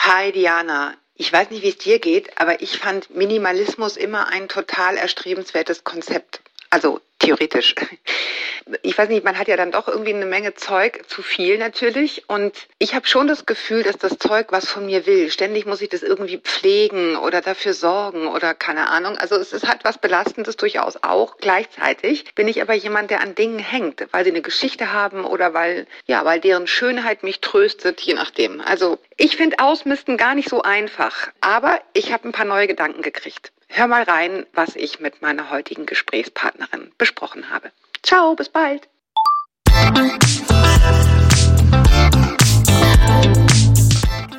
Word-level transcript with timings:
Hi 0.00 0.30
Diana. 0.30 0.94
Ich 1.16 1.32
weiß 1.32 1.50
nicht, 1.50 1.64
wie 1.64 1.70
es 1.70 1.78
dir 1.78 1.98
geht, 1.98 2.40
aber 2.40 2.62
ich 2.62 2.78
fand 2.78 3.10
Minimalismus 3.10 3.96
immer 3.96 4.28
ein 4.28 4.48
total 4.48 4.96
erstrebenswertes 4.96 5.82
Konzept. 5.82 6.40
Also 6.70 7.00
theoretisch. 7.18 7.74
Ich 8.82 8.96
weiß 8.96 9.08
nicht, 9.08 9.24
man 9.24 9.38
hat 9.38 9.48
ja 9.48 9.56
dann 9.56 9.72
doch 9.72 9.88
irgendwie 9.88 10.14
eine 10.14 10.26
Menge 10.26 10.54
Zeug, 10.54 11.04
zu 11.08 11.22
viel 11.22 11.58
natürlich. 11.58 12.28
Und 12.28 12.68
ich 12.78 12.94
habe 12.94 13.06
schon 13.06 13.26
das 13.26 13.46
Gefühl, 13.46 13.82
dass 13.82 13.96
das 13.96 14.18
Zeug 14.18 14.48
was 14.50 14.68
von 14.68 14.86
mir 14.86 15.06
will. 15.06 15.30
Ständig 15.30 15.66
muss 15.66 15.80
ich 15.80 15.88
das 15.88 16.02
irgendwie 16.02 16.38
pflegen 16.38 17.16
oder 17.16 17.40
dafür 17.40 17.72
sorgen 17.72 18.26
oder 18.26 18.54
keine 18.54 18.88
Ahnung. 18.90 19.16
Also 19.16 19.36
es 19.36 19.52
ist 19.52 19.66
halt 19.66 19.84
was 19.84 19.98
Belastendes 19.98 20.56
durchaus 20.56 21.02
auch. 21.02 21.38
Gleichzeitig 21.38 22.34
bin 22.34 22.48
ich 22.48 22.60
aber 22.60 22.74
jemand, 22.74 23.10
der 23.10 23.20
an 23.20 23.34
Dingen 23.34 23.58
hängt, 23.58 24.06
weil 24.12 24.24
sie 24.24 24.30
eine 24.30 24.42
Geschichte 24.42 24.92
haben 24.92 25.24
oder 25.24 25.54
weil, 25.54 25.86
ja, 26.06 26.24
weil 26.24 26.40
deren 26.40 26.66
Schönheit 26.66 27.22
mich 27.22 27.40
tröstet, 27.40 28.00
je 28.00 28.14
nachdem. 28.14 28.60
Also 28.60 28.98
ich 29.16 29.36
finde 29.36 29.58
Ausmisten 29.60 30.16
gar 30.16 30.34
nicht 30.34 30.48
so 30.48 30.62
einfach. 30.62 31.28
Aber 31.40 31.80
ich 31.94 32.12
habe 32.12 32.28
ein 32.28 32.32
paar 32.32 32.44
neue 32.44 32.66
Gedanken 32.66 33.02
gekriegt. 33.02 33.52
Hör 33.70 33.86
mal 33.86 34.02
rein, 34.02 34.46
was 34.54 34.76
ich 34.76 34.98
mit 34.98 35.20
meiner 35.20 35.50
heutigen 35.50 35.84
Gesprächspartnerin 35.84 36.90
besprochen 36.96 37.50
habe. 37.50 37.70
Ciao, 38.02 38.34
bis 38.34 38.48
bald. 38.48 38.88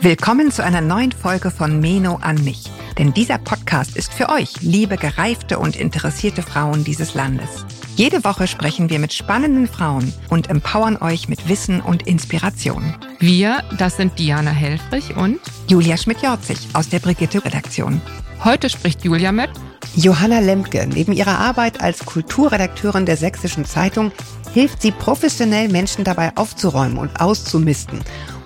Willkommen 0.02 0.50
zu 0.50 0.64
einer 0.64 0.80
neuen 0.80 1.12
Folge 1.12 1.52
von 1.52 1.82
Meno 1.82 2.20
an 2.22 2.42
mich. 2.46 2.64
Denn 2.98 3.14
dieser 3.14 3.38
Podcast 3.38 3.98
ist 3.98 4.14
für 4.14 4.30
euch, 4.30 4.62
liebe 4.62 4.96
gereifte 4.96 5.60
und 5.60 5.76
interessierte 5.76 6.42
Frauen 6.42 6.86
dieses 6.86 7.16
Landes. 7.16 7.66
Jede 7.98 8.24
Woche 8.24 8.48
sprechen 8.48 8.90
wir 8.90 8.98
mit 8.98 9.12
spannenden 9.12 9.68
Frauen 9.68 10.14
und 10.30 10.50
empowern 10.50 10.96
euch 11.02 11.28
mit 11.28 11.50
Wissen 11.50 11.82
und 11.82 12.08
Inspiration. 12.08 12.96
Wir, 13.20 13.62
das 13.78 13.98
sind 13.98 14.18
Diana 14.18 14.52
Helfrich 14.52 15.18
und 15.18 15.42
Julia 15.68 15.98
Schmidt-Jorzig 15.98 16.60
aus 16.72 16.88
der 16.88 17.00
Brigitte-Redaktion. 17.00 18.02
Heute 18.46 18.70
spricht 18.70 19.04
Julia 19.04 19.34
mit 19.34 19.50
Johanna 19.96 20.40
Lemke. 20.40 20.88
Neben 20.88 21.12
ihrer 21.12 21.40
Arbeit 21.40 21.82
als 21.82 22.06
Kulturredakteurin 22.06 23.06
der 23.06 23.18
Sächsischen 23.18 23.66
Zeitung 23.66 24.14
hilft 24.54 24.82
sie 24.82 24.92
professionell 24.92 25.68
Menschen 25.68 26.06
dabei 26.06 26.32
aufzuräumen 26.38 26.98
und 26.98 27.20
auszumisten 27.20 28.00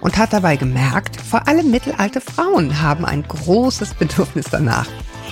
und 0.03 0.17
hat 0.17 0.33
dabei 0.33 0.57
gemerkt, 0.57 1.19
vor 1.19 1.47
allem 1.47 1.71
mittelalte 1.71 2.19
Frauen 2.19 2.81
haben 2.81 3.05
ein 3.05 3.23
großes 3.23 3.93
Bedürfnis 3.93 4.47
danach. 4.51 4.87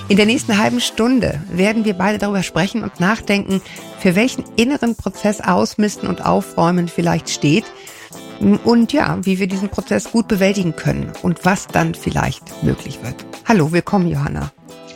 In 0.08 0.16
der 0.16 0.26
nächsten 0.26 0.58
halben 0.58 0.80
Stunde 0.80 1.40
werden 1.50 1.84
wir 1.84 1.94
beide 1.94 2.18
darüber 2.18 2.42
sprechen 2.42 2.82
und 2.82 2.98
nachdenken, 2.98 3.60
für 4.00 4.16
welchen 4.16 4.44
inneren 4.56 4.96
Prozess 4.96 5.40
Ausmisten 5.40 6.08
und 6.08 6.24
Aufräumen 6.24 6.88
vielleicht 6.88 7.28
steht 7.28 7.64
und 8.64 8.92
ja, 8.92 9.18
wie 9.22 9.38
wir 9.38 9.46
diesen 9.46 9.68
Prozess 9.68 10.10
gut 10.10 10.26
bewältigen 10.26 10.74
können 10.74 11.12
und 11.22 11.44
was 11.44 11.68
dann 11.68 11.94
vielleicht 11.94 12.64
möglich 12.64 12.98
wird. 13.02 13.24
Hallo, 13.46 13.72
willkommen, 13.72 14.08
Johanna. 14.08 14.50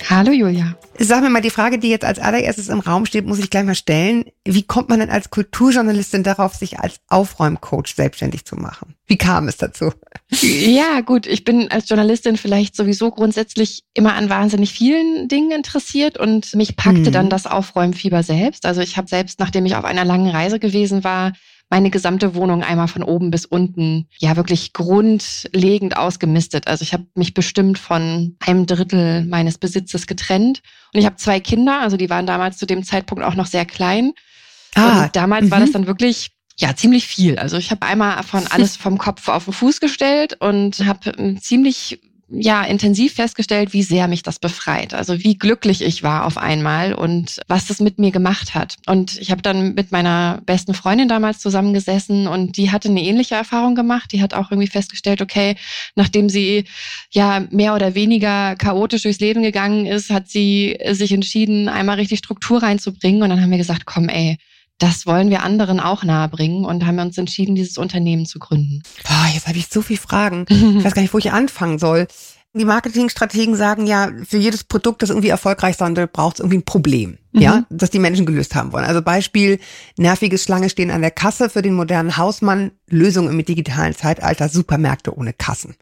Hallo, 0.08 0.33
Julia. 0.33 0.74
Sag 0.98 1.22
mir 1.22 1.30
mal, 1.30 1.42
die 1.42 1.50
Frage, 1.50 1.78
die 1.78 1.89
jetzt 1.89 2.05
als 2.05 2.19
allererstes 2.19 2.69
im 2.69 2.80
Raum 2.80 3.06
steht, 3.06 3.27
muss 3.27 3.39
ich 3.39 3.50
gleich 3.50 3.64
mal 3.64 3.75
stellen. 3.75 4.25
Wie 4.44 4.62
kommt 4.62 4.89
man 4.89 5.00
denn 5.00 5.11
als 5.11 5.30
Kulturjournalistin 5.30 6.22
darauf, 6.22 6.55
sich 6.55 6.78
als 6.78 7.00
Aufräumcoach 7.08 7.94
selbstständig 7.94 8.44
zu 8.44 8.56
machen? 8.56 8.94
Wie 9.06 9.19
kam 9.19 9.48
es 9.48 9.56
dazu? 9.56 9.92
Ja, 10.41 11.00
gut, 11.00 11.27
ich 11.27 11.44
bin 11.44 11.70
als 11.70 11.89
Journalistin 11.89 12.36
vielleicht 12.36 12.74
sowieso 12.74 13.11
grundsätzlich 13.11 13.84
immer 13.94 14.14
an 14.14 14.28
wahnsinnig 14.28 14.72
vielen 14.72 15.28
Dingen 15.28 15.52
interessiert 15.52 16.19
und 16.19 16.55
mich 16.55 16.77
packte 16.77 17.06
hm. 17.06 17.12
dann 17.12 17.30
das 17.30 17.47
Aufräumfieber 17.47 18.22
selbst. 18.22 18.67
Also 18.67 18.80
ich 18.80 18.97
habe 18.97 19.08
selbst, 19.08 19.39
nachdem 19.39 19.67
ich 19.67 19.77
auf 19.77 19.84
einer 19.84 20.05
langen 20.05 20.28
Reise 20.28 20.58
gewesen 20.58 21.05
war, 21.05 21.33
meine 21.69 21.91
gesamte 21.91 22.34
Wohnung 22.34 22.62
einmal 22.62 22.89
von 22.89 23.03
oben 23.03 23.31
bis 23.31 23.45
unten 23.45 24.09
ja 24.19 24.36
wirklich 24.36 24.72
grundlegend 24.72 25.97
ausgemistet. 25.97 26.69
Also 26.69 26.83
ich 26.83 26.92
habe 26.92 27.06
mich 27.14 27.34
bestimmt 27.34 27.78
von 27.78 28.36
einem 28.41 28.67
Drittel 28.67 29.25
meines 29.25 29.58
Besitzes 29.58 30.06
getrennt 30.06 30.62
und 30.92 31.00
ich 31.00 31.06
habe 31.06 31.17
zwei 31.17 31.41
Kinder, 31.41 31.81
also 31.81 31.97
die 31.97 32.11
waren 32.11 32.27
damals 32.27 32.58
zu 32.58 32.67
dem 32.67 32.84
Zeitpunkt 32.84 33.25
auch 33.25 33.34
noch 33.34 33.47
sehr 33.47 33.67
klein. 33.67 34.13
Ah, 34.74 35.05
und 35.05 35.17
damals 35.17 35.51
war 35.51 35.58
das 35.58 35.70
mhm. 35.70 35.74
dann 35.74 35.86
wirklich 35.86 36.30
ja, 36.58 36.74
ziemlich 36.74 37.07
viel. 37.07 37.39
Also 37.39 37.57
ich 37.57 37.70
habe 37.70 37.86
einmal 37.86 38.23
von 38.23 38.46
alles 38.51 38.77
vom 38.77 38.98
Kopf 38.98 39.29
auf 39.29 39.45
den 39.45 39.52
Fuß 39.52 39.80
gestellt 39.80 40.40
und 40.40 40.86
habe 40.86 41.36
ziemlich 41.40 42.01
ja 42.29 42.64
intensiv 42.64 43.14
festgestellt, 43.14 43.73
wie 43.73 43.83
sehr 43.83 44.09
mich 44.09 44.23
das 44.23 44.39
befreit. 44.39 44.95
Also 44.95 45.23
wie 45.23 45.39
glücklich 45.39 45.83
ich 45.83 46.03
war 46.03 46.25
auf 46.25 46.39
einmal 46.39 46.92
und 46.92 47.41
was 47.47 47.67
das 47.67 47.81
mit 47.81 47.98
mir 47.98 48.11
gemacht 48.11 48.55
hat. 48.55 48.77
Und 48.87 49.19
ich 49.20 49.31
habe 49.31 49.42
dann 49.42 49.75
mit 49.75 49.92
meiner 49.92 50.41
besten 50.45 50.75
Freundin 50.75 51.09
damals 51.09 51.39
zusammengesessen 51.39 52.27
und 52.27 52.57
die 52.57 52.73
hatte 52.73 52.89
eine 52.89 53.03
ähnliche 53.03 53.37
Erfahrung 53.37 53.75
gemacht. 53.75 54.13
Die 54.13 54.23
hat 54.23 54.35
auch 54.35 54.51
irgendwie 54.51 54.69
festgestellt, 54.69 55.23
okay, 55.23 55.57
nachdem 55.95 56.29
sie 56.29 56.64
ja 57.11 57.47
mehr 57.51 57.75
oder 57.75 57.95
weniger 57.95 58.57
chaotisch 58.57 59.03
durchs 59.03 59.20
Leben 59.20 59.43
gegangen 59.43 59.87
ist, 59.87 60.11
hat 60.11 60.29
sie 60.29 60.77
sich 60.91 61.13
entschieden, 61.13 61.69
einmal 61.69 61.97
richtig 61.97 62.19
Struktur 62.19 62.63
reinzubringen. 62.63 63.23
Und 63.23 63.31
dann 63.31 63.41
haben 63.41 63.51
wir 63.51 63.58
gesagt, 63.58 63.87
komm, 63.87 64.08
ey, 64.08 64.37
das 64.79 65.07
wollen 65.07 65.31
wir 65.31 65.42
anderen 65.42 65.81
auch 65.81 66.05
nahebringen 66.05 66.64
und 66.64 66.85
haben 66.85 66.98
uns 66.98 67.17
entschieden, 67.17 67.55
dieses 67.55 67.79
Unternehmen 67.79 68.27
zu 68.27 68.39
gründen. 68.39 68.83
Boah, 69.05 69.27
jetzt 69.33 69.47
habe 69.47 69.59
ich 69.59 69.69
so 69.69 69.83
viele 69.83 70.01
Fragen. 70.01 70.47
Ich 70.77 70.85
weiß 70.85 70.95
gar 70.95 71.03
nicht, 71.03 71.14
wo 71.14 71.19
ich 71.19 71.33
anfangen 71.33 71.79
soll. 71.79 72.07
Die 72.53 72.64
Marketingstrategen 72.64 73.55
sagen 73.55 73.87
ja, 73.87 74.11
für 74.27 74.37
jedes 74.37 74.64
Produkt, 74.64 75.03
das 75.03 75.11
irgendwie 75.11 75.29
erfolgreich 75.29 75.77
sein 75.77 75.97
will, 75.97 76.07
braucht 76.07 76.37
es 76.37 76.41
irgendwie 76.41 76.59
ein 76.59 76.64
Problem, 76.64 77.19
mhm. 77.33 77.41
ja, 77.41 77.64
das 77.70 77.91
die 77.91 77.98
Menschen 77.98 78.27
gelöst 78.27 78.55
haben 78.55 78.73
wollen. 78.73 78.85
Also 78.85 79.03
Beispiel, 79.03 79.59
nerviges 79.98 80.42
Schlange 80.42 80.70
stehen 80.70 80.91
an 80.91 81.03
der 81.03 81.11
Kasse 81.11 81.51
für 81.51 81.63
den 81.63 81.75
modernen 81.75 82.17
Hausmann, 82.17 82.73
Lösung 82.89 83.29
im 83.29 83.45
digitalen 83.45 83.95
Zeitalter, 83.95 84.48
Supermärkte 84.48 85.17
ohne 85.17 85.33
Kassen. 85.33 85.75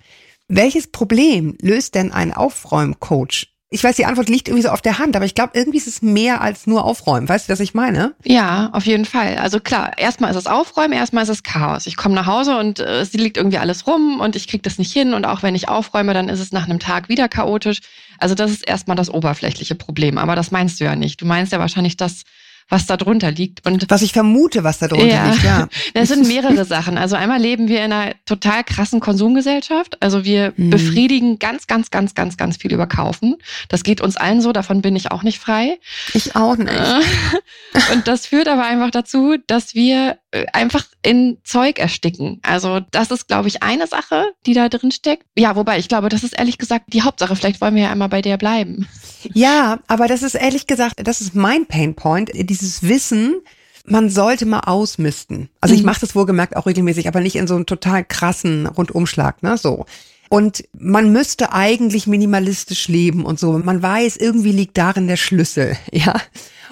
Welches 0.49 0.88
Problem 0.88 1.56
löst 1.61 1.94
denn 1.94 2.12
ein 2.12 2.32
Aufräumcoach 2.32 3.53
ich 3.74 3.82
weiß, 3.82 3.96
die 3.96 4.06
Antwort 4.06 4.28
liegt 4.28 4.46
irgendwie 4.46 4.62
so 4.62 4.68
auf 4.68 4.82
der 4.82 5.00
Hand, 5.00 5.16
aber 5.16 5.24
ich 5.24 5.34
glaube, 5.34 5.50
irgendwie 5.54 5.78
ist 5.78 5.88
es 5.88 6.00
mehr 6.00 6.40
als 6.40 6.68
nur 6.68 6.84
Aufräumen. 6.84 7.28
Weißt 7.28 7.48
du, 7.48 7.52
was 7.52 7.58
ich 7.58 7.74
meine? 7.74 8.14
Ja, 8.22 8.70
auf 8.72 8.86
jeden 8.86 9.04
Fall. 9.04 9.36
Also 9.38 9.58
klar, 9.58 9.98
erstmal 9.98 10.30
ist 10.30 10.36
es 10.36 10.46
Aufräumen, 10.46 10.92
erstmal 10.92 11.24
ist 11.24 11.28
es 11.28 11.42
Chaos. 11.42 11.88
Ich 11.88 11.96
komme 11.96 12.14
nach 12.14 12.26
Hause 12.26 12.56
und 12.56 12.78
äh, 12.78 13.00
es 13.00 13.12
liegt 13.14 13.36
irgendwie 13.36 13.58
alles 13.58 13.88
rum 13.88 14.20
und 14.20 14.36
ich 14.36 14.46
kriege 14.46 14.62
das 14.62 14.78
nicht 14.78 14.92
hin. 14.92 15.12
Und 15.12 15.24
auch 15.24 15.42
wenn 15.42 15.56
ich 15.56 15.68
aufräume, 15.68 16.14
dann 16.14 16.28
ist 16.28 16.38
es 16.38 16.52
nach 16.52 16.66
einem 16.66 16.78
Tag 16.78 17.08
wieder 17.08 17.28
chaotisch. 17.28 17.80
Also 18.20 18.36
das 18.36 18.52
ist 18.52 18.64
erstmal 18.64 18.96
das 18.96 19.10
oberflächliche 19.10 19.74
Problem. 19.74 20.18
Aber 20.18 20.36
das 20.36 20.52
meinst 20.52 20.78
du 20.78 20.84
ja 20.84 20.94
nicht. 20.94 21.20
Du 21.20 21.26
meinst 21.26 21.50
ja 21.52 21.58
wahrscheinlich 21.58 21.96
das, 21.96 22.22
was 22.69 22.86
da 22.86 22.97
drunter 22.97 23.30
liegt. 23.30 23.66
Und 23.66 23.91
was 23.91 24.02
ich 24.02 24.12
vermute, 24.12 24.64
was 24.64 24.78
da 24.78 24.88
drunter 24.88 25.06
ja, 25.06 25.30
liegt, 25.30 25.44
ja. 25.44 25.69
Das 25.94 26.08
sind 26.08 26.26
mehrere 26.26 26.64
Sachen. 26.64 26.98
Also 26.98 27.16
einmal 27.16 27.41
leben 27.41 27.69
wir 27.69 27.84
in 27.84 27.92
einer 27.92 28.14
total 28.26 28.64
krassen 28.64 29.00
Konsumgesellschaft. 29.00 30.02
Also 30.02 30.25
wir 30.25 30.52
mhm. 30.56 30.70
befriedigen 30.70 31.38
ganz, 31.38 31.66
ganz, 31.66 31.91
ganz, 31.91 32.14
ganz, 32.14 32.36
ganz 32.36 32.56
viel 32.56 32.72
über 32.72 32.86
Kaufen. 32.86 33.36
Das 33.69 33.82
geht 33.82 34.00
uns 34.00 34.16
allen 34.16 34.41
so, 34.41 34.52
davon 34.52 34.82
bin 34.82 34.97
ich 34.97 35.10
auch 35.10 35.22
nicht 35.22 35.38
frei. 35.38 35.78
Ich 36.14 36.36
auch 36.36 36.56
nicht. 36.56 36.72
Und 37.92 38.08
das 38.08 38.26
führt 38.26 38.48
aber 38.48 38.64
einfach 38.64 38.91
dazu, 38.91 39.36
dass 39.46 39.75
wir 39.75 40.19
äh, 40.31 40.46
einfach 40.52 40.84
in 41.04 41.38
Zeug 41.44 41.78
ersticken. 41.78 42.41
Also 42.42 42.81
das 42.91 43.10
ist, 43.10 43.28
glaube 43.28 43.48
ich, 43.48 43.62
eine 43.62 43.87
Sache, 43.87 44.32
die 44.47 44.54
da 44.54 44.69
drin 44.69 44.91
steckt. 44.91 45.25
Ja, 45.37 45.54
wobei 45.56 45.78
ich 45.78 45.88
glaube, 45.88 46.09
das 46.09 46.25
ist 46.25 46.38
ehrlich 46.38 46.59
gesagt 46.59 46.87
die 46.88 47.03
Hauptsache. 47.03 47.37
Vielleicht 47.37 47.60
wollen 47.60 47.75
wir 47.75 47.84
ja 47.84 47.92
einmal 47.92 48.09
bei 48.09 48.22
der 48.22 48.37
bleiben. 48.37 48.88
Ja, 49.32 49.78
aber 49.87 50.06
das 50.06 50.22
ist 50.22 50.34
ehrlich 50.34 50.66
gesagt, 50.66 50.97
das 51.03 51.22
ist 51.22 51.34
mein 51.34 51.64
Painpoint, 51.64 52.31
dieses 52.34 52.82
Wissen, 52.82 53.41
man 53.87 54.10
sollte 54.10 54.44
mal 54.44 54.60
ausmisten. 54.60 55.48
Also 55.62 55.75
ich 55.75 55.81
mhm. 55.81 55.87
mache 55.87 56.00
das 56.00 56.14
wohlgemerkt 56.14 56.56
auch 56.56 56.66
regelmäßig, 56.66 57.09
aber 57.09 57.20
nicht 57.20 57.37
in 57.37 57.47
so 57.47 57.54
einem 57.54 57.64
total 57.64 58.04
krassen 58.04 58.66
Rundumschlag, 58.66 59.43
ne? 59.43 59.56
So. 59.56 59.87
Und 60.34 60.64
man 60.72 61.12
müsste 61.12 61.52
eigentlich 61.52 62.06
minimalistisch 62.06 62.88
leben 62.88 63.24
und 63.24 63.38
so. 63.38 63.52
Man 63.58 63.82
weiß, 63.82 64.16
irgendwie 64.16 64.50
liegt 64.50 64.76
darin 64.76 65.06
der 65.06 65.16
Schlüssel, 65.16 65.76
ja. 65.92 66.20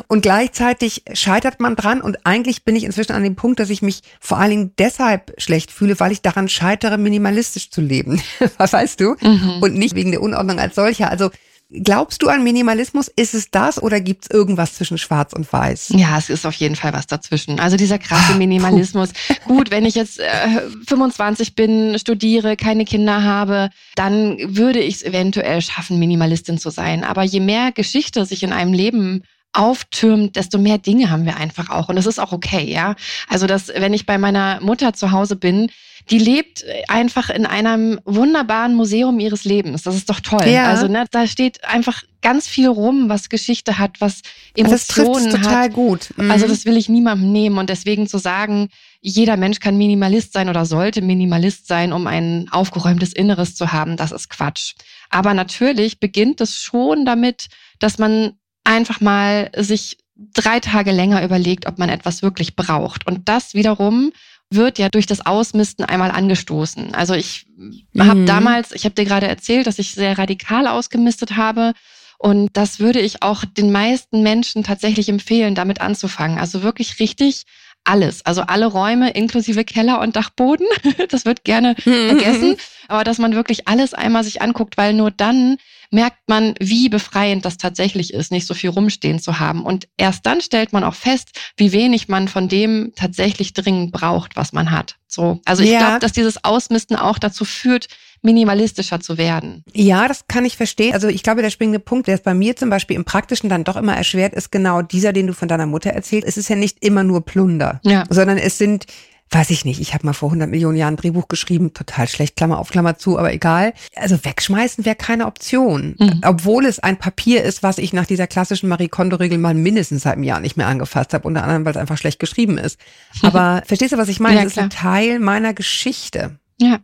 Und 0.09 0.23
gleichzeitig 0.23 1.05
scheitert 1.13 1.61
man 1.61 1.77
dran 1.77 2.01
und 2.01 2.27
eigentlich 2.27 2.65
bin 2.65 2.75
ich 2.75 2.85
inzwischen 2.85 3.13
an 3.13 3.23
dem 3.23 3.37
Punkt, 3.37 3.61
dass 3.61 3.71
ich 3.71 3.83
mich 3.83 4.03
vor 4.21 4.39
allen 4.39 4.51
Dingen 4.51 4.73
deshalb 4.79 5.35
schlecht 5.39 5.71
fühle, 5.71 6.01
weil 6.01 6.13
ich 6.13 6.23
daran 6.23 6.49
scheitere, 6.49 6.99
minimalistisch 6.99 7.71
zu 7.71 7.81
leben. 7.81 8.21
Was 8.57 8.73
weißt 8.73 8.99
du? 9.01 9.17
Mhm. 9.21 9.59
Und 9.61 9.75
nicht 9.75 9.95
wegen 9.95 10.11
der 10.11 10.23
Unordnung 10.23 10.59
als 10.59 10.75
solcher. 10.75 11.11
Also 11.11 11.31
Glaubst 11.73 12.23
du 12.23 12.29
an 12.29 12.45
Minimalismus? 12.45 13.09
Ist 13.09 13.33
es 13.33 13.51
das 13.51 13.83
oder 13.83 14.01
gibt 14.01 14.25
es 14.25 14.31
irgendwas 14.31 14.75
zwischen 14.75 14.99
Schwarz 14.99 15.33
und 15.33 15.51
Weiß? 15.51 15.93
Ja, 15.97 16.19
es 16.19 16.29
ist 16.29 16.45
auf 16.45 16.55
jeden 16.55 16.77
Fall 16.77 16.93
was 16.93 17.07
dazwischen. 17.07 17.61
Also 17.61 17.79
dieser 17.79 17.99
krasse 17.99 18.35
ah, 18.35 18.37
Minimalismus. 18.37 19.11
Gut, 19.47 19.71
wenn 19.71 19.87
ich 19.87 19.95
jetzt 19.95 20.21
äh, 20.21 20.61
25 20.87 21.55
bin, 21.55 21.99
studiere, 21.99 22.57
keine 22.57 22.85
Kinder 22.85 23.23
habe, 23.23 23.71
dann 23.95 24.37
würde 24.55 24.81
ich 24.81 24.97
es 24.97 25.03
eventuell 25.03 25.63
schaffen, 25.63 25.99
Minimalistin 25.99 26.59
zu 26.59 26.69
sein. 26.69 27.05
Aber 27.05 27.23
je 27.23 27.41
mehr 27.41 27.73
Geschichte 27.73 28.27
sich 28.27 28.43
in 28.43 28.53
einem 28.53 28.75
Leben 28.75 29.23
auftürmt, 29.55 30.37
desto 30.37 30.59
mehr 30.59 30.79
Dinge 30.79 31.11
haben 31.11 31.25
wir 31.25 31.37
einfach 31.37 31.71
auch. 31.71 31.89
Und 31.89 31.97
das 31.97 32.07
ist 32.07 32.19
auch 32.19 32.33
okay, 32.33 32.71
ja. 32.71 32.97
Also, 33.29 33.47
dass, 33.47 33.69
wenn 33.69 33.95
ich 33.95 34.05
bei 34.05 34.19
meiner 34.19 34.61
Mutter 34.61 34.93
zu 34.93 35.13
Hause 35.13 35.37
bin, 35.37 35.71
die 36.11 36.19
lebt 36.19 36.65
einfach 36.89 37.31
in 37.31 37.47
einem 37.47 38.01
wunderbaren 38.05 38.75
Museum 38.75 39.21
ihres 39.21 39.45
Lebens. 39.45 39.83
Das 39.83 39.95
ist 39.95 40.11
doch 40.11 40.21
toll. 40.21 40.47
Ja. 40.47 40.65
Also 40.65 40.89
ne, 40.89 41.05
da 41.11 41.27
steht 41.27 41.65
einfach 41.65 42.03
ganz 42.23 42.49
viel 42.49 42.69
rum, 42.69 43.09
was 43.09 43.29
Geschichte 43.29 43.79
hat, 43.79 44.01
was 44.01 44.23
Emotionen 44.57 45.31
das 45.31 45.43
total 45.43 45.65
hat. 45.65 45.73
gut. 45.73 46.09
Mhm. 46.17 46.31
Also 46.31 46.47
das 46.47 46.65
will 46.65 46.77
ich 46.77 46.89
niemandem 46.89 47.33
nehmen 47.33 47.59
und 47.59 47.69
deswegen 47.69 48.07
zu 48.07 48.19
sagen, 48.19 48.69
jeder 49.01 49.37
Mensch 49.37 49.61
kann 49.61 49.77
Minimalist 49.77 50.33
sein 50.33 50.49
oder 50.49 50.65
sollte 50.65 51.03
Minimalist 51.03 51.67
sein, 51.67 51.93
um 51.93 52.07
ein 52.07 52.47
aufgeräumtes 52.51 53.13
Inneres 53.13 53.55
zu 53.57 53.73
haben, 53.73 53.97
das 53.97 54.13
ist 54.13 54.31
Quatsch. 54.31 54.75
Aber 55.11 55.35
natürlich 55.35 55.99
beginnt 55.99 56.41
es 56.41 56.57
schon 56.57 57.05
damit, 57.05 57.49
dass 57.81 57.99
man 57.99 58.35
einfach 58.65 59.01
mal 59.01 59.51
sich 59.57 59.99
drei 60.35 60.61
Tage 60.61 60.93
länger 60.93 61.25
überlegt, 61.25 61.67
ob 61.67 61.79
man 61.79 61.89
etwas 61.89 62.23
wirklich 62.23 62.55
braucht. 62.55 63.07
Und 63.07 63.29
das 63.29 63.55
wiederum 63.55 64.13
wird 64.55 64.79
ja 64.79 64.89
durch 64.89 65.07
das 65.07 65.25
Ausmisten 65.25 65.85
einmal 65.85 66.11
angestoßen. 66.11 66.95
Also 66.95 67.15
ich 67.15 67.47
mhm. 67.57 67.85
habe 67.99 68.25
damals, 68.25 68.73
ich 68.73 68.85
habe 68.85 68.95
dir 68.95 69.05
gerade 69.05 69.29
erzählt, 69.29 69.67
dass 69.67 69.79
ich 69.79 69.93
sehr 69.93 70.19
radikal 70.19 70.67
ausgemistet 70.67 71.37
habe. 71.37 71.73
Und 72.19 72.51
das 72.57 72.79
würde 72.79 73.01
ich 73.01 73.23
auch 73.23 73.45
den 73.45 73.73
meisten 73.73 74.23
Menschen 74.23 74.63
tatsächlich 74.63 75.09
empfehlen, 75.09 75.55
damit 75.55 75.81
anzufangen. 75.81 76.39
Also 76.39 76.63
wirklich 76.63 77.01
richtig 77.01 77.45
alles. 77.85 78.25
Also 78.25 78.43
alle 78.43 78.67
Räume 78.67 79.11
inklusive 79.11 79.65
Keller 79.65 80.01
und 80.01 80.17
Dachboden. 80.17 80.67
Das 81.09 81.25
wird 81.25 81.45
gerne 81.45 81.75
vergessen. 81.81 82.57
Aber 82.89 83.05
dass 83.05 83.19
man 83.19 83.35
wirklich 83.35 83.69
alles 83.69 83.95
einmal 83.95 84.25
sich 84.25 84.41
anguckt, 84.41 84.77
weil 84.77 84.93
nur 84.93 85.11
dann 85.11 85.57
merkt 85.91 86.29
man, 86.29 86.55
wie 86.59 86.89
befreiend 86.89 87.45
das 87.45 87.59
tatsächlich 87.59 88.15
ist, 88.15 88.33
nicht 88.33 88.47
so 88.47 88.55
viel 88.55 88.71
rumstehen 88.71 89.21
zu 89.21 89.39
haben. 89.39 89.65
Und 89.65 89.89
erst 89.99 90.25
dann 90.25 90.41
stellt 90.41 90.73
man 90.73 90.85
auch 90.85 90.95
fest, 90.95 91.39
wie 91.57 91.73
wenig 91.73 92.09
man 92.09 92.29
von 92.29 92.49
dem 92.49 92.93
tatsächlich 92.97 93.53
dringend 93.53 93.93
braucht, 93.93 94.37
was 94.37 94.53
man 94.53 94.71
hat. 94.71 94.97
So. 95.07 95.41
Also 95.45 95.63
ich 95.63 95.71
ja. 95.71 95.81
glaube, 95.81 95.99
dass 95.99 96.13
dieses 96.13 96.45
Ausmisten 96.45 96.97
auch 96.97 97.19
dazu 97.19 97.45
führt, 97.45 97.89
minimalistischer 98.23 99.01
zu 99.01 99.19
werden. 99.19 99.65
Ja, 99.73 100.09
das 100.09 100.27
kann 100.29 100.45
ich 100.45 100.57
verstehen. 100.57 100.95
Also 100.95 101.09
ich 101.09 101.23
glaube, 101.23 101.43
der 101.43 101.51
springende 101.51 101.81
Punkt, 101.81 102.07
der 102.07 102.15
es 102.15 102.23
bei 102.23 102.35
mir 102.35 102.57
zum 102.57 102.71
Beispiel 102.71 102.97
im 102.97 103.05
Praktischen 103.05 103.51
dann 103.51 103.65
doch 103.65 103.77
immer 103.77 103.97
erschwert, 103.97 104.33
ist 104.35 104.53
genau 104.53 104.83
dieser, 104.83 105.13
den 105.13 105.27
du 105.27 105.35
von 105.35 105.49
deiner 105.49 105.67
Mutter 105.67 105.91
erzählt. 105.91 106.25
Es 106.25 106.37
ist 106.37 106.49
ja 106.49 106.57
nicht 106.57 106.85
immer 106.85 107.05
nur 107.05 107.25
Plunder, 107.25 107.81
ja. 107.83 108.05
sondern 108.09 108.39
es 108.39 108.59
sind 108.59 108.87
weiß 109.35 109.51
ich 109.51 109.65
nicht, 109.65 109.81
ich 109.81 109.95
habe 109.95 110.07
mal 110.07 110.13
vor 110.13 110.29
100 110.29 110.49
Millionen 110.51 110.77
Jahren 110.77 110.95
ein 110.95 110.97
Drehbuch 110.97 111.29
geschrieben, 111.29 111.73
total 111.73 112.07
schlecht, 112.07 112.37
Klammer 112.37 112.59
auf, 112.59 112.71
Klammer 112.71 112.99
zu, 112.99 113.19
aber 113.19 113.33
egal. 113.33 113.73
Also 113.97 114.23
wegschmeißen 114.23 114.85
wäre 114.85 114.97
keine 114.97 115.27
Option. 115.27 115.97
Mhm. 115.99 116.21
Obwohl 116.25 116.67
es 116.67 116.79
ein 116.79 116.99
Papier 116.99 117.43
ist, 117.43 117.63
was 117.63 117.79
ich 117.79 117.93
nach 117.93 118.07
dieser 118.07 118.27
klassischen 118.27 118.69
Marie 118.69 118.89
Kondo-Regel 118.89 119.39
mal 119.39 119.55
mindestens 119.55 120.03
seit 120.03 120.15
einem 120.15 120.25
Jahr 120.25 120.41
nicht 120.41 120.57
mehr 120.57 120.67
angefasst 120.67 121.15
habe, 121.15 121.27
unter 121.27 121.43
anderem, 121.43 121.65
weil 121.65 121.73
es 121.73 121.79
einfach 121.79 121.99
schlecht 121.99 122.19
geschrieben 122.19 122.59
ist. 122.59 122.79
Aber 123.23 123.63
verstehst 123.67 123.93
du, 123.93 123.99
was 123.99 124.09
ich 124.09 124.21
meine? 124.21 124.37
Ja, 124.37 124.43
es 124.43 124.53
ist 124.53 124.59
ein 124.59 124.71
Teil 124.71 125.19
meiner 125.19 125.55
Geschichte. 125.55 126.39
Ja. 126.61 126.81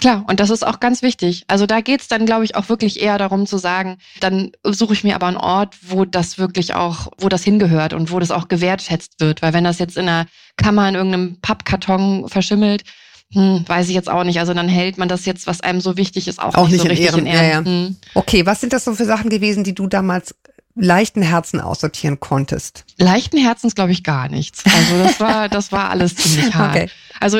Klar, 0.00 0.24
und 0.28 0.38
das 0.38 0.50
ist 0.50 0.64
auch 0.64 0.78
ganz 0.78 1.02
wichtig. 1.02 1.44
Also 1.48 1.66
da 1.66 1.80
geht's 1.80 2.06
dann, 2.06 2.24
glaube 2.24 2.44
ich, 2.44 2.54
auch 2.54 2.68
wirklich 2.68 3.02
eher 3.02 3.18
darum 3.18 3.46
zu 3.46 3.58
sagen, 3.58 3.98
dann 4.20 4.52
suche 4.62 4.92
ich 4.92 5.02
mir 5.02 5.16
aber 5.16 5.26
einen 5.26 5.36
Ort, 5.36 5.76
wo 5.88 6.04
das 6.04 6.38
wirklich 6.38 6.74
auch, 6.74 7.08
wo 7.18 7.28
das 7.28 7.42
hingehört 7.42 7.92
und 7.94 8.12
wo 8.12 8.20
das 8.20 8.30
auch 8.30 8.46
gewertschätzt 8.46 9.20
wird. 9.20 9.42
Weil 9.42 9.52
wenn 9.52 9.64
das 9.64 9.80
jetzt 9.80 9.96
in 9.96 10.08
einer 10.08 10.26
Kammer 10.56 10.88
in 10.88 10.94
irgendeinem 10.94 11.40
Pappkarton 11.40 12.28
verschimmelt, 12.28 12.84
hm, 13.32 13.64
weiß 13.66 13.88
ich 13.88 13.94
jetzt 13.94 14.08
auch 14.08 14.22
nicht. 14.22 14.38
Also 14.38 14.54
dann 14.54 14.68
hält 14.68 14.98
man 14.98 15.08
das 15.08 15.26
jetzt, 15.26 15.48
was 15.48 15.60
einem 15.60 15.80
so 15.80 15.96
wichtig 15.96 16.28
ist, 16.28 16.38
auch, 16.38 16.54
auch 16.54 16.68
nicht, 16.68 16.82
nicht 16.82 16.82
so 16.82 16.84
in 16.84 16.90
richtig 16.90 17.06
Ehren. 17.06 17.26
in 17.26 17.26
Ehren. 17.26 17.44
Ja, 17.44 17.50
ja. 17.50 17.64
Hm. 17.64 17.96
Okay, 18.14 18.46
was 18.46 18.60
sind 18.60 18.72
das 18.72 18.84
so 18.84 18.94
für 18.94 19.04
Sachen 19.04 19.30
gewesen, 19.30 19.64
die 19.64 19.74
du 19.74 19.88
damals 19.88 20.34
leichten 20.78 21.22
Herzen 21.22 21.60
aussortieren 21.60 22.20
konntest? 22.20 22.84
Leichten 22.98 23.38
Herzens 23.38 23.74
glaube 23.74 23.92
ich 23.92 24.04
gar 24.04 24.28
nichts. 24.28 24.64
Also 24.64 25.02
das 25.02 25.20
war, 25.20 25.48
das 25.48 25.72
war 25.72 25.90
alles 25.90 26.14
ziemlich 26.14 26.54
hart. 26.54 26.76
Okay. 26.76 26.90
Also 27.20 27.38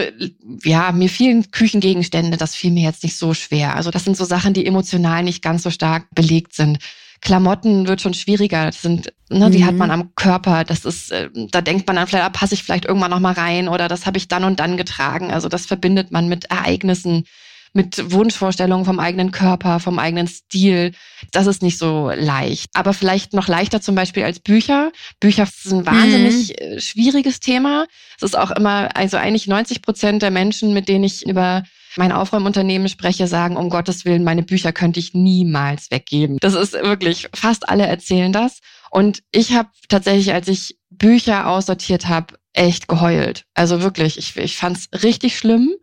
ja, 0.64 0.92
mir 0.92 1.08
fielen 1.08 1.50
Küchengegenstände, 1.50 2.36
das 2.36 2.54
fiel 2.54 2.72
mir 2.72 2.82
jetzt 2.82 3.02
nicht 3.02 3.16
so 3.16 3.34
schwer. 3.34 3.76
Also 3.76 3.90
das 3.90 4.04
sind 4.04 4.16
so 4.16 4.24
Sachen, 4.24 4.54
die 4.54 4.66
emotional 4.66 5.22
nicht 5.22 5.42
ganz 5.42 5.62
so 5.62 5.70
stark 5.70 6.06
belegt 6.14 6.54
sind. 6.54 6.78
Klamotten 7.20 7.88
wird 7.88 8.00
schon 8.00 8.14
schwieriger. 8.14 8.66
Das 8.66 8.82
sind, 8.82 9.12
ne, 9.28 9.50
die 9.50 9.64
hat 9.64 9.72
mhm. 9.72 9.78
man 9.78 9.90
am 9.90 10.14
Körper. 10.14 10.64
Das 10.64 10.84
ist, 10.84 11.10
äh, 11.10 11.28
da 11.50 11.60
denkt 11.60 11.86
man 11.86 11.96
dann 11.96 12.06
vielleicht, 12.06 12.24
ah, 12.24 12.30
passe 12.30 12.54
ich 12.54 12.62
vielleicht 12.62 12.84
irgendwann 12.84 13.10
noch 13.10 13.20
mal 13.20 13.32
rein 13.32 13.68
oder 13.68 13.88
das 13.88 14.06
habe 14.06 14.18
ich 14.18 14.28
dann 14.28 14.44
und 14.44 14.60
dann 14.60 14.76
getragen. 14.76 15.32
Also 15.32 15.48
das 15.48 15.66
verbindet 15.66 16.12
man 16.12 16.28
mit 16.28 16.46
Ereignissen 16.46 17.24
mit 17.72 18.12
Wunschvorstellungen 18.12 18.84
vom 18.84 19.00
eigenen 19.00 19.30
Körper, 19.30 19.80
vom 19.80 19.98
eigenen 19.98 20.26
Stil. 20.26 20.92
Das 21.32 21.46
ist 21.46 21.62
nicht 21.62 21.78
so 21.78 22.10
leicht. 22.14 22.70
Aber 22.74 22.94
vielleicht 22.94 23.32
noch 23.32 23.48
leichter 23.48 23.80
zum 23.80 23.94
Beispiel 23.94 24.24
als 24.24 24.40
Bücher. 24.40 24.90
Bücher 25.20 25.46
sind 25.46 25.80
ein 25.80 25.86
wahnsinnig 25.86 26.56
mhm. 26.60 26.80
schwieriges 26.80 27.40
Thema. 27.40 27.86
Es 28.16 28.22
ist 28.22 28.38
auch 28.38 28.50
immer, 28.50 28.96
also 28.96 29.16
eigentlich 29.16 29.46
90 29.46 29.82
Prozent 29.82 30.22
der 30.22 30.30
Menschen, 30.30 30.72
mit 30.72 30.88
denen 30.88 31.04
ich 31.04 31.26
über 31.26 31.62
mein 31.96 32.12
Aufräumunternehmen 32.12 32.88
spreche, 32.88 33.26
sagen, 33.26 33.56
um 33.56 33.70
Gottes 33.70 34.04
Willen, 34.04 34.24
meine 34.24 34.42
Bücher 34.42 34.72
könnte 34.72 35.00
ich 35.00 35.14
niemals 35.14 35.90
weggeben. 35.90 36.38
Das 36.40 36.54
ist 36.54 36.74
wirklich, 36.74 37.28
fast 37.34 37.68
alle 37.68 37.86
erzählen 37.86 38.32
das. 38.32 38.60
Und 38.90 39.22
ich 39.32 39.52
habe 39.52 39.68
tatsächlich, 39.88 40.32
als 40.32 40.48
ich 40.48 40.78
Bücher 40.90 41.48
aussortiert 41.48 42.06
habe, 42.08 42.34
echt 42.52 42.88
geheult. 42.88 43.44
Also 43.54 43.82
wirklich, 43.82 44.18
ich, 44.18 44.36
ich 44.36 44.56
fand 44.56 44.78
es 44.78 45.02
richtig 45.02 45.38
schlimm 45.38 45.74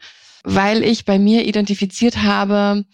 weil 0.46 0.84
ich 0.84 1.06
bei 1.06 1.20
mir 1.20 1.46
identifiziert 1.46 2.24
habe, 2.24 2.86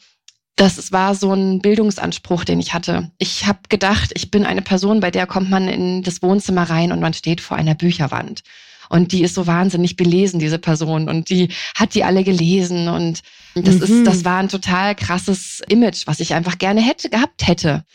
dass 0.56 0.78
es 0.78 0.92
war 0.92 1.16
so 1.16 1.34
ein 1.34 1.60
Bildungsanspruch, 1.60 2.44
den 2.44 2.60
ich 2.60 2.74
hatte. 2.74 3.12
Ich 3.18 3.48
habe 3.48 3.60
gedacht, 3.70 4.12
ich 4.14 4.32
bin 4.32 4.46
eine 4.46 4.62
Person, 4.62 5.00
bei 5.00 5.12
der 5.12 5.28
kommt 5.28 5.50
man 5.50 5.68
in 5.68 6.04
das 6.04 6.22
Wohnzimmer 6.22 6.64
rein 6.64 6.92
und 6.92 7.00
man 7.00 7.14
steht 7.14 7.42
vor 7.42 7.58
einer 7.58 7.76
Bücherwand. 7.76 8.44
Und 8.90 9.14
die 9.14 9.24
ist 9.24 9.36
so 9.36 9.48
wahnsinnig 9.48 9.96
belesen, 9.96 10.40
diese 10.40 10.60
Person. 10.60 11.08
Und 11.08 11.30
die 11.30 11.50
hat 11.76 11.96
die 11.96 12.04
alle 12.04 12.26
gelesen. 12.26 12.90
Und 12.90 13.22
das 13.56 13.76
mhm. 13.76 13.84
ist, 13.84 14.08
das 14.08 14.26
war 14.26 14.38
ein 14.38 14.50
total 14.50 14.96
krasses 14.96 15.62
Image, 15.70 16.08
was 16.08 16.20
ich 16.20 16.34
einfach 16.34 16.58
gerne 16.58 16.82
hätte, 16.82 17.10
gehabt 17.10 17.48
hätte. 17.48 17.86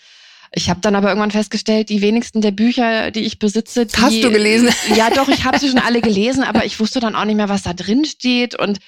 Ich 0.53 0.71
habe 0.71 0.81
dann 0.81 0.95
aber 0.95 1.09
irgendwann 1.09 1.31
festgestellt, 1.31 1.91
die 1.91 2.01
wenigsten 2.01 2.41
der 2.41 2.51
Bücher, 2.51 3.11
die 3.11 3.21
ich 3.21 3.39
besitze, 3.39 3.85
die, 3.85 3.97
hast 4.01 4.23
du 4.23 4.31
gelesen? 4.31 4.71
Ja, 4.95 5.11
doch, 5.11 5.29
ich 5.29 5.45
habe 5.45 5.59
sie 5.59 5.69
schon 5.69 5.79
alle 5.87 6.01
gelesen, 6.01 6.45
aber 6.45 6.65
ich 6.65 6.81
wusste 6.81 6.99
dann 6.99 7.15
auch 7.15 7.27
nicht 7.27 7.37
mehr, 7.37 7.51
was 7.51 7.63
da 7.63 7.75
drin 7.75 8.07
steht 8.07 8.55
und 8.55 8.79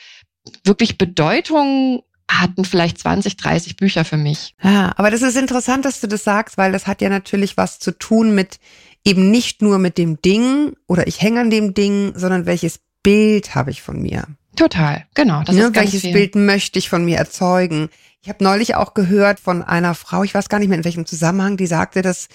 wirklich 0.65 0.99
Bedeutung 0.99 2.03
hatten 2.31 2.65
vielleicht 2.65 2.99
20, 2.99 3.37
30 3.37 3.77
Bücher 3.77 4.05
für 4.05 4.17
mich. 4.17 4.55
Ja, 4.63 4.93
aber 4.97 5.11
das 5.11 5.23
ist 5.23 5.37
interessant, 5.37 5.85
dass 5.85 6.01
du 6.01 6.09
das 6.09 6.25
sagst, 6.25 6.59
weil 6.59 6.73
das 6.73 6.87
hat 6.87 7.01
ja 7.01 7.09
natürlich 7.09 7.57
was 7.57 7.79
zu 7.79 7.93
tun 7.93 8.35
mit 8.35 8.61
eben 9.05 9.31
nicht 9.31 9.63
nur 9.63 9.79
mit 9.79 9.97
dem 9.97 10.21
Ding 10.21 10.75
oder 10.87 11.07
ich 11.07 11.23
hänge 11.23 11.41
an 11.41 11.51
dem 11.51 11.73
Ding, 11.75 12.13
sondern 12.15 12.47
welches 12.47 12.81
Bild 13.03 13.55
habe 13.55 13.71
ich 13.71 13.81
von 13.81 14.03
mir. 14.03 14.25
Total, 14.57 15.07
genau. 15.15 15.43
Das 15.45 15.55
ne, 15.55 15.63
ist 15.63 15.75
welches 15.75 16.01
viel. 16.03 16.13
Bild 16.13 16.35
möchte 16.35 16.79
ich 16.79 16.89
von 16.89 17.05
mir 17.05 17.17
erzeugen? 17.17 17.89
Ich 18.23 18.29
habe 18.29 18.45
neulich 18.45 18.75
auch 18.75 18.93
gehört 18.93 19.41
von 19.41 19.63
einer 19.63 19.95
Frau, 19.95 20.25
ich 20.25 20.35
weiß 20.35 20.49
gar 20.49 20.59
nicht 20.59 20.69
mehr 20.69 20.79
in 20.79 20.85
welchem 20.85 21.07
Zusammenhang, 21.07 21.57
die 21.57 21.67
sagte, 21.67 22.03
dass 22.03 22.29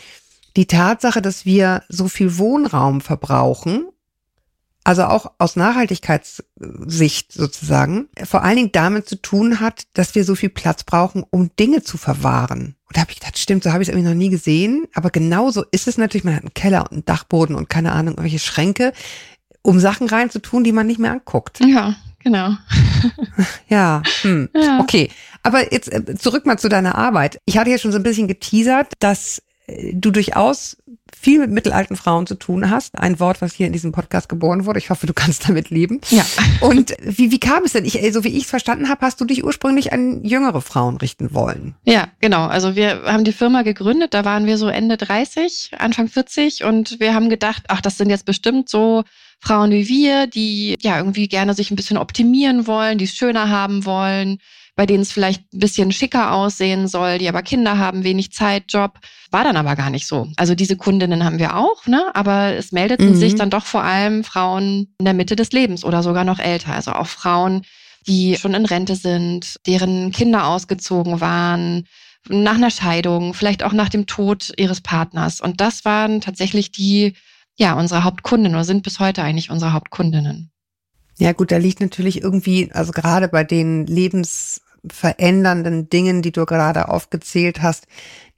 die 0.56 0.66
Tatsache, 0.66 1.22
dass 1.22 1.46
wir 1.46 1.84
so 1.90 2.08
viel 2.08 2.38
Wohnraum 2.38 3.02
verbrauchen 3.02 3.86
also 4.84 5.04
auch 5.06 5.32
aus 5.38 5.56
Nachhaltigkeitssicht 5.56 7.32
sozusagen, 7.32 8.10
vor 8.24 8.44
allen 8.44 8.58
Dingen 8.58 8.72
damit 8.72 9.08
zu 9.08 9.16
tun 9.16 9.60
hat, 9.60 9.84
dass 9.94 10.16
wir 10.16 10.26
so 10.26 10.36
viel 10.36 10.50
Platz 10.50 10.84
brauchen, 10.84 11.24
um 11.30 11.52
Dinge 11.58 11.84
zu 11.84 11.98
verwahren. 11.98 12.76
Und 12.88 12.98
da 12.98 13.02
habe 13.02 13.12
ich 13.12 13.20
gedacht, 13.20 13.38
stimmt, 13.38 13.64
so 13.64 13.72
habe 13.72 13.82
ich 13.82 13.90
es 13.90 13.94
irgendwie 13.94 14.10
noch 14.10 14.16
nie 14.18 14.30
gesehen. 14.30 14.86
Aber 14.94 15.10
genauso 15.10 15.64
ist 15.72 15.88
es 15.88 15.98
natürlich, 15.98 16.26
man 16.26 16.36
hat 16.36 16.44
einen 16.44 16.54
Keller 16.54 16.84
und 16.84 16.92
einen 16.92 17.06
Dachboden 17.06 17.56
und 17.56 17.70
keine 17.70 17.94
Ahnung, 17.94 18.16
irgendwelche 18.16 18.40
Schränke, 18.40 18.94
um 19.62 19.80
Sachen 19.80 20.08
reinzutun, 20.08 20.64
die 20.64 20.74
man 20.74 20.88
nicht 20.88 21.00
mehr 21.00 21.12
anguckt. 21.12 21.60
Ja, 21.66 21.96
genau. 22.20 22.52
ja, 23.70 24.04
hm. 24.22 24.50
ja, 24.54 24.80
okay. 24.80 25.10
Aber 25.44 25.74
jetzt 25.74 25.92
äh, 25.92 26.16
zurück 26.16 26.46
mal 26.46 26.58
zu 26.58 26.70
deiner 26.70 26.96
Arbeit. 26.96 27.40
Ich 27.46 27.58
hatte 27.58 27.70
ja 27.70 27.78
schon 27.78 27.92
so 27.92 27.98
ein 27.98 28.04
bisschen 28.04 28.28
geteasert, 28.28 28.94
dass 29.00 29.42
du 29.68 30.12
durchaus 30.12 30.78
viel 31.18 31.40
mit 31.40 31.52
mittelalten 31.52 31.96
Frauen 31.96 32.28
zu 32.28 32.36
tun 32.36 32.70
hast. 32.70 32.98
Ein 33.00 33.20
Wort, 33.20 33.42
was 33.42 33.54
hier 33.54 33.68
in 33.68 33.74
diesem 33.74 33.94
Podcast 33.94 34.28
geboren 34.28 34.66
wurde. 34.66 34.80
Ich 34.80 34.90
hoffe, 34.90 35.08
du 35.08 35.14
kannst 35.14 35.48
damit 35.48 35.70
leben. 35.70 36.02
Ja. 36.10 36.26
Und 36.62 36.94
wie, 37.02 37.32
wie 37.32 37.40
kam 37.40 37.64
es 37.64 37.74
denn? 37.74 37.86
Ich, 37.86 38.00
so 38.12 38.24
wie 38.24 38.36
ich 38.36 38.44
es 38.44 38.50
verstanden 38.50 38.90
habe, 38.90 39.06
hast 39.06 39.22
du 39.22 39.26
dich 39.26 39.44
ursprünglich 39.44 39.94
an 39.94 40.24
jüngere 40.24 40.62
Frauen 40.62 40.98
richten 40.98 41.34
wollen. 41.34 41.76
Ja, 41.86 42.10
genau. 42.20 42.48
Also 42.48 42.76
wir 42.76 43.04
haben 43.06 43.24
die 43.24 43.32
Firma 43.32 43.62
gegründet, 43.62 44.14
da 44.14 44.26
waren 44.26 44.46
wir 44.46 44.58
so 44.58 44.68
Ende 44.68 44.98
30, 44.98 45.72
Anfang 45.78 46.10
40 46.10 46.66
und 46.66 47.00
wir 47.00 47.14
haben 47.14 47.30
gedacht, 47.30 47.64
ach, 47.70 47.80
das 47.80 47.98
sind 47.98 48.10
jetzt 48.10 48.26
bestimmt 48.26 48.68
so 48.68 49.04
Frauen 49.40 49.72
wie 49.72 49.88
wir, 49.88 50.28
die 50.28 50.78
ja 50.82 50.98
irgendwie 50.98 51.28
gerne 51.28 51.54
sich 51.54 51.70
ein 51.72 51.76
bisschen 51.76 51.98
optimieren 51.98 52.66
wollen, 52.68 52.98
die 52.98 53.06
es 53.06 53.16
schöner 53.16 53.50
haben 53.50 53.86
wollen, 53.86 54.40
bei 54.76 54.86
denen 54.86 55.04
es 55.04 55.12
vielleicht 55.12 55.54
ein 55.54 55.60
bisschen 55.60 55.92
schicker 55.92 56.32
aussehen 56.32 56.88
soll, 56.88 57.20
die 57.20 57.30
aber 57.30 57.44
Kinder 57.44 57.78
haben, 57.78 58.04
wenig 58.04 58.32
Zeit, 58.32 58.66
Job. 58.70 59.00
War 59.30 59.44
dann 59.44 59.58
aber 59.58 59.76
gar 59.76 59.90
nicht 59.90 60.08
so. 60.08 60.28
Also 60.36 60.56
diese 60.56 60.78
Kundinnen 60.78 61.24
haben 61.24 61.40
wir 61.40 61.56
auch, 61.56 61.86
ne? 61.86 62.12
aber 62.16 62.56
es 62.56 62.72
meldeten 62.72 63.12
mhm. 63.12 63.16
sich 63.16 63.36
dann 63.36 63.50
doch 63.50 63.66
vor 63.66 63.84
allem 63.84 64.24
Frauen 64.24 64.94
in 64.98 65.06
der 65.06 65.14
Mitte 65.14 65.36
des 65.36 65.52
Lebens 65.52 65.86
oder 65.86 66.02
sogar 66.02 66.24
noch 66.24 66.40
älter. 66.40 66.74
Also 66.74 66.92
auch 66.92 67.08
Frauen, 67.08 67.62
die 68.08 68.36
schon 68.36 68.54
in 68.56 68.66
Rente 68.66 68.96
sind, 68.96 69.58
deren 69.68 70.12
Kinder 70.12 70.48
ausgezogen 70.48 71.22
waren, 71.22 71.86
nach 72.30 72.56
einer 72.56 72.72
Scheidung, 72.72 73.34
vielleicht 73.34 73.64
auch 73.64 73.74
nach 73.74 73.90
dem 73.90 74.08
Tod 74.08 74.52
ihres 74.58 74.82
Partners. 74.82 75.42
Und 75.42 75.62
das 75.62 75.86
waren 75.86 76.22
tatsächlich 76.22 76.72
die, 76.72 77.14
ja, 77.58 77.74
unsere 77.74 78.04
Hauptkundinnen 78.04 78.56
oder 78.56 78.64
sind 78.64 78.84
bis 78.84 79.00
heute 79.00 79.24
eigentlich 79.24 79.50
unsere 79.50 79.74
Hauptkundinnen. 79.74 80.50
Ja 81.20 81.34
gut, 81.34 81.52
da 81.52 81.58
liegt 81.58 81.80
natürlich 81.80 82.22
irgendwie, 82.22 82.72
also 82.72 82.92
gerade 82.92 83.28
bei 83.28 83.44
den 83.44 83.86
lebensverändernden 84.84 85.90
Dingen, 85.90 86.22
die 86.22 86.32
du 86.32 86.46
gerade 86.46 86.90
aufgezählt 86.90 87.62
hast, 87.62 87.88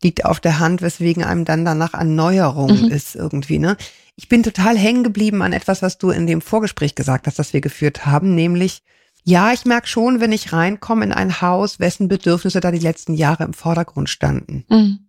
liegt 0.04 0.26
auf 0.26 0.40
der 0.40 0.60
Hand, 0.60 0.82
weswegen 0.82 1.24
einem 1.24 1.46
dann 1.46 1.66
danach 1.66 1.94
Erneuerung 1.94 2.84
mhm. 2.84 2.92
ist 2.92 3.16
irgendwie, 3.16 3.60
ne? 3.60 3.78
Ich 4.18 4.30
bin 4.30 4.44
total 4.44 4.78
hängen 4.78 5.04
geblieben 5.04 5.42
an 5.42 5.52
etwas, 5.52 5.82
was 5.82 5.98
du 5.98 6.10
in 6.10 6.26
dem 6.26 6.40
Vorgespräch 6.40 6.96
gesagt 6.96 7.28
hast, 7.28 7.38
das 7.38 7.52
wir 7.52 7.60
geführt 7.60 8.06
haben, 8.06 8.34
nämlich, 8.34 8.82
ja, 9.26 9.52
ich 9.52 9.66
merke 9.66 9.88
schon, 9.88 10.22
wenn 10.22 10.32
ich 10.32 10.54
reinkomme 10.54 11.04
in 11.04 11.12
ein 11.12 11.42
Haus, 11.42 11.80
wessen 11.80 12.08
Bedürfnisse 12.08 12.62
da 12.62 12.72
die 12.72 12.80
letzten 12.80 13.16
Jahre 13.16 13.44
im 13.44 13.54
Vordergrund 13.54 14.10
standen. 14.10 14.64
Mhm. 14.70 15.00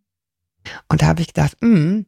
Und 0.89 1.03
da 1.03 1.07
habe 1.07 1.21
ich 1.21 1.29
gedacht, 1.29 1.57
mh, 1.61 1.69
hm, 1.69 2.07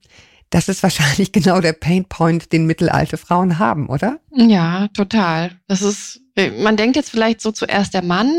das 0.50 0.68
ist 0.68 0.82
wahrscheinlich 0.82 1.30
genau 1.32 1.60
der 1.60 1.74
Painpoint, 1.74 2.52
den 2.52 2.66
mittelalte 2.66 3.16
Frauen 3.16 3.60
haben, 3.60 3.88
oder? 3.88 4.18
Ja, 4.32 4.88
total. 4.88 5.52
Das 5.68 5.82
ist, 5.82 6.20
man 6.58 6.76
denkt 6.76 6.96
jetzt 6.96 7.10
vielleicht 7.10 7.40
so 7.40 7.52
zuerst 7.52 7.94
der 7.94 8.02
Mann, 8.02 8.32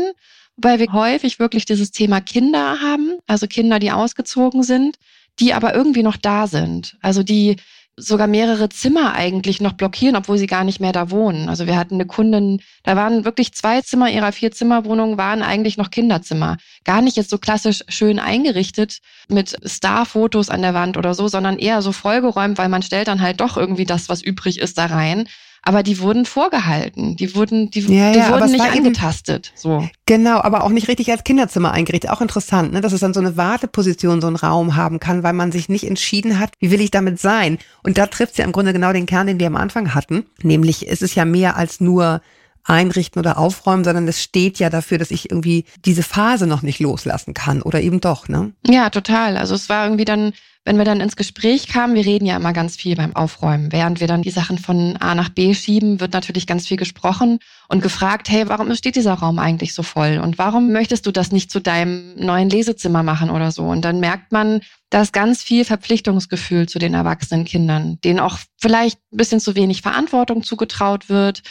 weil 0.62 0.78
wir 0.78 0.92
häufig 0.92 1.38
wirklich 1.38 1.64
dieses 1.64 1.90
Thema 1.90 2.20
Kinder 2.20 2.80
haben, 2.80 3.18
also 3.26 3.46
Kinder, 3.46 3.78
die 3.78 3.92
ausgezogen 3.92 4.62
sind, 4.62 4.96
die 5.38 5.54
aber 5.54 5.74
irgendwie 5.74 6.02
noch 6.02 6.16
da 6.16 6.46
sind. 6.46 6.96
Also 7.00 7.22
die 7.22 7.56
sogar 7.96 8.26
mehrere 8.26 8.68
Zimmer 8.68 9.14
eigentlich 9.14 9.60
noch 9.60 9.72
blockieren, 9.72 10.16
obwohl 10.16 10.38
sie 10.38 10.46
gar 10.46 10.64
nicht 10.64 10.80
mehr 10.80 10.92
da 10.92 11.10
wohnen. 11.10 11.48
Also 11.48 11.66
wir 11.66 11.76
hatten 11.76 11.94
eine 11.94 12.06
Kundin, 12.06 12.60
da 12.82 12.96
waren 12.96 13.24
wirklich 13.24 13.52
zwei 13.52 13.82
Zimmer 13.82 14.10
ihrer 14.10 14.32
Vier-Zimmer-Wohnung 14.32 15.18
waren 15.18 15.42
eigentlich 15.42 15.76
noch 15.76 15.90
Kinderzimmer. 15.90 16.56
Gar 16.84 17.02
nicht 17.02 17.16
jetzt 17.16 17.30
so 17.30 17.38
klassisch 17.38 17.84
schön 17.88 18.18
eingerichtet 18.18 18.98
mit 19.28 19.56
Starfotos 19.64 20.48
an 20.48 20.62
der 20.62 20.74
Wand 20.74 20.96
oder 20.96 21.14
so, 21.14 21.28
sondern 21.28 21.58
eher 21.58 21.82
so 21.82 21.92
vollgeräumt, 21.92 22.58
weil 22.58 22.68
man 22.68 22.82
stellt 22.82 23.08
dann 23.08 23.20
halt 23.20 23.40
doch 23.40 23.56
irgendwie 23.56 23.86
das, 23.86 24.08
was 24.08 24.22
übrig 24.22 24.58
ist, 24.58 24.78
da 24.78 24.86
rein 24.86 25.28
aber 25.62 25.82
die 25.82 26.00
wurden 26.00 26.24
vorgehalten, 26.24 27.16
die 27.16 27.34
wurden, 27.34 27.70
die, 27.70 27.80
ja, 27.80 28.12
die 28.12 28.18
ja, 28.18 28.30
wurden 28.30 28.52
nicht 28.52 28.64
angetastet. 28.64 29.52
So. 29.54 29.88
Genau, 30.06 30.40
aber 30.40 30.64
auch 30.64 30.70
nicht 30.70 30.88
richtig 30.88 31.10
als 31.10 31.24
Kinderzimmer 31.24 31.72
eingerichtet. 31.72 32.10
Auch 32.10 32.20
interessant, 32.20 32.72
ne? 32.72 32.80
dass 32.80 32.92
es 32.92 33.00
dann 33.00 33.14
so 33.14 33.20
eine 33.20 33.36
Warteposition, 33.36 34.20
so 34.20 34.26
einen 34.26 34.36
Raum 34.36 34.76
haben 34.76 35.00
kann, 35.00 35.22
weil 35.22 35.34
man 35.34 35.52
sich 35.52 35.68
nicht 35.68 35.86
entschieden 35.86 36.38
hat, 36.38 36.52
wie 36.60 36.70
will 36.70 36.80
ich 36.80 36.90
damit 36.90 37.20
sein. 37.20 37.58
Und 37.82 37.98
da 37.98 38.06
trifft 38.06 38.32
es 38.32 38.38
ja 38.38 38.44
im 38.44 38.52
Grunde 38.52 38.72
genau 38.72 38.92
den 38.92 39.06
Kern, 39.06 39.26
den 39.26 39.38
wir 39.38 39.46
am 39.46 39.56
Anfang 39.56 39.94
hatten. 39.94 40.24
Nämlich, 40.42 40.88
es 40.88 41.02
ist 41.02 41.14
ja 41.14 41.24
mehr 41.24 41.56
als 41.56 41.80
nur 41.80 42.22
einrichten 42.64 43.18
oder 43.18 43.38
aufräumen, 43.38 43.84
sondern 43.84 44.06
es 44.08 44.22
steht 44.22 44.58
ja 44.58 44.70
dafür, 44.70 44.98
dass 44.98 45.10
ich 45.10 45.30
irgendwie 45.30 45.64
diese 45.84 46.02
Phase 46.02 46.46
noch 46.46 46.62
nicht 46.62 46.78
loslassen 46.78 47.34
kann 47.34 47.62
oder 47.62 47.80
eben 47.80 48.00
doch, 48.00 48.28
ne? 48.28 48.52
Ja, 48.66 48.90
total. 48.90 49.36
Also 49.36 49.54
es 49.54 49.68
war 49.68 49.84
irgendwie 49.84 50.04
dann 50.04 50.32
wenn 50.64 50.76
wir 50.76 50.84
dann 50.84 51.00
ins 51.00 51.16
Gespräch 51.16 51.68
kamen, 51.68 51.94
wir 51.94 52.04
reden 52.04 52.26
ja 52.26 52.36
immer 52.36 52.52
ganz 52.52 52.76
viel 52.76 52.94
beim 52.94 53.16
Aufräumen. 53.16 53.72
Während 53.72 54.00
wir 54.00 54.06
dann 54.06 54.22
die 54.22 54.30
Sachen 54.30 54.58
von 54.58 54.96
A 54.98 55.14
nach 55.14 55.30
B 55.30 55.54
schieben, 55.54 56.00
wird 56.00 56.12
natürlich 56.12 56.46
ganz 56.46 56.68
viel 56.68 56.76
gesprochen 56.76 57.38
und 57.68 57.82
gefragt, 57.82 58.28
hey, 58.28 58.48
warum 58.48 58.74
steht 58.74 58.96
dieser 58.96 59.14
Raum 59.14 59.38
eigentlich 59.38 59.72
so 59.72 59.82
voll? 59.82 60.20
Und 60.22 60.36
warum 60.36 60.70
möchtest 60.70 61.06
du 61.06 61.12
das 61.12 61.32
nicht 61.32 61.50
zu 61.50 61.60
deinem 61.60 62.14
neuen 62.16 62.50
Lesezimmer 62.50 63.02
machen 63.02 63.30
oder 63.30 63.52
so? 63.52 63.64
Und 63.64 63.82
dann 63.86 64.00
merkt 64.00 64.32
man, 64.32 64.60
da 64.90 65.00
ist 65.00 65.14
ganz 65.14 65.42
viel 65.42 65.64
Verpflichtungsgefühl 65.64 66.68
zu 66.68 66.78
den 66.78 66.92
erwachsenen 66.92 67.46
Kindern, 67.46 67.98
denen 68.04 68.20
auch 68.20 68.38
vielleicht 68.60 68.98
ein 69.12 69.16
bisschen 69.16 69.40
zu 69.40 69.54
wenig 69.54 69.80
Verantwortung 69.80 70.42
zugetraut 70.42 71.08
wird 71.08 71.42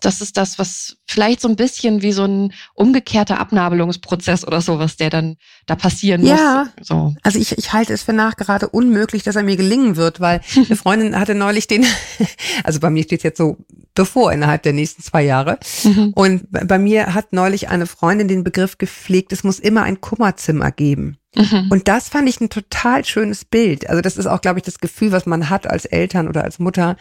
das 0.00 0.20
ist 0.20 0.36
das, 0.36 0.58
was 0.58 0.98
vielleicht 1.06 1.40
so 1.40 1.48
ein 1.48 1.56
bisschen 1.56 2.02
wie 2.02 2.12
so 2.12 2.24
ein 2.24 2.52
umgekehrter 2.74 3.40
Abnabelungsprozess 3.40 4.46
oder 4.46 4.60
sowas, 4.60 4.96
der 4.96 5.10
dann 5.10 5.36
da 5.64 5.74
passieren 5.74 6.20
muss. 6.20 6.30
Ja, 6.30 6.68
so. 6.82 7.14
also 7.22 7.38
ich, 7.38 7.56
ich 7.56 7.72
halte 7.72 7.94
es 7.94 8.02
für 8.02 8.12
nachgerade 8.12 8.68
unmöglich, 8.68 9.22
dass 9.22 9.36
er 9.36 9.42
mir 9.42 9.56
gelingen 9.56 9.96
wird, 9.96 10.20
weil 10.20 10.42
eine 10.56 10.76
Freundin 10.76 11.18
hatte 11.18 11.34
neulich 11.34 11.66
den, 11.66 11.86
also 12.64 12.80
bei 12.80 12.90
mir 12.90 13.04
steht 13.04 13.22
jetzt 13.22 13.38
so 13.38 13.56
bevor 13.94 14.30
innerhalb 14.32 14.62
der 14.62 14.74
nächsten 14.74 15.02
zwei 15.02 15.22
Jahre. 15.22 15.58
Mhm. 15.82 16.12
Und 16.14 16.46
bei 16.50 16.78
mir 16.78 17.14
hat 17.14 17.32
neulich 17.32 17.68
eine 17.68 17.86
Freundin 17.86 18.28
den 18.28 18.44
Begriff 18.44 18.76
gepflegt, 18.76 19.32
es 19.32 19.42
muss 19.42 19.58
immer 19.58 19.84
ein 19.84 20.02
Kummerzimmer 20.02 20.70
geben. 20.70 21.16
Mhm. 21.34 21.68
Und 21.70 21.88
das 21.88 22.08
fand 22.08 22.28
ich 22.28 22.40
ein 22.40 22.50
total 22.50 23.04
schönes 23.04 23.44
Bild. 23.44 23.88
Also 23.88 24.02
das 24.02 24.18
ist 24.18 24.26
auch, 24.26 24.42
glaube 24.42 24.58
ich, 24.58 24.64
das 24.64 24.78
Gefühl, 24.78 25.12
was 25.12 25.24
man 25.24 25.48
hat 25.48 25.66
als 25.66 25.86
Eltern 25.86 26.28
oder 26.28 26.44
als 26.44 26.58
Mutter, 26.58 26.96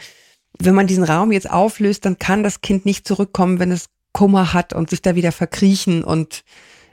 wenn 0.60 0.76
man 0.76 0.88
diesen 0.88 1.04
Raum 1.04 1.32
jetzt 1.32 1.50
auflöst, 1.50 2.06
dann 2.06 2.20
kann 2.20 2.44
das 2.44 2.62
Kind 2.62 2.86
nicht 2.86 3.08
zurückkommen, 3.08 3.60
wenn 3.60 3.72
es 3.72 3.88
Kummer 4.14 4.54
hat 4.54 4.74
und 4.74 4.90
sich 4.90 5.02
da 5.02 5.16
wieder 5.16 5.32
verkriechen 5.32 6.04
und 6.04 6.44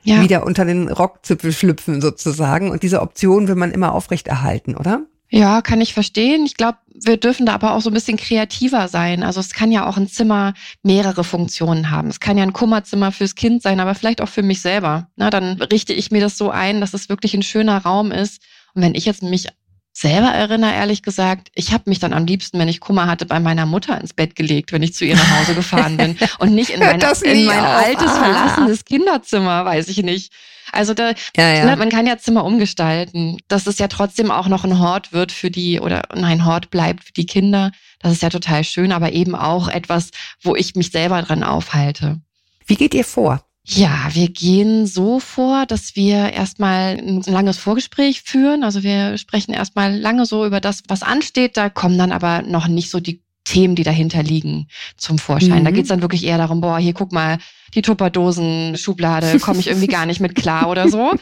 ja. 0.02 0.21
wieder 0.23 0.45
unter 0.45 0.64
den 0.64 0.88
Rockzipfel 0.88 1.52
schlüpfen 1.52 2.00
sozusagen. 2.00 2.71
Und 2.71 2.83
diese 2.83 3.00
Option 3.00 3.49
will 3.49 3.54
man 3.54 3.71
immer 3.71 3.92
aufrechterhalten, 3.92 4.76
oder? 4.76 5.07
Ja, 5.31 5.62
kann 5.62 5.81
ich 5.81 5.95
verstehen. 5.95 6.45
Ich 6.45 6.57
glaube, 6.57 6.78
wir 6.92 7.16
dürfen 7.16 7.47
da 7.47 7.54
aber 7.54 7.73
auch 7.73 7.81
so 7.81 7.88
ein 7.88 7.95
bisschen 7.95 8.19
kreativer 8.19 8.88
sein. 8.88 9.23
Also 9.23 9.40
es 9.40 9.52
kann 9.52 9.73
ja 9.73 9.87
auch 9.87 9.97
ein 9.97 10.09
Zimmer 10.09 10.52
mehrere 10.83 11.25
Funktionen 11.25 11.90
haben. 11.90 12.09
Es 12.09 12.21
kann 12.21 12.37
ja 12.37 12.42
ein 12.42 12.52
Kummerzimmer 12.52 13.12
fürs 13.12 13.35
Kind 13.35 13.62
sein, 13.62 13.81
aber 13.81 13.95
vielleicht 13.95 14.21
auch 14.21 14.28
für 14.28 14.42
mich 14.42 14.61
selber. 14.61 15.09
Na, 15.16 15.31
dann 15.31 15.62
richte 15.62 15.95
ich 15.95 16.11
mir 16.11 16.21
das 16.21 16.37
so 16.37 16.50
ein, 16.50 16.83
dass 16.83 16.92
es 16.92 17.09
wirklich 17.09 17.33
ein 17.33 17.42
schöner 17.42 17.78
Raum 17.78 18.12
ist. 18.12 18.42
Und 18.75 18.83
wenn 18.83 18.95
ich 18.95 19.07
jetzt 19.07 19.23
mich 19.23 19.49
selber 19.93 20.29
erinnere, 20.29 20.73
ehrlich 20.73 21.03
gesagt, 21.03 21.49
ich 21.55 21.73
habe 21.73 21.85
mich 21.87 21.99
dann 21.99 22.13
am 22.13 22.25
liebsten, 22.25 22.59
wenn 22.59 22.69
ich 22.69 22.81
Kummer 22.81 23.07
hatte, 23.07 23.27
bei 23.27 23.41
meiner 23.41 23.67
Mutter 23.67 24.01
ins 24.01 24.15
Bett 24.15 24.35
gelegt, 24.35 24.73
wenn 24.73 24.83
ich 24.83 24.95
zu 24.95 25.05
ihr 25.05 25.17
nach 25.17 25.39
Hause 25.39 25.55
gefahren 25.55 25.97
bin 25.97 26.19
und 26.39 26.55
nicht 26.55 26.71
in 26.71 26.81
mein, 26.81 27.01
in 27.01 27.45
mein 27.45 27.65
altes, 27.65 28.09
ah. 28.09 28.25
verlassenes 28.25 28.85
Kinderzimmer, 28.85 29.65
weiß 29.65 29.89
ich 29.89 30.03
nicht. 30.03 30.33
Also 30.73 30.95
da, 30.95 31.13
ja, 31.37 31.53
ja. 31.53 31.65
Ne, 31.67 31.77
man 31.77 31.91
kann 31.91 32.07
ja 32.07 32.17
Zimmer 32.17 32.45
umgestalten, 32.45 33.37
dass 33.49 33.67
es 33.67 33.79
ja 33.79 33.89
trotzdem 33.89 34.31
auch 34.31 34.49
noch 34.49 34.65
ein 34.65 34.79
Hort 34.79 35.13
wird 35.13 35.31
für 35.31 35.51
die 35.51 35.79
oder 35.79 36.03
nein, 36.15 36.47
Hort 36.47 36.71
bleibt 36.71 37.05
für 37.05 37.13
die 37.13 37.27
Kinder. 37.27 37.73
Das 37.99 38.13
ist 38.13 38.23
ja 38.23 38.31
total 38.31 38.65
schön, 38.65 38.91
aber 38.91 39.13
eben 39.13 39.35
auch 39.35 39.69
etwas, 39.69 40.11
wo 40.41 40.57
ich 40.57 40.75
mich 40.75 40.91
selber 40.91 41.21
dran 41.21 41.45
aufhalte. 41.45 42.21
Wie 42.67 42.77
geht 42.77 42.95
ihr 42.95 43.05
vor? 43.05 43.45
Ja, 43.64 44.09
wir 44.12 44.28
gehen 44.28 44.87
so 44.87 45.21
vor, 45.21 45.66
dass 45.66 45.95
wir 45.95 46.33
erstmal 46.33 46.99
ein 46.99 47.23
langes 47.23 47.59
Vorgespräch 47.59 48.23
führen. 48.23 48.64
Also 48.64 48.83
wir 48.83 49.19
sprechen 49.19 49.52
erstmal 49.52 49.97
lange 49.97 50.26
so 50.26 50.45
über 50.45 50.61
das, 50.61 50.83
was 50.88 51.02
ansteht. 51.02 51.57
Da 51.57 51.69
kommen 51.69 51.97
dann 51.97 52.11
aber 52.11 52.42
noch 52.42 52.66
nicht 52.66 52.90
so 52.90 52.99
die 52.99 53.23
Themen, 53.45 53.75
die 53.75 53.83
dahinter 53.83 54.23
liegen, 54.23 54.69
zum 54.97 55.19
Vorschein. 55.19 55.61
Mhm. 55.61 55.64
Da 55.64 55.71
geht's 55.71 55.88
dann 55.88 56.02
wirklich 56.02 56.25
eher 56.25 56.38
darum, 56.38 56.61
boah, 56.61 56.78
hier 56.78 56.92
guck 56.92 57.12
mal, 57.12 57.38
die 57.75 57.83
Tupperdosen-Schublade, 57.83 59.38
komme 59.40 59.61
ich 59.61 59.69
irgendwie 59.69 59.87
gar 59.87 60.07
nicht 60.07 60.21
mit 60.21 60.35
klar 60.35 60.69
oder 60.69 60.88
so. 60.88 61.12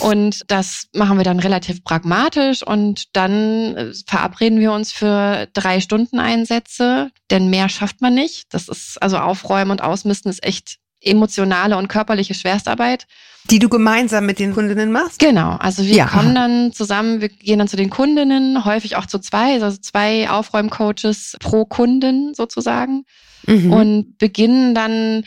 Und 0.00 0.40
das 0.48 0.88
machen 0.94 1.18
wir 1.18 1.24
dann 1.24 1.38
relativ 1.38 1.84
pragmatisch 1.84 2.66
und 2.66 3.14
dann 3.14 3.76
äh, 3.76 3.92
verabreden 4.06 4.58
wir 4.58 4.72
uns 4.72 4.92
für 4.92 5.48
drei 5.52 5.80
Stunden 5.80 6.18
Einsätze, 6.18 7.10
denn 7.30 7.50
mehr 7.50 7.68
schafft 7.68 8.00
man 8.00 8.14
nicht. 8.14 8.46
Das 8.50 8.68
ist 8.68 9.00
also 9.02 9.18
Aufräumen 9.18 9.70
und 9.70 9.82
Ausmisten 9.82 10.30
ist 10.30 10.44
echt 10.44 10.78
emotionale 11.02 11.76
und 11.76 11.88
körperliche 11.88 12.34
Schwerstarbeit. 12.34 13.06
Die 13.50 13.58
du 13.58 13.68
gemeinsam 13.68 14.24
mit 14.26 14.38
den 14.38 14.54
Kundinnen 14.54 14.92
machst? 14.92 15.18
Genau. 15.18 15.56
Also 15.58 15.84
wir 15.84 15.96
ja. 15.96 16.06
kommen 16.06 16.34
dann 16.34 16.72
zusammen, 16.72 17.20
wir 17.20 17.28
gehen 17.28 17.58
dann 17.58 17.68
zu 17.68 17.76
den 17.76 17.90
Kundinnen, 17.90 18.64
häufig 18.64 18.96
auch 18.96 19.06
zu 19.06 19.18
zwei, 19.18 19.60
also 19.60 19.76
zwei 19.78 20.30
Aufräumcoaches 20.30 21.36
pro 21.40 21.64
Kundin 21.64 22.34
sozusagen 22.34 23.04
mhm. 23.46 23.72
und 23.72 24.18
beginnen 24.18 24.74
dann 24.74 25.24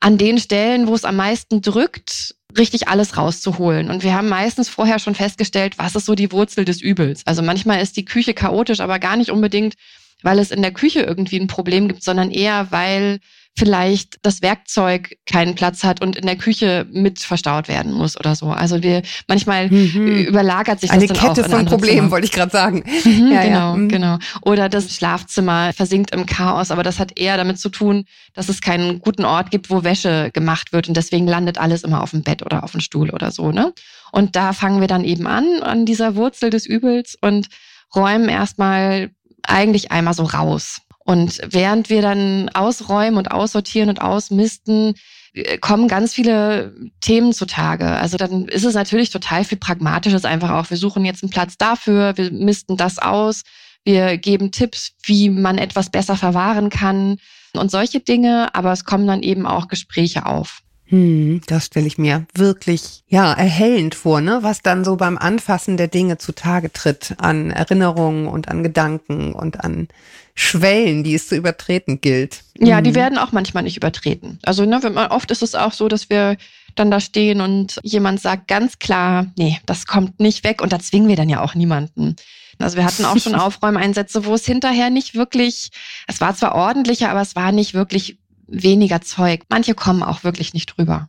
an 0.00 0.18
den 0.18 0.38
Stellen, 0.38 0.86
wo 0.86 0.94
es 0.94 1.06
am 1.06 1.16
meisten 1.16 1.62
drückt, 1.62 2.34
richtig 2.56 2.88
alles 2.88 3.16
rauszuholen. 3.16 3.90
Und 3.90 4.02
wir 4.02 4.14
haben 4.14 4.28
meistens 4.28 4.68
vorher 4.68 4.98
schon 4.98 5.14
festgestellt, 5.14 5.78
was 5.78 5.96
ist 5.96 6.04
so 6.04 6.14
die 6.14 6.30
Wurzel 6.30 6.66
des 6.66 6.82
Übels. 6.82 7.22
Also 7.26 7.42
manchmal 7.42 7.80
ist 7.80 7.96
die 7.96 8.04
Küche 8.04 8.34
chaotisch, 8.34 8.80
aber 8.80 8.98
gar 8.98 9.16
nicht 9.16 9.30
unbedingt, 9.30 9.74
weil 10.22 10.38
es 10.38 10.50
in 10.50 10.62
der 10.62 10.72
Küche 10.72 11.00
irgendwie 11.00 11.40
ein 11.40 11.46
Problem 11.46 11.88
gibt, 11.88 12.02
sondern 12.02 12.30
eher, 12.30 12.70
weil 12.70 13.20
vielleicht 13.56 14.18
das 14.22 14.42
Werkzeug 14.42 15.16
keinen 15.26 15.54
Platz 15.54 15.84
hat 15.84 16.02
und 16.02 16.16
in 16.16 16.26
der 16.26 16.36
Küche 16.36 16.86
mit 16.90 17.20
verstaut 17.20 17.68
werden 17.68 17.92
muss 17.92 18.18
oder 18.18 18.34
so. 18.34 18.48
Also 18.48 18.82
wir 18.82 19.02
manchmal 19.28 19.70
mhm. 19.70 20.24
überlagert 20.26 20.80
sich 20.80 20.90
das 20.90 20.98
Eine 20.98 21.06
dann 21.06 21.16
Kette 21.16 21.44
auch 21.44 21.50
von 21.50 21.64
Problemen, 21.64 21.98
Zimmer. 21.98 22.10
wollte 22.10 22.26
ich 22.26 22.32
gerade 22.32 22.50
sagen. 22.50 22.82
Mhm, 23.04 23.30
ja, 23.32 23.42
genau, 23.42 23.72
ja. 23.72 23.76
Mhm. 23.76 23.88
genau. 23.88 24.18
Oder 24.42 24.68
das 24.68 24.94
Schlafzimmer 24.94 25.72
versinkt 25.72 26.10
im 26.12 26.26
Chaos, 26.26 26.72
aber 26.72 26.82
das 26.82 26.98
hat 26.98 27.18
eher 27.18 27.36
damit 27.36 27.60
zu 27.60 27.68
tun, 27.68 28.06
dass 28.34 28.48
es 28.48 28.60
keinen 28.60 28.98
guten 29.00 29.24
Ort 29.24 29.52
gibt, 29.52 29.70
wo 29.70 29.84
Wäsche 29.84 30.30
gemacht 30.32 30.72
wird 30.72 30.88
und 30.88 30.96
deswegen 30.96 31.28
landet 31.28 31.58
alles 31.58 31.84
immer 31.84 32.02
auf 32.02 32.10
dem 32.10 32.22
Bett 32.22 32.44
oder 32.44 32.64
auf 32.64 32.72
dem 32.72 32.80
Stuhl 32.80 33.10
oder 33.10 33.30
so, 33.30 33.52
ne? 33.52 33.72
Und 34.10 34.36
da 34.36 34.52
fangen 34.52 34.80
wir 34.80 34.88
dann 34.88 35.04
eben 35.04 35.26
an, 35.26 35.44
an 35.62 35.86
dieser 35.86 36.16
Wurzel 36.16 36.50
des 36.50 36.66
Übels 36.66 37.16
und 37.20 37.48
räumen 37.94 38.28
erstmal 38.28 39.10
eigentlich 39.42 39.92
einmal 39.92 40.14
so 40.14 40.24
raus. 40.24 40.80
Und 41.04 41.40
während 41.46 41.90
wir 41.90 42.02
dann 42.02 42.48
ausräumen 42.50 43.18
und 43.18 43.30
aussortieren 43.30 43.90
und 43.90 44.00
ausmisten, 44.00 44.94
äh, 45.34 45.58
kommen 45.58 45.88
ganz 45.88 46.14
viele 46.14 46.74
Themen 47.00 47.32
zutage. 47.32 47.86
Also 47.86 48.16
dann 48.16 48.48
ist 48.48 48.64
es 48.64 48.74
natürlich 48.74 49.10
total 49.10 49.44
viel 49.44 49.58
Pragmatisches 49.58 50.24
einfach 50.24 50.50
auch. 50.50 50.70
Wir 50.70 50.76
suchen 50.76 51.04
jetzt 51.04 51.22
einen 51.22 51.30
Platz 51.30 51.58
dafür, 51.58 52.16
wir 52.16 52.30
misten 52.32 52.76
das 52.76 52.98
aus, 52.98 53.42
wir 53.84 54.16
geben 54.16 54.50
Tipps, 54.50 54.92
wie 55.04 55.28
man 55.28 55.58
etwas 55.58 55.90
besser 55.90 56.16
verwahren 56.16 56.70
kann 56.70 57.18
und 57.52 57.70
solche 57.70 58.00
Dinge, 58.00 58.54
aber 58.54 58.72
es 58.72 58.84
kommen 58.84 59.06
dann 59.06 59.22
eben 59.22 59.46
auch 59.46 59.68
Gespräche 59.68 60.24
auf. 60.26 60.62
Hm, 60.86 61.40
das 61.46 61.66
stelle 61.66 61.86
ich 61.86 61.96
mir 61.96 62.26
wirklich, 62.34 63.04
ja, 63.06 63.32
erhellend 63.32 63.94
vor, 63.94 64.20
ne? 64.20 64.40
Was 64.42 64.60
dann 64.60 64.84
so 64.84 64.96
beim 64.96 65.16
Anfassen 65.16 65.78
der 65.78 65.88
Dinge 65.88 66.18
zutage 66.18 66.72
tritt 66.72 67.14
an 67.18 67.50
Erinnerungen 67.50 68.26
und 68.26 68.48
an 68.48 68.62
Gedanken 68.62 69.32
und 69.32 69.64
an 69.64 69.88
Schwellen, 70.34 71.04
die 71.04 71.14
es 71.14 71.28
zu 71.28 71.36
übertreten 71.36 72.00
gilt. 72.00 72.42
Ja, 72.58 72.80
die 72.80 72.90
hm. 72.90 72.96
werden 72.96 73.18
auch 73.18 73.32
manchmal 73.32 73.62
nicht 73.62 73.76
übertreten. 73.76 74.38
Also, 74.42 74.64
ne, 74.64 74.80
man, 74.92 75.10
oft 75.10 75.30
ist 75.30 75.42
es 75.42 75.54
auch 75.54 75.72
so, 75.72 75.88
dass 75.88 76.10
wir 76.10 76.36
dann 76.74 76.90
da 76.90 77.00
stehen 77.00 77.40
und 77.40 77.78
jemand 77.82 78.20
sagt 78.20 78.48
ganz 78.48 78.78
klar, 78.78 79.26
nee, 79.38 79.60
das 79.66 79.86
kommt 79.86 80.18
nicht 80.18 80.44
weg 80.44 80.60
und 80.60 80.72
da 80.72 80.80
zwingen 80.80 81.08
wir 81.08 81.16
dann 81.16 81.28
ja 81.28 81.40
auch 81.40 81.54
niemanden. 81.54 82.16
Also 82.58 82.76
wir 82.76 82.84
hatten 82.84 83.04
auch 83.04 83.18
schon 83.18 83.34
Aufräumeinsätze, 83.36 84.24
wo 84.24 84.34
es 84.34 84.44
hinterher 84.44 84.90
nicht 84.90 85.14
wirklich, 85.14 85.70
es 86.06 86.20
war 86.20 86.34
zwar 86.34 86.54
ordentlicher, 86.54 87.10
aber 87.10 87.20
es 87.20 87.36
war 87.36 87.52
nicht 87.52 87.74
wirklich 87.74 88.18
weniger 88.46 89.00
Zeug. 89.00 89.42
Manche 89.48 89.74
kommen 89.74 90.02
auch 90.02 90.24
wirklich 90.24 90.52
nicht 90.52 90.66
drüber. 90.66 91.08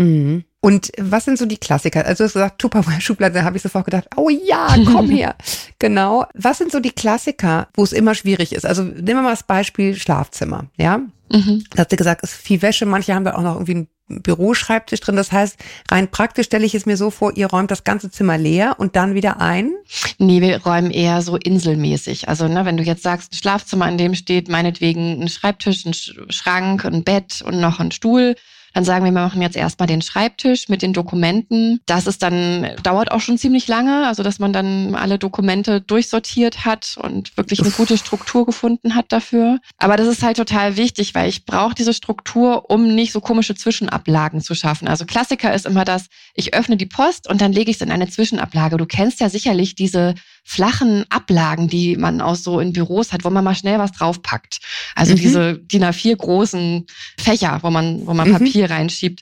Mhm. 0.00 0.44
Und 0.62 0.92
was 0.98 1.24
sind 1.24 1.38
so 1.38 1.46
die 1.46 1.56
Klassiker? 1.56 2.04
Also 2.04 2.22
du 2.22 2.26
hast 2.26 2.32
gesagt, 2.34 2.60
Tupperware-Schublade, 2.60 3.34
da 3.34 3.44
habe 3.44 3.56
ich 3.56 3.62
sofort 3.62 3.86
gedacht, 3.86 4.08
oh 4.16 4.28
ja, 4.28 4.74
komm 4.90 5.08
her. 5.10 5.34
genau. 5.78 6.26
Was 6.34 6.58
sind 6.58 6.70
so 6.70 6.80
die 6.80 6.90
Klassiker, 6.90 7.68
wo 7.74 7.82
es 7.82 7.92
immer 7.92 8.14
schwierig 8.14 8.52
ist? 8.52 8.66
Also 8.66 8.82
nehmen 8.82 9.06
wir 9.06 9.22
mal 9.22 9.30
das 9.30 9.42
Beispiel 9.42 9.94
Schlafzimmer, 9.96 10.66
ja? 10.76 10.98
Mhm. 11.32 11.64
Da 11.70 11.82
hast 11.82 11.92
du 11.92 11.96
gesagt, 11.96 12.22
es 12.24 12.32
ist 12.32 12.42
viel 12.42 12.60
Wäsche, 12.60 12.86
manche 12.86 13.14
haben 13.14 13.24
da 13.24 13.34
auch 13.34 13.42
noch 13.42 13.54
irgendwie 13.54 13.74
ein 13.74 13.88
Büroschreibtisch 14.08 15.00
drin. 15.00 15.16
Das 15.16 15.32
heißt, 15.32 15.56
rein 15.90 16.10
praktisch 16.10 16.46
stelle 16.46 16.66
ich 16.66 16.74
es 16.74 16.84
mir 16.84 16.96
so 16.96 17.10
vor, 17.10 17.36
ihr 17.36 17.46
räumt 17.46 17.70
das 17.70 17.84
ganze 17.84 18.10
Zimmer 18.10 18.36
leer 18.36 18.74
und 18.78 18.96
dann 18.96 19.14
wieder 19.14 19.40
ein? 19.40 19.72
Nee, 20.18 20.40
wir 20.40 20.62
räumen 20.62 20.90
eher 20.90 21.22
so 21.22 21.36
inselmäßig. 21.36 22.28
Also, 22.28 22.48
ne, 22.48 22.64
wenn 22.64 22.76
du 22.76 22.82
jetzt 22.82 23.04
sagst, 23.04 23.32
ein 23.32 23.36
Schlafzimmer, 23.36 23.88
in 23.88 23.98
dem 23.98 24.14
steht 24.14 24.48
meinetwegen 24.48 25.22
ein 25.22 25.28
Schreibtisch, 25.28 25.86
ein 25.86 25.94
Schrank, 25.94 26.84
ein 26.84 27.04
Bett 27.04 27.42
und 27.42 27.60
noch 27.60 27.78
ein 27.78 27.92
Stuhl, 27.92 28.34
dann 28.72 28.84
sagen 28.84 29.04
wir, 29.04 29.12
wir 29.12 29.20
machen 29.20 29.42
jetzt 29.42 29.56
erstmal 29.56 29.86
den 29.86 30.02
Schreibtisch 30.02 30.68
mit 30.68 30.82
den 30.82 30.92
Dokumenten. 30.92 31.80
Das 31.86 32.06
ist 32.06 32.22
dann, 32.22 32.70
dauert 32.82 33.10
auch 33.10 33.20
schon 33.20 33.38
ziemlich 33.38 33.66
lange, 33.68 34.06
also 34.06 34.22
dass 34.22 34.38
man 34.38 34.52
dann 34.52 34.94
alle 34.94 35.18
Dokumente 35.18 35.80
durchsortiert 35.80 36.64
hat 36.64 36.96
und 37.02 37.36
wirklich 37.36 37.60
eine 37.60 37.70
gute 37.70 37.98
Struktur 37.98 38.46
gefunden 38.46 38.94
hat 38.94 39.06
dafür. 39.12 39.58
Aber 39.78 39.96
das 39.96 40.06
ist 40.06 40.22
halt 40.22 40.36
total 40.36 40.76
wichtig, 40.76 41.14
weil 41.14 41.28
ich 41.28 41.44
brauche 41.44 41.74
diese 41.74 41.94
Struktur, 41.94 42.70
um 42.70 42.94
nicht 42.94 43.12
so 43.12 43.20
komische 43.20 43.54
Zwischenablagen 43.54 44.40
zu 44.40 44.54
schaffen. 44.54 44.88
Also 44.88 45.04
Klassiker 45.04 45.52
ist 45.52 45.66
immer 45.66 45.84
das, 45.84 46.06
ich 46.34 46.54
öffne 46.54 46.76
die 46.76 46.86
Post 46.86 47.28
und 47.28 47.40
dann 47.40 47.52
lege 47.52 47.70
ich 47.70 47.76
es 47.76 47.82
in 47.82 47.90
eine 47.90 48.08
Zwischenablage. 48.08 48.76
Du 48.76 48.86
kennst 48.86 49.20
ja 49.20 49.28
sicherlich 49.28 49.74
diese 49.74 50.14
flachen 50.50 51.04
Ablagen, 51.10 51.68
die 51.68 51.96
man 51.96 52.20
auch 52.20 52.34
so 52.34 52.58
in 52.58 52.72
Büros 52.72 53.12
hat, 53.12 53.24
wo 53.24 53.30
man 53.30 53.44
mal 53.44 53.54
schnell 53.54 53.78
was 53.78 53.92
draufpackt. 53.92 54.58
Also 54.96 55.12
mhm. 55.12 55.18
diese 55.18 55.58
DIN 55.58 55.84
A4 55.84 56.16
großen 56.16 56.86
Fächer, 57.16 57.60
wo 57.62 57.70
man, 57.70 58.04
wo 58.04 58.14
man 58.14 58.28
mhm. 58.28 58.32
Papier 58.32 58.68
reinschiebt. 58.68 59.20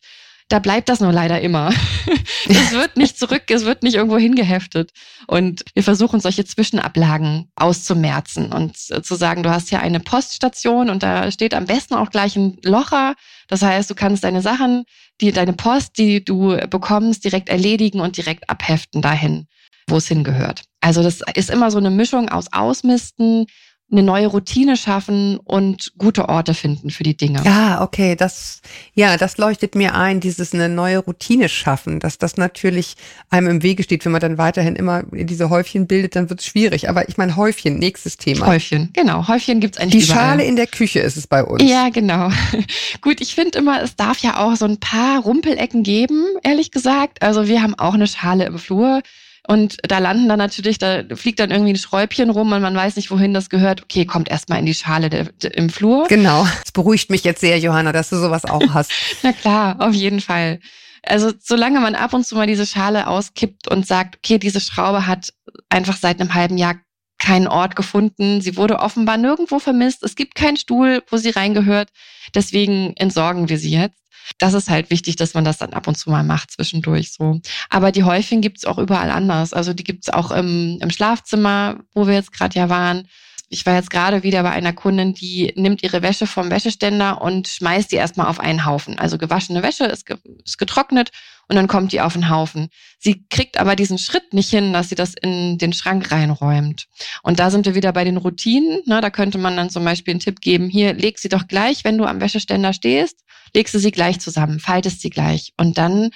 Da 0.49 0.59
bleibt 0.59 0.89
das 0.89 1.01
nur 1.01 1.13
leider 1.13 1.43
immer. 1.43 1.71
es 2.49 2.73
wird 2.73 2.97
nicht 2.97 3.19
zurück, 3.19 3.43
es 3.49 3.67
wird 3.67 3.83
nicht 3.83 3.97
irgendwo 3.97 4.17
hingeheftet. 4.17 4.93
Und 5.27 5.65
wir 5.75 5.83
versuchen 5.83 6.19
solche 6.21 6.47
Zwischenablagen 6.47 7.51
auszumerzen 7.57 8.51
und 8.51 8.79
zu 8.79 9.15
sagen, 9.15 9.43
du 9.43 9.51
hast 9.51 9.69
hier 9.69 9.81
eine 9.81 10.01
Poststation 10.01 10.89
und 10.89 11.03
da 11.03 11.31
steht 11.31 11.53
am 11.53 11.67
besten 11.67 11.93
auch 11.93 12.09
gleich 12.09 12.37
ein 12.37 12.57
Locher. 12.65 13.17
Das 13.49 13.61
heißt, 13.61 13.91
du 13.91 13.95
kannst 13.95 14.25
deine 14.25 14.41
Sachen, 14.41 14.85
die, 15.21 15.33
deine 15.33 15.53
Post, 15.53 15.99
die 15.99 16.25
du 16.25 16.57
bekommst, 16.71 17.23
direkt 17.23 17.51
erledigen 17.51 18.01
und 18.01 18.17
direkt 18.17 18.49
abheften 18.49 19.03
dahin 19.03 19.47
wo 19.91 19.97
es 19.97 20.09
hingehört. 20.09 20.65
Also 20.81 21.03
das 21.03 21.21
ist 21.35 21.51
immer 21.51 21.71
so 21.71 21.79
eine 21.79 21.91
Mischung 21.91 22.29
aus 22.29 22.47
Ausmisten, 22.53 23.47
eine 23.91 24.03
neue 24.03 24.27
Routine 24.27 24.77
schaffen 24.77 25.39
und 25.39 25.93
gute 25.97 26.29
Orte 26.29 26.53
finden 26.53 26.91
für 26.91 27.05
die 27.05 27.17
Dinge. 27.17 27.41
Ja, 27.45 27.81
okay, 27.81 28.17
das, 28.17 28.61
ja, 28.93 29.17
das 29.17 29.39
leuchtet 29.39 29.75
mir 29.75 29.95
ein, 29.95 30.21
dieses 30.21 30.53
eine 30.53 30.69
neue 30.69 30.99
Routine 30.99 31.49
schaffen, 31.49 31.99
dass 31.99 32.19
das 32.19 32.37
natürlich 32.37 32.97
einem 33.31 33.49
im 33.49 33.63
Wege 33.63 33.83
steht, 33.83 34.05
wenn 34.05 34.13
man 34.13 34.21
dann 34.21 34.37
weiterhin 34.37 34.77
immer 34.77 35.05
diese 35.11 35.49
Häufchen 35.49 35.87
bildet, 35.87 36.17
dann 36.17 36.29
wird 36.29 36.41
es 36.41 36.47
schwierig. 36.47 36.91
Aber 36.91 37.09
ich 37.09 37.17
meine 37.17 37.37
Häufchen, 37.37 37.79
nächstes 37.79 38.19
Thema. 38.19 38.47
Häufchen, 38.47 38.91
genau. 38.93 39.27
Häufchen 39.27 39.59
gibt's 39.59 39.79
eigentlich 39.79 40.05
Die 40.05 40.11
überall. 40.11 40.29
Schale 40.29 40.45
in 40.45 40.57
der 40.57 40.67
Küche 40.67 41.01
ist 41.01 41.17
es 41.17 41.27
bei 41.27 41.43
uns. 41.43 41.63
Ja, 41.63 41.89
genau. 41.89 42.31
Gut, 43.01 43.23
ich 43.23 43.35
finde 43.35 43.59
immer, 43.59 43.83
es 43.83 43.97
darf 43.97 44.19
ja 44.19 44.37
auch 44.37 44.55
so 44.57 44.67
ein 44.67 44.79
paar 44.79 45.23
Rumpelecken 45.23 45.83
geben, 45.83 46.27
ehrlich 46.43 46.73
gesagt. 46.73 47.23
Also 47.23 47.49
wir 47.49 47.63
haben 47.63 47.75
auch 47.77 47.95
eine 47.95 48.07
Schale 48.07 48.45
im 48.45 48.59
Flur 48.59 49.01
und 49.51 49.79
da 49.83 49.99
landen 49.99 50.29
dann 50.29 50.39
natürlich, 50.39 50.77
da 50.77 51.03
fliegt 51.15 51.41
dann 51.41 51.51
irgendwie 51.51 51.73
ein 51.73 51.77
Schräubchen 51.77 52.29
rum 52.29 52.53
und 52.53 52.61
man 52.61 52.77
weiß 52.77 52.97
nicht, 52.97 53.11
wohin 53.11 53.33
das 53.33 53.49
gehört. 53.49 53.83
Okay, 53.83 54.05
kommt 54.05 54.29
erstmal 54.29 54.59
in 54.59 54.67
die 54.67 54.75
Schale 54.75 55.09
der, 55.09 55.25
der, 55.25 55.57
im 55.57 55.71
Flur. 55.71 56.07
Genau. 56.07 56.47
Es 56.63 56.71
beruhigt 56.71 57.09
mich 57.11 57.25
jetzt 57.25 57.41
sehr, 57.41 57.59
Johanna, 57.59 57.93
dass 57.93 58.11
du 58.11 58.17
sowas 58.17 58.45
auch 58.45 58.63
hast. 58.75 58.93
Na 59.23 59.33
klar, 59.33 59.77
auf 59.79 59.95
jeden 59.95 60.21
Fall. 60.21 60.61
Also 61.03 61.33
solange 61.41 61.81
man 61.81 61.95
ab 61.95 62.13
und 62.13 62.27
zu 62.27 62.35
mal 62.35 62.47
diese 62.47 62.67
Schale 62.67 63.07
auskippt 63.07 63.69
und 63.69 63.87
sagt, 63.87 64.19
okay, 64.19 64.37
diese 64.37 64.61
Schraube 64.61 65.07
hat 65.07 65.33
einfach 65.71 65.97
seit 65.97 66.21
einem 66.21 66.35
halben 66.35 66.59
Jahr 66.59 66.75
keinen 67.19 67.49
Ort 67.49 67.75
gefunden. 67.75 68.43
Sie 68.43 68.59
wurde 68.59 68.81
offenbar 68.81 69.17
nirgendwo 69.17 69.61
vermisst. 69.61 70.03
Es 70.03 70.15
gibt 70.15 70.35
keinen 70.35 70.59
Stuhl, 70.59 71.03
wo 71.09 71.17
sie 71.17 71.31
reingehört. 71.31 71.89
Deswegen 72.35 72.93
entsorgen 72.97 73.49
wir 73.49 73.59
sie 73.59 73.71
jetzt 73.71 73.99
das 74.39 74.55
ist 74.55 74.69
halt 74.69 74.91
wichtig, 74.91 75.17
dass 75.17 75.35
man 75.35 75.45
das 75.45 75.59
dann 75.59 75.73
ab 75.73 75.89
und 75.89 75.97
zu 75.97 76.11
mal 76.11 76.25
macht 76.25 76.51
zwischendurch 76.51 77.13
so. 77.13 77.41
Aber 77.71 77.93
die 77.93 78.05
Häufchen 78.05 78.41
gibt's 78.41 78.65
auch 78.65 78.79
überall 78.79 79.11
anders. 79.11 79.53
Also 79.53 79.73
die 79.73 79.85
gibt's 79.85 80.11
auch 80.11 80.31
im, 80.31 80.79
im 80.81 80.91
Schlafzimmer, 80.91 81.81
wo 81.95 82.07
wir 82.07 82.15
jetzt 82.15 82.33
gerade 82.33 82.59
ja 82.59 82.69
waren. 82.69 83.09
Ich 83.51 83.65
war 83.65 83.75
jetzt 83.75 83.91
gerade 83.91 84.23
wieder 84.23 84.43
bei 84.43 84.51
einer 84.51 84.75
Kundin, 84.75 85.15
die 85.15 85.55
nimmt 85.57 85.83
ihre 85.83 86.03
Wäsche 86.03 86.27
vom 86.27 86.51
Wäscheständer 86.51 87.23
und 87.23 87.49
schmeißt 87.49 87.91
die 87.91 87.97
erstmal 87.97 88.27
auf 88.27 88.41
einen 88.41 88.67
Haufen. 88.67 88.99
Also 88.99 89.17
gewaschene 89.17 89.63
Wäsche 89.63 89.85
ist, 89.85 90.05
ge 90.05 90.19
ist 90.45 90.59
getrocknet 90.59 91.13
und 91.49 91.57
dann 91.57 91.67
kommt 91.67 91.93
die 91.93 92.03
auf 92.03 92.13
den 92.13 92.29
Haufen. 92.29 92.69
Sie 92.99 93.25
kriegt 93.31 93.59
aber 93.59 93.75
diesen 93.75 93.97
Schritt 93.97 94.35
nicht 94.35 94.51
hin, 94.51 94.75
dass 94.75 94.91
sie 94.91 94.97
das 94.97 95.15
in 95.15 95.57
den 95.57 95.73
Schrank 95.73 96.13
reinräumt. 96.13 96.89
Und 97.23 97.41
da 97.41 97.51
sind 97.51 97.65
wir 97.65 97.75
wieder 97.75 97.93
bei 97.95 98.05
den 98.05 98.19
Routinen. 98.19 98.83
Ne? 98.85 99.01
Da 99.01 99.09
könnte 99.09 99.39
man 99.39 99.57
dann 99.57 99.71
zum 99.71 99.83
Beispiel 99.83 100.13
einen 100.13 100.21
Tipp 100.21 100.43
geben, 100.43 100.69
hier 100.69 100.93
leg 100.93 101.19
sie 101.19 101.31
doch 101.31 101.47
gleich, 101.49 101.85
wenn 101.85 101.97
du 101.97 102.05
am 102.05 102.21
Wäscheständer 102.21 102.75
stehst, 102.75 103.25
legst 103.55 103.75
du 103.75 103.79
sie 103.79 103.91
gleich 103.91 104.21
zusammen, 104.21 104.61
faltest 104.61 105.01
sie 105.01 105.11
gleich. 105.11 105.53
Und 105.57 105.79
dann 105.79 106.11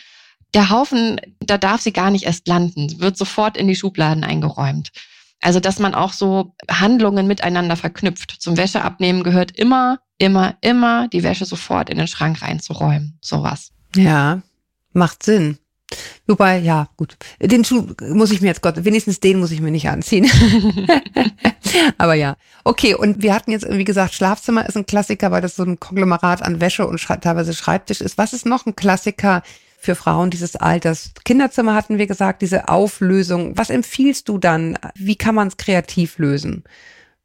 der 0.54 0.70
Haufen, 0.70 1.20
da 1.40 1.58
darf 1.58 1.80
sie 1.80 1.92
gar 1.92 2.10
nicht 2.10 2.24
erst 2.24 2.46
landen, 2.46 3.00
wird 3.00 3.16
sofort 3.16 3.56
in 3.56 3.68
die 3.68 3.76
Schubladen 3.76 4.24
eingeräumt. 4.24 4.92
Also, 5.40 5.58
dass 5.58 5.78
man 5.78 5.94
auch 5.94 6.12
so 6.12 6.54
Handlungen 6.70 7.26
miteinander 7.26 7.76
verknüpft. 7.76 8.36
Zum 8.38 8.56
Wäscheabnehmen 8.56 9.24
gehört 9.24 9.50
immer, 9.50 9.98
immer, 10.18 10.56
immer 10.60 11.08
die 11.08 11.24
Wäsche 11.24 11.46
sofort 11.46 11.90
in 11.90 11.98
den 11.98 12.06
Schrank 12.06 12.42
reinzuräumen. 12.42 13.18
Sowas. 13.20 13.72
Ja, 13.96 14.42
macht 14.92 15.24
Sinn. 15.24 15.58
Wobei, 16.32 16.60
ja, 16.60 16.88
gut. 16.96 17.18
Den 17.42 17.62
Schuh 17.62 17.88
muss 18.08 18.30
ich 18.30 18.40
mir 18.40 18.46
jetzt 18.46 18.62
Gott, 18.62 18.86
wenigstens 18.86 19.20
den 19.20 19.38
muss 19.38 19.50
ich 19.50 19.60
mir 19.60 19.70
nicht 19.70 19.90
anziehen. 19.90 20.30
Aber 21.98 22.14
ja. 22.14 22.38
Okay, 22.64 22.94
und 22.94 23.22
wir 23.22 23.34
hatten 23.34 23.50
jetzt, 23.50 23.68
wie 23.68 23.84
gesagt, 23.84 24.14
Schlafzimmer 24.14 24.66
ist 24.66 24.74
ein 24.74 24.86
Klassiker, 24.86 25.30
weil 25.30 25.42
das 25.42 25.56
so 25.56 25.62
ein 25.62 25.78
Konglomerat 25.78 26.40
an 26.40 26.62
Wäsche 26.62 26.86
und 26.86 27.02
teilweise 27.02 27.52
Schreibtisch 27.52 28.00
ist. 28.00 28.16
Was 28.16 28.32
ist 28.32 28.46
noch 28.46 28.64
ein 28.64 28.74
Klassiker 28.74 29.42
für 29.78 29.94
Frauen 29.94 30.30
dieses 30.30 30.56
Alters? 30.56 31.12
Kinderzimmer 31.26 31.74
hatten 31.74 31.98
wir 31.98 32.06
gesagt, 32.06 32.40
diese 32.40 32.70
Auflösung. 32.70 33.52
Was 33.58 33.68
empfiehlst 33.68 34.26
du 34.30 34.38
dann? 34.38 34.78
Wie 34.94 35.16
kann 35.16 35.34
man 35.34 35.48
es 35.48 35.58
kreativ 35.58 36.16
lösen? 36.16 36.64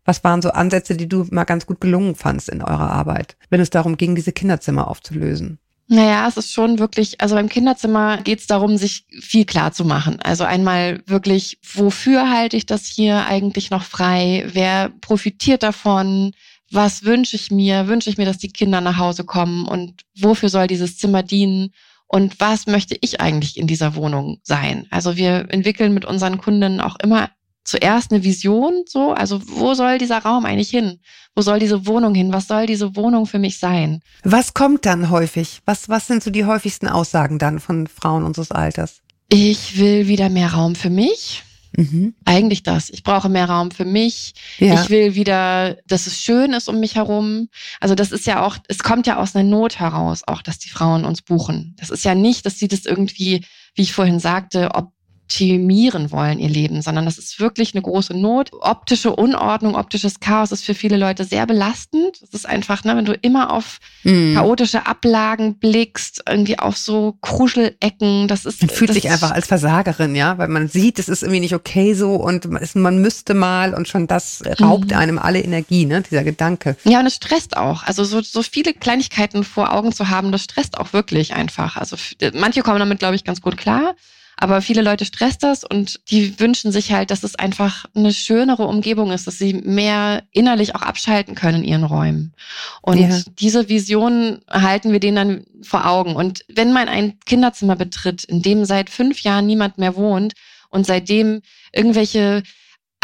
Was 0.03 0.21
waren 0.25 0.41
so 0.41 0.49
Ansätze, 0.49 0.97
die 0.97 1.07
du 1.07 1.25
mal 1.31 1.45
ganz 1.45 1.65
gut 1.65 1.79
gelungen 1.79 2.15
fandst 2.15 2.49
in 2.49 2.61
eurer 2.61 2.91
Arbeit, 2.91 3.37
wenn 3.49 3.61
es 3.61 3.69
darum 3.69 3.95
ging, 3.95 4.15
diese 4.15 4.33
Kinderzimmer 4.33 4.89
aufzulösen? 4.89 5.59
Naja, 5.89 6.27
es 6.27 6.35
ist 6.35 6.51
schon 6.51 6.79
wirklich, 6.79 7.21
also 7.21 7.35
beim 7.35 7.47
Kinderzimmer 7.47 8.17
geht 8.17 8.39
es 8.39 8.47
darum, 8.47 8.77
sich 8.77 9.05
viel 9.21 9.45
klar 9.45 9.71
zu 9.71 9.85
machen. 9.85 10.19
Also 10.21 10.43
einmal 10.43 11.01
wirklich, 11.05 11.59
wofür 11.63 12.29
halte 12.29 12.57
ich 12.57 12.65
das 12.65 12.85
hier 12.85 13.25
eigentlich 13.25 13.69
noch 13.69 13.83
frei? 13.83 14.45
Wer 14.51 14.89
profitiert 14.99 15.63
davon? 15.63 16.33
Was 16.69 17.03
wünsche 17.03 17.37
ich 17.37 17.51
mir? 17.51 17.87
Wünsche 17.87 18.09
ich 18.09 18.17
mir, 18.17 18.25
dass 18.25 18.37
die 18.37 18.51
Kinder 18.51 18.81
nach 18.81 18.97
Hause 18.97 19.23
kommen? 19.23 19.65
Und 19.65 20.03
wofür 20.19 20.49
soll 20.49 20.67
dieses 20.67 20.97
Zimmer 20.97 21.23
dienen? 21.23 21.69
Und 22.05 22.39
was 22.41 22.67
möchte 22.67 22.97
ich 22.99 23.21
eigentlich 23.21 23.57
in 23.57 23.67
dieser 23.67 23.95
Wohnung 23.95 24.39
sein? 24.43 24.87
Also 24.89 25.15
wir 25.15 25.47
entwickeln 25.49 25.93
mit 25.93 26.03
unseren 26.03 26.37
Kunden 26.37 26.81
auch 26.81 26.97
immer 27.01 27.29
zuerst 27.67 28.11
eine 28.11 28.23
Vision, 28.23 28.85
so, 28.87 29.11
also 29.11 29.41
wo 29.45 29.73
soll 29.73 29.97
dieser 29.97 30.19
Raum 30.19 30.45
eigentlich 30.45 30.69
hin? 30.69 30.99
Wo 31.35 31.41
soll 31.41 31.59
diese 31.59 31.85
Wohnung 31.85 32.15
hin? 32.15 32.31
Was 32.31 32.47
soll 32.47 32.65
diese 32.65 32.95
Wohnung 32.95 33.25
für 33.25 33.39
mich 33.39 33.59
sein? 33.59 34.01
Was 34.23 34.53
kommt 34.53 34.85
dann 34.85 35.09
häufig? 35.09 35.61
Was, 35.65 35.89
was 35.89 36.07
sind 36.07 36.23
so 36.23 36.31
die 36.31 36.45
häufigsten 36.45 36.87
Aussagen 36.87 37.39
dann 37.39 37.59
von 37.59 37.87
Frauen 37.87 38.23
unseres 38.23 38.51
Alters? 38.51 39.01
Ich 39.29 39.77
will 39.77 40.07
wieder 40.07 40.29
mehr 40.29 40.53
Raum 40.53 40.75
für 40.75 40.89
mich. 40.89 41.43
Mhm. 41.75 42.15
Eigentlich 42.23 42.63
das. 42.63 42.89
Ich 42.89 43.03
brauche 43.03 43.27
mehr 43.27 43.49
Raum 43.49 43.71
für 43.71 43.85
mich. 43.85 44.33
Ja. 44.57 44.81
Ich 44.81 44.89
will 44.89 45.15
wieder, 45.15 45.75
dass 45.85 46.07
es 46.07 46.21
schön 46.21 46.53
ist 46.53 46.69
um 46.69 46.79
mich 46.79 46.95
herum. 46.95 47.49
Also 47.81 47.93
das 47.93 48.13
ist 48.13 48.25
ja 48.25 48.43
auch, 48.43 48.57
es 48.69 48.79
kommt 48.79 49.05
ja 49.05 49.17
aus 49.17 49.35
einer 49.35 49.47
Not 49.47 49.77
heraus, 49.77 50.21
auch 50.25 50.41
dass 50.41 50.57
die 50.57 50.69
Frauen 50.69 51.03
uns 51.03 51.21
buchen. 51.21 51.75
Das 51.77 51.89
ist 51.89 52.05
ja 52.05 52.15
nicht, 52.15 52.45
dass 52.45 52.57
sie 52.57 52.69
das 52.69 52.85
irgendwie, 52.85 53.45
wie 53.75 53.81
ich 53.81 53.91
vorhin 53.91 54.19
sagte, 54.19 54.71
ob 54.73 54.93
optimieren 55.27 56.11
wollen, 56.11 56.39
ihr 56.39 56.47
Leben, 56.47 56.81
sondern 56.81 57.03
das 57.03 57.17
ist 57.17 57.41
wirklich 57.41 57.73
eine 57.73 57.81
große 57.81 58.13
Not. 58.13 58.51
Optische 58.61 59.13
Unordnung, 59.13 59.75
optisches 59.75 60.21
Chaos 60.21 60.53
ist 60.53 60.63
für 60.63 60.73
viele 60.73 60.95
Leute 60.95 61.25
sehr 61.25 61.45
belastend. 61.45 62.21
Es 62.23 62.29
ist 62.29 62.45
einfach, 62.47 62.85
ne, 62.85 62.95
wenn 62.95 63.03
du 63.03 63.13
immer 63.13 63.51
auf 63.51 63.79
mm. 64.03 64.35
chaotische 64.35 64.87
Ablagen 64.87 65.59
blickst, 65.59 66.23
irgendwie 66.29 66.57
auf 66.57 66.77
so 66.77 67.17
Kruschelecken, 67.21 68.29
das 68.29 68.45
ist. 68.45 68.61
Man 68.61 68.69
fühlt 68.69 68.89
das 68.89 68.95
sich 68.95 69.09
einfach 69.09 69.31
als 69.31 69.47
Versagerin, 69.47 70.15
ja, 70.15 70.37
weil 70.37 70.47
man 70.47 70.69
sieht, 70.69 70.97
es 70.97 71.09
ist 71.09 71.23
irgendwie 71.23 71.41
nicht 71.41 71.55
okay 71.55 71.93
so 71.93 72.15
und 72.15 72.47
man 72.75 73.01
müsste 73.01 73.33
mal 73.33 73.73
und 73.73 73.89
schon 73.89 74.07
das 74.07 74.41
raubt 74.61 74.91
mm. 74.91 74.95
einem 74.95 75.19
alle 75.19 75.41
Energie, 75.41 75.85
ne, 75.85 76.03
dieser 76.09 76.23
Gedanke. 76.23 76.77
Ja, 76.85 77.01
und 77.01 77.05
es 77.05 77.15
stresst 77.15 77.57
auch. 77.57 77.83
Also 77.83 78.05
so, 78.05 78.21
so 78.21 78.41
viele 78.43 78.73
Kleinigkeiten 78.73 79.43
vor 79.43 79.73
Augen 79.73 79.91
zu 79.91 80.07
haben, 80.07 80.31
das 80.31 80.43
stresst 80.45 80.77
auch 80.77 80.93
wirklich 80.93 81.33
einfach. 81.33 81.75
Also 81.75 81.97
manche 82.33 82.61
kommen 82.61 82.79
damit, 82.79 82.99
glaube 82.99 83.15
ich, 83.15 83.25
ganz 83.25 83.41
gut 83.41 83.57
klar. 83.57 83.93
Aber 84.39 84.61
viele 84.61 84.83
Leute 84.83 85.03
stresst 85.03 85.41
das 85.41 85.63
und 85.63 85.99
die 86.11 86.39
wünschen 86.39 86.71
sich 86.71 86.91
halt, 86.91 87.09
dass 87.09 87.23
es 87.23 87.35
einfach 87.35 87.85
eine 87.95 88.13
schönere 88.13 88.67
Umgebung 88.67 89.11
ist, 89.11 89.25
dass 89.25 89.39
sie 89.39 89.53
mehr 89.53 90.23
innerlich 90.31 90.75
auch 90.75 90.83
abschalten 90.83 91.33
können 91.33 91.63
in 91.63 91.69
ihren 91.69 91.83
Räumen. 91.83 92.33
Und 92.81 92.99
ja. 92.99 93.19
diese 93.39 93.67
Vision 93.67 94.39
halten 94.47 94.91
wir 94.91 94.99
denen 94.99 95.15
dann 95.15 95.45
vor 95.63 95.87
Augen. 95.87 96.15
Und 96.15 96.45
wenn 96.49 96.71
man 96.71 96.87
ein 96.87 97.19
Kinderzimmer 97.25 97.75
betritt, 97.75 98.23
in 98.25 98.43
dem 98.43 98.63
seit 98.65 98.91
fünf 98.91 99.21
Jahren 99.21 99.47
niemand 99.47 99.79
mehr 99.79 99.95
wohnt 99.95 100.33
und 100.69 100.85
seitdem 100.85 101.41
irgendwelche 101.73 102.43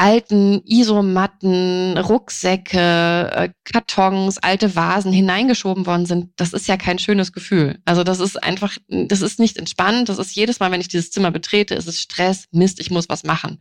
alten 0.03 0.61
Isomatten, 0.65 1.97
Rucksäcke, 1.97 3.31
äh, 3.33 3.49
Kartons, 3.63 4.37
alte 4.37 4.75
Vasen 4.75 5.13
hineingeschoben 5.13 5.85
worden 5.85 6.05
sind, 6.05 6.31
das 6.35 6.51
ist 6.51 6.67
ja 6.67 6.75
kein 6.75 6.99
schönes 6.99 7.31
Gefühl. 7.31 7.79
Also 7.85 8.03
das 8.03 8.19
ist 8.19 8.43
einfach, 8.43 8.75
das 8.89 9.21
ist 9.21 9.39
nicht 9.39 9.55
entspannt. 9.55 10.09
Das 10.09 10.19
ist 10.19 10.35
jedes 10.35 10.59
Mal, 10.59 10.71
wenn 10.71 10.81
ich 10.81 10.89
dieses 10.89 11.11
Zimmer 11.11 11.31
betrete, 11.31 11.73
ist 11.73 11.87
es 11.87 12.01
Stress, 12.01 12.47
Mist, 12.51 12.81
ich 12.81 12.91
muss 12.91 13.07
was 13.07 13.23
machen. 13.23 13.59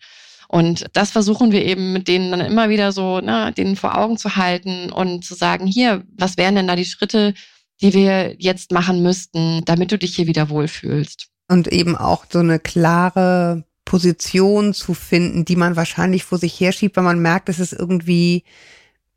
Und 0.48 0.86
das 0.94 1.12
versuchen 1.12 1.52
wir 1.52 1.64
eben 1.64 1.92
mit 1.92 2.08
denen 2.08 2.32
dann 2.32 2.40
immer 2.40 2.68
wieder 2.68 2.90
so, 2.90 3.20
ne, 3.20 3.52
denen 3.56 3.76
vor 3.76 3.96
Augen 3.96 4.16
zu 4.16 4.34
halten 4.34 4.90
und 4.90 5.24
zu 5.24 5.36
sagen, 5.36 5.68
hier, 5.68 6.02
was 6.18 6.36
wären 6.38 6.56
denn 6.56 6.66
da 6.66 6.74
die 6.74 6.84
Schritte, 6.84 7.34
die 7.80 7.94
wir 7.94 8.34
jetzt 8.40 8.72
machen 8.72 9.00
müssten, 9.00 9.64
damit 9.64 9.92
du 9.92 9.96
dich 9.96 10.16
hier 10.16 10.26
wieder 10.26 10.50
wohlfühlst? 10.50 11.28
Und 11.48 11.68
eben 11.68 11.96
auch 11.96 12.24
so 12.28 12.40
eine 12.40 12.58
klare 12.58 13.64
Position 13.92 14.72
zu 14.72 14.94
finden, 14.94 15.44
die 15.44 15.54
man 15.54 15.76
wahrscheinlich 15.76 16.24
vor 16.24 16.38
sich 16.38 16.58
herschiebt, 16.58 16.96
wenn 16.96 17.04
man 17.04 17.20
merkt, 17.20 17.50
es 17.50 17.60
ist 17.60 17.74
irgendwie 17.74 18.42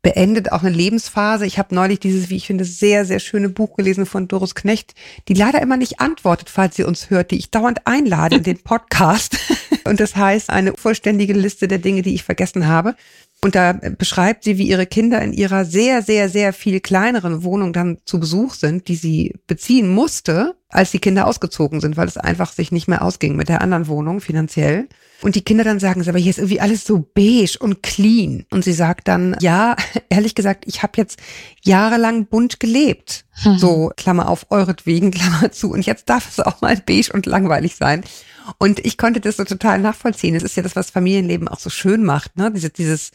beendet 0.02 0.52
auch 0.52 0.62
eine 0.62 0.68
Lebensphase. 0.68 1.46
Ich 1.46 1.58
habe 1.58 1.74
neulich 1.74 1.98
dieses, 1.98 2.28
wie 2.28 2.36
ich 2.36 2.46
finde, 2.46 2.66
sehr, 2.66 3.06
sehr 3.06 3.18
schöne 3.18 3.48
Buch 3.48 3.74
gelesen 3.74 4.04
von 4.04 4.28
Doris 4.28 4.54
Knecht, 4.54 4.94
die 5.28 5.32
leider 5.32 5.62
immer 5.62 5.78
nicht 5.78 5.98
antwortet, 5.98 6.50
falls 6.50 6.76
sie 6.76 6.84
uns 6.84 7.08
hört, 7.08 7.30
die 7.30 7.38
ich 7.38 7.50
dauernd 7.50 7.86
einlade 7.86 8.36
in 8.36 8.42
den 8.42 8.58
Podcast. 8.62 9.38
Und 9.84 9.98
das 9.98 10.14
heißt, 10.14 10.50
eine 10.50 10.74
vollständige 10.74 11.32
Liste 11.32 11.68
der 11.68 11.78
Dinge, 11.78 12.02
die 12.02 12.14
ich 12.14 12.22
vergessen 12.22 12.66
habe. 12.66 12.96
Und 13.46 13.54
da 13.54 13.74
beschreibt 13.74 14.42
sie, 14.42 14.58
wie 14.58 14.66
ihre 14.66 14.86
Kinder 14.86 15.22
in 15.22 15.32
ihrer 15.32 15.64
sehr, 15.64 16.02
sehr, 16.02 16.28
sehr 16.28 16.52
viel 16.52 16.80
kleineren 16.80 17.44
Wohnung 17.44 17.72
dann 17.72 17.98
zu 18.04 18.18
Besuch 18.18 18.54
sind, 18.54 18.88
die 18.88 18.96
sie 18.96 19.36
beziehen 19.46 19.88
musste, 19.88 20.56
als 20.68 20.90
die 20.90 20.98
Kinder 20.98 21.28
ausgezogen 21.28 21.80
sind, 21.80 21.96
weil 21.96 22.08
es 22.08 22.16
einfach 22.16 22.50
sich 22.50 22.72
nicht 22.72 22.88
mehr 22.88 23.02
ausging 23.02 23.36
mit 23.36 23.48
der 23.48 23.60
anderen 23.62 23.86
Wohnung 23.86 24.20
finanziell. 24.20 24.88
Und 25.22 25.36
die 25.36 25.42
Kinder 25.42 25.62
dann 25.62 25.78
sagen, 25.78 26.02
aber 26.08 26.18
hier 26.18 26.30
ist 26.30 26.38
irgendwie 26.38 26.60
alles 26.60 26.84
so 26.84 27.08
beige 27.14 27.56
und 27.60 27.84
clean. 27.84 28.46
Und 28.50 28.64
sie 28.64 28.72
sagt 28.72 29.06
dann, 29.06 29.36
ja, 29.38 29.76
ehrlich 30.08 30.34
gesagt, 30.34 30.64
ich 30.66 30.82
habe 30.82 30.94
jetzt 30.96 31.20
jahrelang 31.62 32.26
bunt 32.26 32.58
gelebt. 32.58 33.26
Hm. 33.42 33.58
So, 33.58 33.92
Klammer 33.96 34.28
auf, 34.28 34.46
euretwegen, 34.50 35.10
Klammer 35.12 35.52
zu. 35.52 35.70
Und 35.70 35.86
jetzt 35.86 36.08
darf 36.08 36.28
es 36.28 36.40
auch 36.40 36.62
mal 36.62 36.82
beige 36.84 37.12
und 37.12 37.26
langweilig 37.26 37.76
sein. 37.76 38.02
Und 38.58 38.84
ich 38.84 38.98
konnte 38.98 39.20
das 39.20 39.36
so 39.36 39.44
total 39.44 39.80
nachvollziehen. 39.80 40.34
Es 40.34 40.42
ist 40.42 40.56
ja 40.56 40.62
das, 40.62 40.76
was 40.76 40.90
Familienleben 40.90 41.48
auch 41.48 41.58
so 41.58 41.70
schön 41.70 42.04
macht, 42.04 42.36
ne? 42.36 42.50
Dieses, 42.50 42.72
dieses 42.72 43.10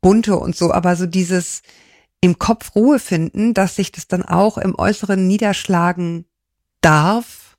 bunte 0.00 0.36
und 0.36 0.56
so, 0.56 0.72
aber 0.72 0.96
so 0.96 1.06
dieses 1.06 1.62
im 2.20 2.38
Kopf 2.38 2.74
Ruhe 2.74 2.98
finden, 2.98 3.54
dass 3.54 3.76
sich 3.76 3.92
das 3.92 4.08
dann 4.08 4.22
auch 4.22 4.58
im 4.58 4.78
Äußeren 4.78 5.26
niederschlagen 5.26 6.24
darf 6.80 7.56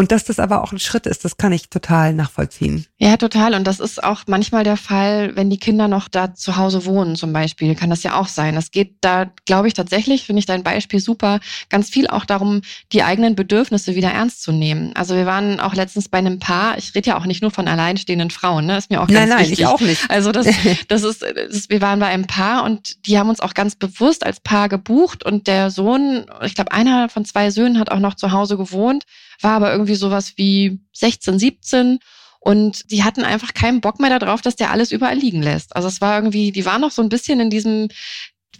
und 0.00 0.12
dass 0.12 0.24
das 0.24 0.38
aber 0.38 0.64
auch 0.64 0.72
ein 0.72 0.78
Schritt 0.78 1.04
ist, 1.04 1.26
das 1.26 1.36
kann 1.36 1.52
ich 1.52 1.68
total 1.68 2.14
nachvollziehen. 2.14 2.86
Ja, 2.96 3.18
total. 3.18 3.52
Und 3.52 3.66
das 3.66 3.80
ist 3.80 4.02
auch 4.02 4.22
manchmal 4.26 4.64
der 4.64 4.78
Fall, 4.78 5.36
wenn 5.36 5.50
die 5.50 5.58
Kinder 5.58 5.88
noch 5.88 6.08
da 6.08 6.32
zu 6.32 6.56
Hause 6.56 6.86
wohnen, 6.86 7.16
zum 7.16 7.34
Beispiel, 7.34 7.74
kann 7.74 7.90
das 7.90 8.02
ja 8.02 8.18
auch 8.18 8.26
sein. 8.26 8.56
Es 8.56 8.70
geht 8.70 8.94
da, 9.02 9.30
glaube 9.44 9.68
ich, 9.68 9.74
tatsächlich, 9.74 10.24
finde 10.24 10.40
ich 10.40 10.46
dein 10.46 10.62
Beispiel 10.62 11.00
super, 11.00 11.38
ganz 11.68 11.90
viel 11.90 12.06
auch 12.06 12.24
darum, 12.24 12.62
die 12.94 13.02
eigenen 13.02 13.34
Bedürfnisse 13.36 13.94
wieder 13.94 14.10
ernst 14.10 14.40
zu 14.40 14.52
nehmen. 14.52 14.96
Also 14.96 15.14
wir 15.14 15.26
waren 15.26 15.60
auch 15.60 15.74
letztens 15.74 16.08
bei 16.08 16.16
einem 16.16 16.38
Paar, 16.38 16.78
ich 16.78 16.94
rede 16.94 17.10
ja 17.10 17.18
auch 17.18 17.26
nicht 17.26 17.42
nur 17.42 17.50
von 17.50 17.68
alleinstehenden 17.68 18.30
Frauen, 18.30 18.64
ne? 18.64 18.78
Ist 18.78 18.88
mir 18.88 19.02
auch 19.02 19.06
ganz 19.06 19.18
nein, 19.18 19.28
nein, 19.28 19.40
wichtig. 19.40 19.58
ich 19.58 19.66
auch 19.66 19.80
nicht. 19.82 20.10
Also 20.10 20.32
das, 20.32 20.46
das 20.88 21.02
ist, 21.02 21.20
das 21.20 21.54
ist, 21.54 21.68
wir 21.68 21.82
waren 21.82 22.00
bei 22.00 22.06
einem 22.06 22.26
Paar 22.26 22.64
und 22.64 23.06
die 23.06 23.18
haben 23.18 23.28
uns 23.28 23.40
auch 23.40 23.52
ganz 23.52 23.76
bewusst 23.76 24.24
als 24.24 24.40
Paar 24.40 24.70
gebucht 24.70 25.26
und 25.26 25.46
der 25.46 25.70
Sohn, 25.70 26.24
ich 26.42 26.54
glaube, 26.54 26.72
einer 26.72 27.10
von 27.10 27.26
zwei 27.26 27.50
Söhnen 27.50 27.78
hat 27.78 27.90
auch 27.90 27.98
noch 27.98 28.14
zu 28.14 28.32
Hause 28.32 28.56
gewohnt 28.56 29.04
war 29.42 29.52
aber 29.52 29.72
irgendwie 29.72 29.94
sowas 29.94 30.34
wie 30.36 30.80
16, 30.92 31.38
17 31.38 31.98
und 32.40 32.90
die 32.90 33.04
hatten 33.04 33.22
einfach 33.22 33.52
keinen 33.54 33.80
Bock 33.80 34.00
mehr 34.00 34.18
darauf, 34.18 34.40
dass 34.40 34.56
der 34.56 34.70
alles 34.70 34.92
überall 34.92 35.16
liegen 35.16 35.42
lässt. 35.42 35.76
Also 35.76 35.88
es 35.88 36.00
war 36.00 36.16
irgendwie, 36.16 36.52
die 36.52 36.64
waren 36.64 36.80
noch 36.80 36.90
so 36.90 37.02
ein 37.02 37.10
bisschen 37.10 37.38
in 37.40 37.50
diesem 37.50 37.88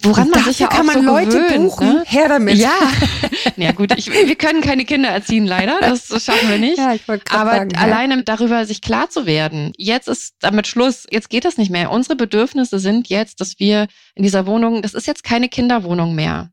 Woran 0.02 0.26
und 0.26 0.34
man 0.34 0.44
sich 0.44 0.58
ja 0.58 0.68
kann 0.68 0.86
man 0.86 0.96
so 0.96 1.02
Leute 1.02 1.30
gewöhnt, 1.30 1.70
buchen. 1.70 1.88
Ne? 1.88 2.04
Her 2.06 2.28
damit. 2.28 2.56
Ja. 2.56 2.72
ja 3.56 3.72
gut, 3.72 3.92
ich, 3.98 4.10
wir 4.10 4.34
können 4.36 4.62
keine 4.62 4.86
Kinder 4.86 5.10
erziehen 5.10 5.46
leider, 5.46 5.78
das 5.80 6.08
schaffen 6.24 6.48
wir 6.48 6.58
nicht. 6.58 6.78
Ja, 6.78 6.94
ich 6.94 7.02
Aber 7.06 7.50
sagen, 7.50 7.76
alleine 7.76 8.16
ja. 8.16 8.22
darüber 8.22 8.64
sich 8.64 8.80
klar 8.80 9.10
zu 9.10 9.26
werden, 9.26 9.72
jetzt 9.76 10.08
ist 10.08 10.36
damit 10.40 10.66
Schluss, 10.66 11.06
jetzt 11.10 11.28
geht 11.28 11.44
das 11.44 11.58
nicht 11.58 11.70
mehr. 11.70 11.90
Unsere 11.90 12.16
Bedürfnisse 12.16 12.78
sind 12.78 13.08
jetzt, 13.08 13.42
dass 13.42 13.58
wir 13.58 13.88
in 14.14 14.22
dieser 14.22 14.46
Wohnung, 14.46 14.80
das 14.80 14.94
ist 14.94 15.06
jetzt 15.06 15.22
keine 15.22 15.50
Kinderwohnung 15.50 16.14
mehr. 16.14 16.50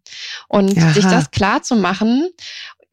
Und 0.49 0.77
Aha. 0.77 0.91
sich 0.91 1.05
das 1.05 1.31
klar 1.31 1.63
zu 1.63 1.77
machen 1.77 2.27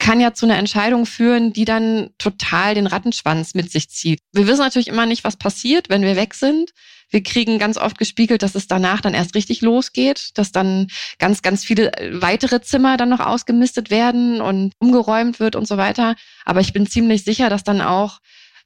kann 0.05 0.21
ja 0.21 0.35
zu 0.35 0.45
einer 0.45 0.59
Entscheidung 0.59 1.07
führen, 1.07 1.55
die 1.55 1.65
dann 1.65 2.11
total 2.19 2.75
den 2.75 2.87
Rattenschwanz 2.87 3.55
mit 3.55 3.73
sich 3.73 3.89
zieht. 3.89 4.21
Wir 4.35 4.47
wissen 4.47 4.59
natürlich 4.59 4.89
immer 4.89 5.07
nicht, 5.07 5.25
was 5.25 5.37
passiert, 5.37 5.89
wenn 5.89 6.03
wir 6.03 6.15
weg 6.15 6.35
sind. 6.35 6.73
Wir 7.09 7.23
kriegen 7.23 7.59
ganz 7.59 7.79
oft 7.79 7.97
gespiegelt, 7.97 8.43
dass 8.43 8.55
es 8.55 8.67
danach 8.67 9.01
dann 9.01 9.15
erst 9.15 9.35
richtig 9.35 9.63
losgeht, 9.63 10.33
dass 10.35 10.53
dann 10.53 10.89
ganz, 11.19 11.41
ganz 11.41 11.65
viele 11.65 11.97
äh, 11.97 12.21
weitere 12.21 12.61
Zimmer 12.61 12.99
dann 12.99 13.09
noch 13.09 13.21
ausgemistet 13.21 13.89
werden 13.89 14.43
und 14.43 14.75
umgeräumt 14.79 15.41
wird 15.41 15.57
und 15.57 15.67
so 15.67 15.79
weiter. 15.79 16.17
Aber 16.45 16.61
ich 16.61 16.75
bin 16.75 16.87
ziemlich 16.87 17.25
sicher, 17.25 17.49
dass 17.49 17.65
dann 17.65 17.81
auch 17.81 18.19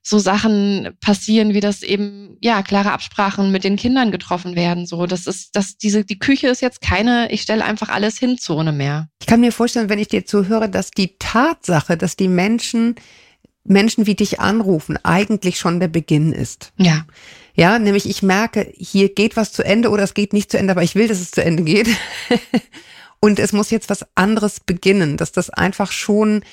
so 0.09 0.19
Sachen 0.19 0.97
passieren, 1.01 1.53
wie 1.53 1.61
das 1.61 1.83
eben, 1.83 2.39
ja, 2.41 2.63
klare 2.63 2.93
Absprachen 2.93 3.53
mit 3.53 3.63
den 3.63 3.77
Kindern 3.77 4.11
getroffen 4.11 4.57
werden. 4.57 4.87
So, 4.87 5.05
das 5.05 5.27
ist, 5.27 5.55
dass 5.55 5.77
diese, 5.77 6.03
die 6.03 6.19
Küche 6.19 6.49
ist 6.49 6.63
jetzt 6.63 6.81
keine, 6.81 7.31
ich 7.31 7.43
stelle 7.43 7.63
einfach 7.63 7.91
alles 7.91 8.19
hin 8.19 8.39
Zone 8.39 8.73
mehr. 8.73 9.11
Ich 9.21 9.27
kann 9.27 9.41
mir 9.41 9.53
vorstellen, 9.53 9.91
wenn 9.91 9.99
ich 9.99 10.09
dir 10.09 10.25
zuhöre, 10.25 10.71
dass 10.71 10.93
die 10.93 11.17
Tatsache, 11.19 11.99
dass 11.99 12.17
die 12.17 12.29
Menschen, 12.29 12.95
Menschen 13.65 14.07
wie 14.07 14.15
dich 14.15 14.41
anrufen, 14.41 14.99
eigentlich 15.03 15.59
schon 15.59 15.79
der 15.79 15.89
Beginn 15.89 16.33
ist. 16.33 16.73
Ja. 16.79 17.05
Ja, 17.55 17.79
nämlich 17.79 18.09
ich 18.09 18.23
merke, 18.23 18.73
hier 18.79 19.13
geht 19.13 19.37
was 19.37 19.53
zu 19.53 19.63
Ende 19.63 19.91
oder 19.91 20.05
es 20.05 20.15
geht 20.15 20.33
nicht 20.33 20.51
zu 20.51 20.59
Ende, 20.59 20.71
aber 20.71 20.85
ich 20.85 20.95
will, 20.95 21.09
dass 21.09 21.21
es 21.21 21.33
zu 21.33 21.45
Ende 21.45 21.65
geht. 21.65 21.89
Und 23.21 23.39
es 23.39 23.53
muss 23.53 23.71
jetzt 23.71 23.91
was 23.91 24.07
anderes 24.15 24.61
beginnen, 24.61 25.19
dass 25.19 25.33
das 25.33 25.51
einfach 25.51 25.93
schon 25.93 26.45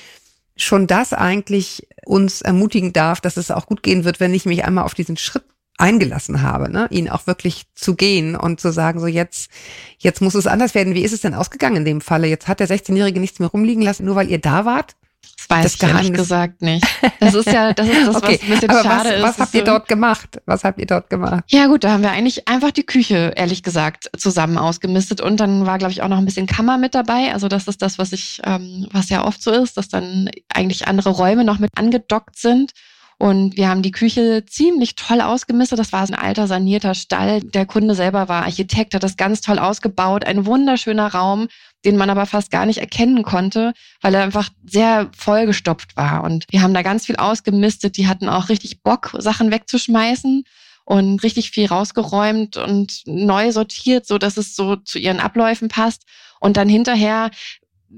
schon 0.58 0.88
das 0.88 1.13
eigentlich 1.13 1.88
uns 2.06 2.41
ermutigen 2.41 2.94
darf, 2.94 3.22
dass 3.22 3.38
es 3.38 3.52
auch 3.52 3.65
gut 3.65 3.84
gehen 3.84 4.04
wird, 4.06 4.20
wenn 4.20 4.34
ich 4.34 4.46
mich 4.46 4.63
einmal 4.63 4.86
auf 4.86 4.94
diesen 4.94 5.18
Schritt 5.18 5.44
eingelassen 5.78 6.41
habe, 6.41 6.72
ne, 6.72 6.88
ihn 6.89 7.10
auch 7.10 7.28
wirklich 7.28 7.65
zu 7.76 7.96
gehen 7.96 8.36
und 8.36 8.62
zu 8.62 8.72
sagen, 8.72 9.00
so 9.00 9.08
jetzt, 9.08 9.50
jetzt 9.98 10.22
muss 10.22 10.36
es 10.36 10.48
anders 10.48 10.74
werden. 10.74 10.96
Wie 10.96 11.04
ist 11.04 11.12
es 11.12 11.22
denn 11.22 11.34
ausgegangen 11.34 11.78
in 11.78 11.86
dem 11.86 12.02
Falle? 12.02 12.28
Jetzt 12.28 12.48
hat 12.48 12.62
der 12.62 12.70
16-Jährige 12.70 13.20
nichts 13.20 13.39
mehr 13.39 13.50
rumliegen 13.50 13.84
lassen, 13.84 14.06
nur 14.06 14.15
weil 14.15 14.30
ihr 14.30 14.39
da 14.39 14.63
wart? 14.65 14.96
Das 15.38 15.49
weiß 15.49 15.63
das 15.63 15.75
ich 15.75 15.83
ehrlich 15.83 16.13
gesagt 16.13 16.61
nicht. 16.61 16.85
Das 17.19 17.33
ist 17.33 17.47
ja, 17.47 17.73
das 17.73 17.88
ist 17.88 18.07
das, 18.07 18.15
okay. 18.15 18.39
was 18.39 18.41
ein 18.41 18.49
bisschen 18.49 18.69
Aber 18.69 18.83
schade 18.83 19.09
was, 19.09 19.15
ist. 19.15 19.23
Was 19.23 19.39
habt 19.39 19.53
ihr 19.55 19.63
dort 19.63 19.88
gemacht? 19.88 20.41
Was 20.45 20.63
habt 20.63 20.79
ihr 20.79 20.85
dort 20.85 21.09
gemacht? 21.09 21.43
Ja 21.47 21.67
gut, 21.67 21.83
da 21.83 21.91
haben 21.91 22.03
wir 22.03 22.11
eigentlich 22.11 22.47
einfach 22.47 22.71
die 22.71 22.85
Küche, 22.85 23.33
ehrlich 23.35 23.63
gesagt, 23.63 24.09
zusammen 24.17 24.57
ausgemistet 24.57 25.21
und 25.21 25.39
dann 25.39 25.65
war, 25.65 25.77
glaube 25.77 25.91
ich, 25.91 26.01
auch 26.01 26.07
noch 26.07 26.17
ein 26.17 26.25
bisschen 26.25 26.45
Kammer 26.45 26.77
mit 26.77 26.93
dabei. 26.93 27.33
Also 27.33 27.47
das 27.47 27.67
ist 27.67 27.81
das, 27.81 27.97
was 27.97 28.11
ich, 28.11 28.41
ähm, 28.43 28.88
was 28.91 29.09
ja 29.09 29.25
oft 29.25 29.41
so 29.41 29.51
ist, 29.51 29.77
dass 29.77 29.88
dann 29.88 30.29
eigentlich 30.49 30.88
andere 30.88 31.09
Räume 31.09 31.43
noch 31.43 31.59
mit 31.59 31.71
angedockt 31.75 32.38
sind. 32.38 32.71
Und 33.17 33.56
wir 33.56 33.69
haben 33.69 33.82
die 33.82 33.91
Küche 33.91 34.43
ziemlich 34.45 34.95
toll 34.95 35.21
ausgemistet. 35.21 35.80
Das 35.80 35.93
war 35.93 36.01
ein 36.01 36.15
alter 36.15 36.47
sanierter 36.47 36.95
Stall. 36.95 37.41
Der 37.41 37.65
Kunde 37.65 37.95
selber 37.95 38.28
war 38.28 38.43
Architekt, 38.43 38.93
hat 38.93 39.04
das 39.04 39.15
ganz 39.15 39.41
toll 39.41 39.58
ausgebaut. 39.58 40.25
Ein 40.25 40.45
wunderschöner 40.45 41.08
Raum, 41.08 41.47
den 41.86 41.95
man 41.95 42.10
aber 42.10 42.25
fast 42.25 42.51
gar 42.51 42.65
nicht 42.65 42.80
erkennen 42.80 43.23
konnte, 43.23 43.73
weil 44.01 44.15
er 44.15 44.23
einfach 44.23 44.49
sehr 44.65 45.10
vollgestopft 45.15 45.95
war. 45.95 46.23
Und 46.23 46.45
wir 46.49 46.62
haben 46.62 46.73
da 46.73 46.82
ganz 46.82 47.06
viel 47.06 47.15
ausgemistet. 47.15 47.95
Die 47.95 48.08
hatten 48.08 48.28
auch 48.28 48.49
richtig 48.49 48.84
Bock, 48.84 49.15
Sachen 49.17 49.49
wegzuschmeißen 49.49 50.43
und 50.84 51.23
richtig 51.23 51.51
viel 51.51 51.67
rausgeräumt 51.67 52.58
und 52.58 53.01
neu 53.06 53.51
sortiert, 53.51 54.06
so 54.06 54.17
dass 54.17 54.36
es 54.38 54.56
so 54.56 54.75
zu 54.75 54.99
ihren 54.99 55.21
Abläufen 55.21 55.69
passt. 55.69 56.04
Und 56.41 56.58
dann 56.58 56.67
hinterher 56.67 57.32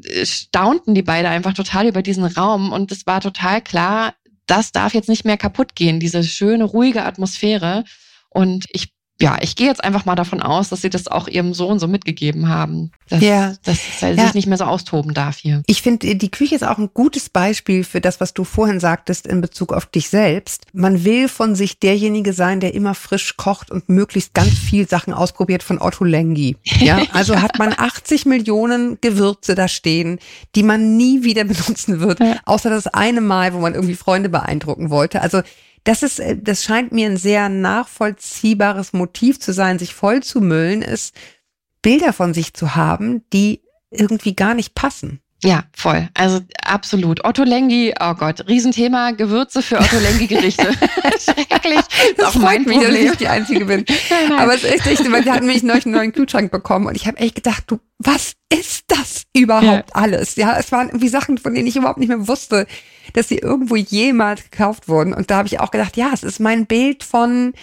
äh, 0.04 0.26
staunten 0.26 0.94
die 0.94 1.02
beide 1.02 1.30
einfach 1.30 1.54
total 1.54 1.88
über 1.88 2.02
diesen 2.02 2.26
Raum 2.26 2.72
und 2.72 2.92
es 2.92 3.08
war 3.08 3.20
total 3.20 3.62
klar, 3.62 4.14
das 4.48 4.72
darf 4.72 4.94
jetzt 4.94 5.10
nicht 5.10 5.26
mehr 5.26 5.38
kaputt 5.38 5.76
gehen, 5.76 6.00
diese 6.00 6.24
schöne, 6.24 6.64
ruhige 6.64 7.04
Atmosphäre. 7.04 7.84
Und 8.30 8.66
ich 8.72 8.94
ja, 9.20 9.38
ich 9.42 9.56
gehe 9.56 9.68
jetzt 9.68 9.84
einfach 9.84 10.06
mal 10.06 10.16
davon 10.16 10.42
aus, 10.42 10.70
dass 10.70 10.82
sie 10.82 10.92
das 10.92 11.08
auch 11.08 11.28
ihrem 11.28 11.56
Sohn 11.56 11.80
so 11.80 11.88
mitgegeben 11.88 12.50
haben, 12.50 12.92
dass, 13.10 13.22
ja. 13.22 13.54
dass 13.64 13.80
er 14.02 14.14
ja. 14.14 14.24
sich 14.26 14.36
nicht 14.36 14.48
mehr 14.48 14.58
so 14.58 14.66
austoben 14.66 15.16
darf 15.16 15.38
hier. 15.38 15.64
Ich 15.66 15.82
finde, 15.82 16.16
die 16.16 16.32
Küche 16.32 16.54
ist 16.54 16.64
auch 16.64 16.78
ein 16.78 16.92
gutes 16.94 17.30
Beispiel 17.30 17.84
für 17.84 18.00
das, 18.00 18.20
was 18.20 18.36
du 18.36 18.44
vorhin 18.44 18.80
sagtest 18.80 19.26
in 19.26 19.42
Bezug 19.42 19.74
auf 19.74 19.88
dich 19.88 20.10
selbst. 20.10 20.66
Man 20.72 21.04
will 21.04 21.30
von 21.30 21.56
sich 21.56 21.80
derjenige 21.80 22.32
sein, 22.34 22.60
der 22.60 22.76
immer 22.76 22.94
frisch 22.94 23.38
kocht 23.38 23.72
und 23.72 23.90
möglichst 23.90 24.36
ganz 24.36 24.54
viel 24.54 24.88
Sachen 24.88 25.14
ausprobiert 25.14 25.64
von 25.64 25.82
Otto 25.82 26.04
Lengi. 26.04 26.56
Ja, 26.64 27.02
also 27.12 27.34
ja. 27.34 27.42
hat 27.42 27.58
man 27.58 27.74
80 27.76 28.28
Millionen 28.28 29.00
Gewürze 29.02 29.56
da 29.56 29.68
stehen, 29.68 30.20
die 30.56 30.64
man 30.64 30.96
nie 30.96 31.24
wieder 31.24 31.44
benutzen 31.46 32.02
wird, 32.02 32.20
außer 32.46 32.70
das 32.70 32.86
eine 32.86 33.22
Mal, 33.22 33.54
wo 33.56 33.60
man 33.60 33.74
irgendwie 33.74 33.96
Freunde 33.96 34.30
beeindrucken 34.30 34.92
wollte. 34.92 35.22
Also 35.22 35.42
das 35.88 36.04
ist, 36.04 36.20
äh, 36.20 36.38
das 36.38 36.64
scheint 36.64 36.92
mir 36.92 37.08
ein 37.08 37.18
sehr 37.18 37.48
nachvollziehbares 37.48 38.94
Motiv 38.94 39.40
zu 39.40 39.54
sein, 39.54 39.80
sich 39.80 39.94
voll 39.94 40.22
zu 40.22 40.42
müllen, 40.42 40.82
ist 40.82 41.16
Bilder 41.82 42.12
von 42.12 42.34
sich 42.34 42.54
zu 42.54 42.76
haben, 42.76 43.24
die 43.32 43.62
irgendwie 43.90 44.36
gar 44.36 44.54
nicht 44.54 44.76
passen. 44.76 45.22
Ja, 45.44 45.64
voll. 45.72 46.10
Also 46.16 46.40
absolut. 46.64 47.24
Otto 47.24 47.44
Lengi, 47.44 47.94
oh 48.00 48.14
Gott, 48.16 48.48
Riesenthema, 48.48 49.12
Gewürze 49.12 49.62
für 49.62 49.80
Otto 49.80 50.00
Lengi-Gerichte. 50.00 50.64
Schrecklich. 51.20 51.76
Das, 51.76 51.88
das 52.18 52.30
ist 52.30 52.36
auch 52.36 52.42
mein 52.42 52.66
Problem. 52.66 52.92
Mich, 52.92 53.04
dass 53.04 53.12
ich 53.12 53.18
die 53.18 53.28
Einzige 53.28 53.66
bin. 53.66 53.86
Nein, 54.10 54.30
nein. 54.30 54.40
Aber 54.40 54.56
es 54.56 54.64
ist 54.64 54.74
echt, 54.74 54.88
echt 54.88 55.12
weil 55.12 55.24
die 55.24 55.32
hatten 55.32 55.46
mich 55.46 55.62
neulich 55.62 55.86
einen 55.86 55.96
neuen 55.96 56.14
Kühlschrank 56.14 56.52
bekommen 56.52 56.88
und 56.88 56.96
ich 56.96 57.06
habe 57.06 57.18
echt 57.18 57.36
gedacht, 57.36 57.66
du, 57.68 57.80
was 58.00 58.34
ist 58.52 58.86
das 58.88 59.24
überhaupt 59.36 59.90
ja. 59.90 59.94
alles? 59.94 60.36
Ja, 60.38 60.58
es 60.58 60.72
waren 60.72 60.88
irgendwie 60.88 61.10
Sachen, 61.10 61.38
von 61.38 61.54
denen 61.54 61.68
ich 61.68 61.76
überhaupt 61.76 62.00
nicht 62.00 62.10
mehr 62.10 62.28
wusste, 62.28 62.66
dass 63.14 63.28
sie 63.28 63.38
irgendwo 63.38 63.76
jemals 63.76 64.44
gekauft 64.50 64.88
wurden. 64.88 65.14
Und 65.14 65.30
da 65.30 65.38
habe 65.38 65.48
ich 65.48 65.60
auch 65.60 65.72
gedacht, 65.72 65.98
ja, 65.98 66.10
es 66.14 66.24
ist 66.24 66.40
mein 66.40 66.66
Bild 66.66 67.04
von 67.04 67.54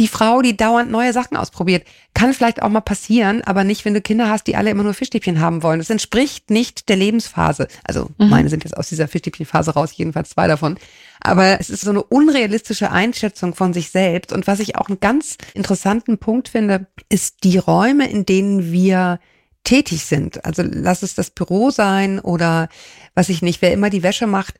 die 0.00 0.08
Frau, 0.08 0.40
die 0.40 0.56
dauernd 0.56 0.90
neue 0.90 1.12
Sachen 1.12 1.36
ausprobiert. 1.36 1.86
Kann 2.14 2.32
vielleicht 2.32 2.62
auch 2.62 2.70
mal 2.70 2.80
passieren, 2.80 3.42
aber 3.44 3.64
nicht, 3.64 3.84
wenn 3.84 3.92
du 3.92 4.00
Kinder 4.00 4.30
hast, 4.30 4.46
die 4.46 4.56
alle 4.56 4.70
immer 4.70 4.82
nur 4.82 4.94
Fischstäbchen 4.94 5.40
haben 5.40 5.62
wollen. 5.62 5.78
Das 5.78 5.90
entspricht 5.90 6.48
nicht 6.50 6.88
der 6.88 6.96
Lebensphase. 6.96 7.68
Also 7.84 8.08
mhm. 8.16 8.30
meine 8.30 8.48
sind 8.48 8.64
jetzt 8.64 8.76
aus 8.76 8.88
dieser 8.88 9.08
Fischstäbchenphase 9.08 9.72
raus, 9.72 9.92
jedenfalls 9.94 10.30
zwei 10.30 10.48
davon. 10.48 10.78
Aber 11.20 11.60
es 11.60 11.68
ist 11.68 11.82
so 11.82 11.90
eine 11.90 12.02
unrealistische 12.02 12.90
Einschätzung 12.90 13.54
von 13.54 13.74
sich 13.74 13.90
selbst. 13.90 14.32
Und 14.32 14.46
was 14.46 14.58
ich 14.60 14.76
auch 14.76 14.88
einen 14.88 15.00
ganz 15.00 15.36
interessanten 15.52 16.16
Punkt 16.16 16.48
finde, 16.48 16.86
ist 17.10 17.44
die 17.44 17.58
Räume, 17.58 18.08
in 18.08 18.24
denen 18.24 18.72
wir 18.72 19.20
tätig 19.64 20.06
sind. 20.06 20.46
Also 20.46 20.62
lass 20.62 21.02
es 21.02 21.14
das 21.14 21.28
Büro 21.28 21.70
sein 21.70 22.20
oder 22.20 22.70
was 23.14 23.28
ich 23.28 23.42
nicht, 23.42 23.60
wer 23.60 23.74
immer 23.74 23.90
die 23.90 24.02
Wäsche 24.02 24.26
macht. 24.26 24.54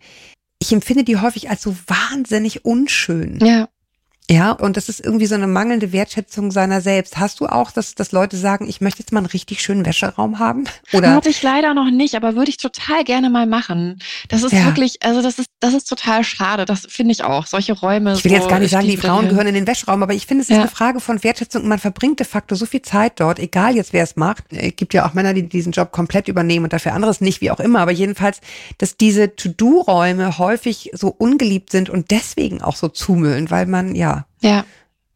Ich 0.58 0.70
empfinde 0.74 1.02
die 1.02 1.16
häufig 1.16 1.48
als 1.48 1.62
so 1.62 1.74
wahnsinnig 1.86 2.66
unschön. 2.66 3.38
Ja. 3.42 3.70
Ja, 4.30 4.52
und 4.52 4.76
das 4.76 4.88
ist 4.88 5.04
irgendwie 5.04 5.26
so 5.26 5.34
eine 5.34 5.48
mangelnde 5.48 5.92
Wertschätzung 5.92 6.52
seiner 6.52 6.80
selbst. 6.80 7.18
Hast 7.18 7.40
du 7.40 7.46
auch, 7.46 7.72
dass, 7.72 7.96
dass 7.96 8.12
Leute 8.12 8.36
sagen, 8.36 8.68
ich 8.68 8.80
möchte 8.80 9.00
jetzt 9.00 9.10
mal 9.12 9.18
einen 9.18 9.26
richtig 9.26 9.60
schönen 9.60 9.84
Wäscheraum 9.84 10.38
haben? 10.38 10.64
Oder? 10.92 11.16
Hatte 11.16 11.30
ich 11.30 11.42
leider 11.42 11.74
noch 11.74 11.90
nicht, 11.90 12.14
aber 12.14 12.36
würde 12.36 12.48
ich 12.48 12.56
total 12.56 13.02
gerne 13.02 13.28
mal 13.28 13.46
machen. 13.46 13.98
Das 14.28 14.44
ist 14.44 14.52
ja. 14.52 14.66
wirklich, 14.66 15.02
also 15.02 15.20
das 15.20 15.40
ist, 15.40 15.48
das 15.58 15.74
ist 15.74 15.88
total 15.88 16.22
schade. 16.22 16.64
Das 16.64 16.86
finde 16.88 17.10
ich 17.10 17.24
auch. 17.24 17.46
Solche 17.46 17.72
Räume. 17.72 18.12
Ich 18.14 18.22
will 18.22 18.30
so 18.30 18.36
jetzt 18.36 18.48
gar 18.48 18.60
nicht 18.60 18.70
sagen, 18.70 18.86
die 18.86 18.96
Frauen 18.96 19.28
gehören 19.28 19.48
in 19.48 19.54
den 19.54 19.66
Wäscheraum, 19.66 20.00
aber 20.04 20.14
ich 20.14 20.26
finde, 20.26 20.42
es 20.42 20.48
ist 20.48 20.54
ja. 20.54 20.62
eine 20.62 20.70
Frage 20.70 21.00
von 21.00 21.24
Wertschätzung. 21.24 21.66
Man 21.66 21.80
verbringt 21.80 22.20
de 22.20 22.26
facto 22.26 22.54
so 22.54 22.66
viel 22.66 22.82
Zeit 22.82 23.18
dort, 23.18 23.40
egal 23.40 23.74
jetzt 23.74 23.92
wer 23.92 24.04
es 24.04 24.14
macht. 24.14 24.44
Es 24.50 24.76
gibt 24.76 24.94
ja 24.94 25.08
auch 25.08 25.14
Männer, 25.14 25.34
die 25.34 25.48
diesen 25.48 25.72
Job 25.72 25.90
komplett 25.90 26.28
übernehmen 26.28 26.64
und 26.66 26.72
dafür 26.72 26.92
anderes 26.92 27.20
nicht, 27.20 27.40
wie 27.40 27.50
auch 27.50 27.58
immer. 27.58 27.80
Aber 27.80 27.90
jedenfalls, 27.90 28.40
dass 28.78 28.96
diese 28.96 29.34
To-Do-Räume 29.34 30.38
häufig 30.38 30.90
so 30.94 31.08
ungeliebt 31.08 31.70
sind 31.70 31.90
und 31.90 32.12
deswegen 32.12 32.62
auch 32.62 32.76
so 32.76 32.86
zumüllen, 32.86 33.50
weil 33.50 33.66
man, 33.66 33.96
ja, 33.96 34.19
ja. 34.40 34.64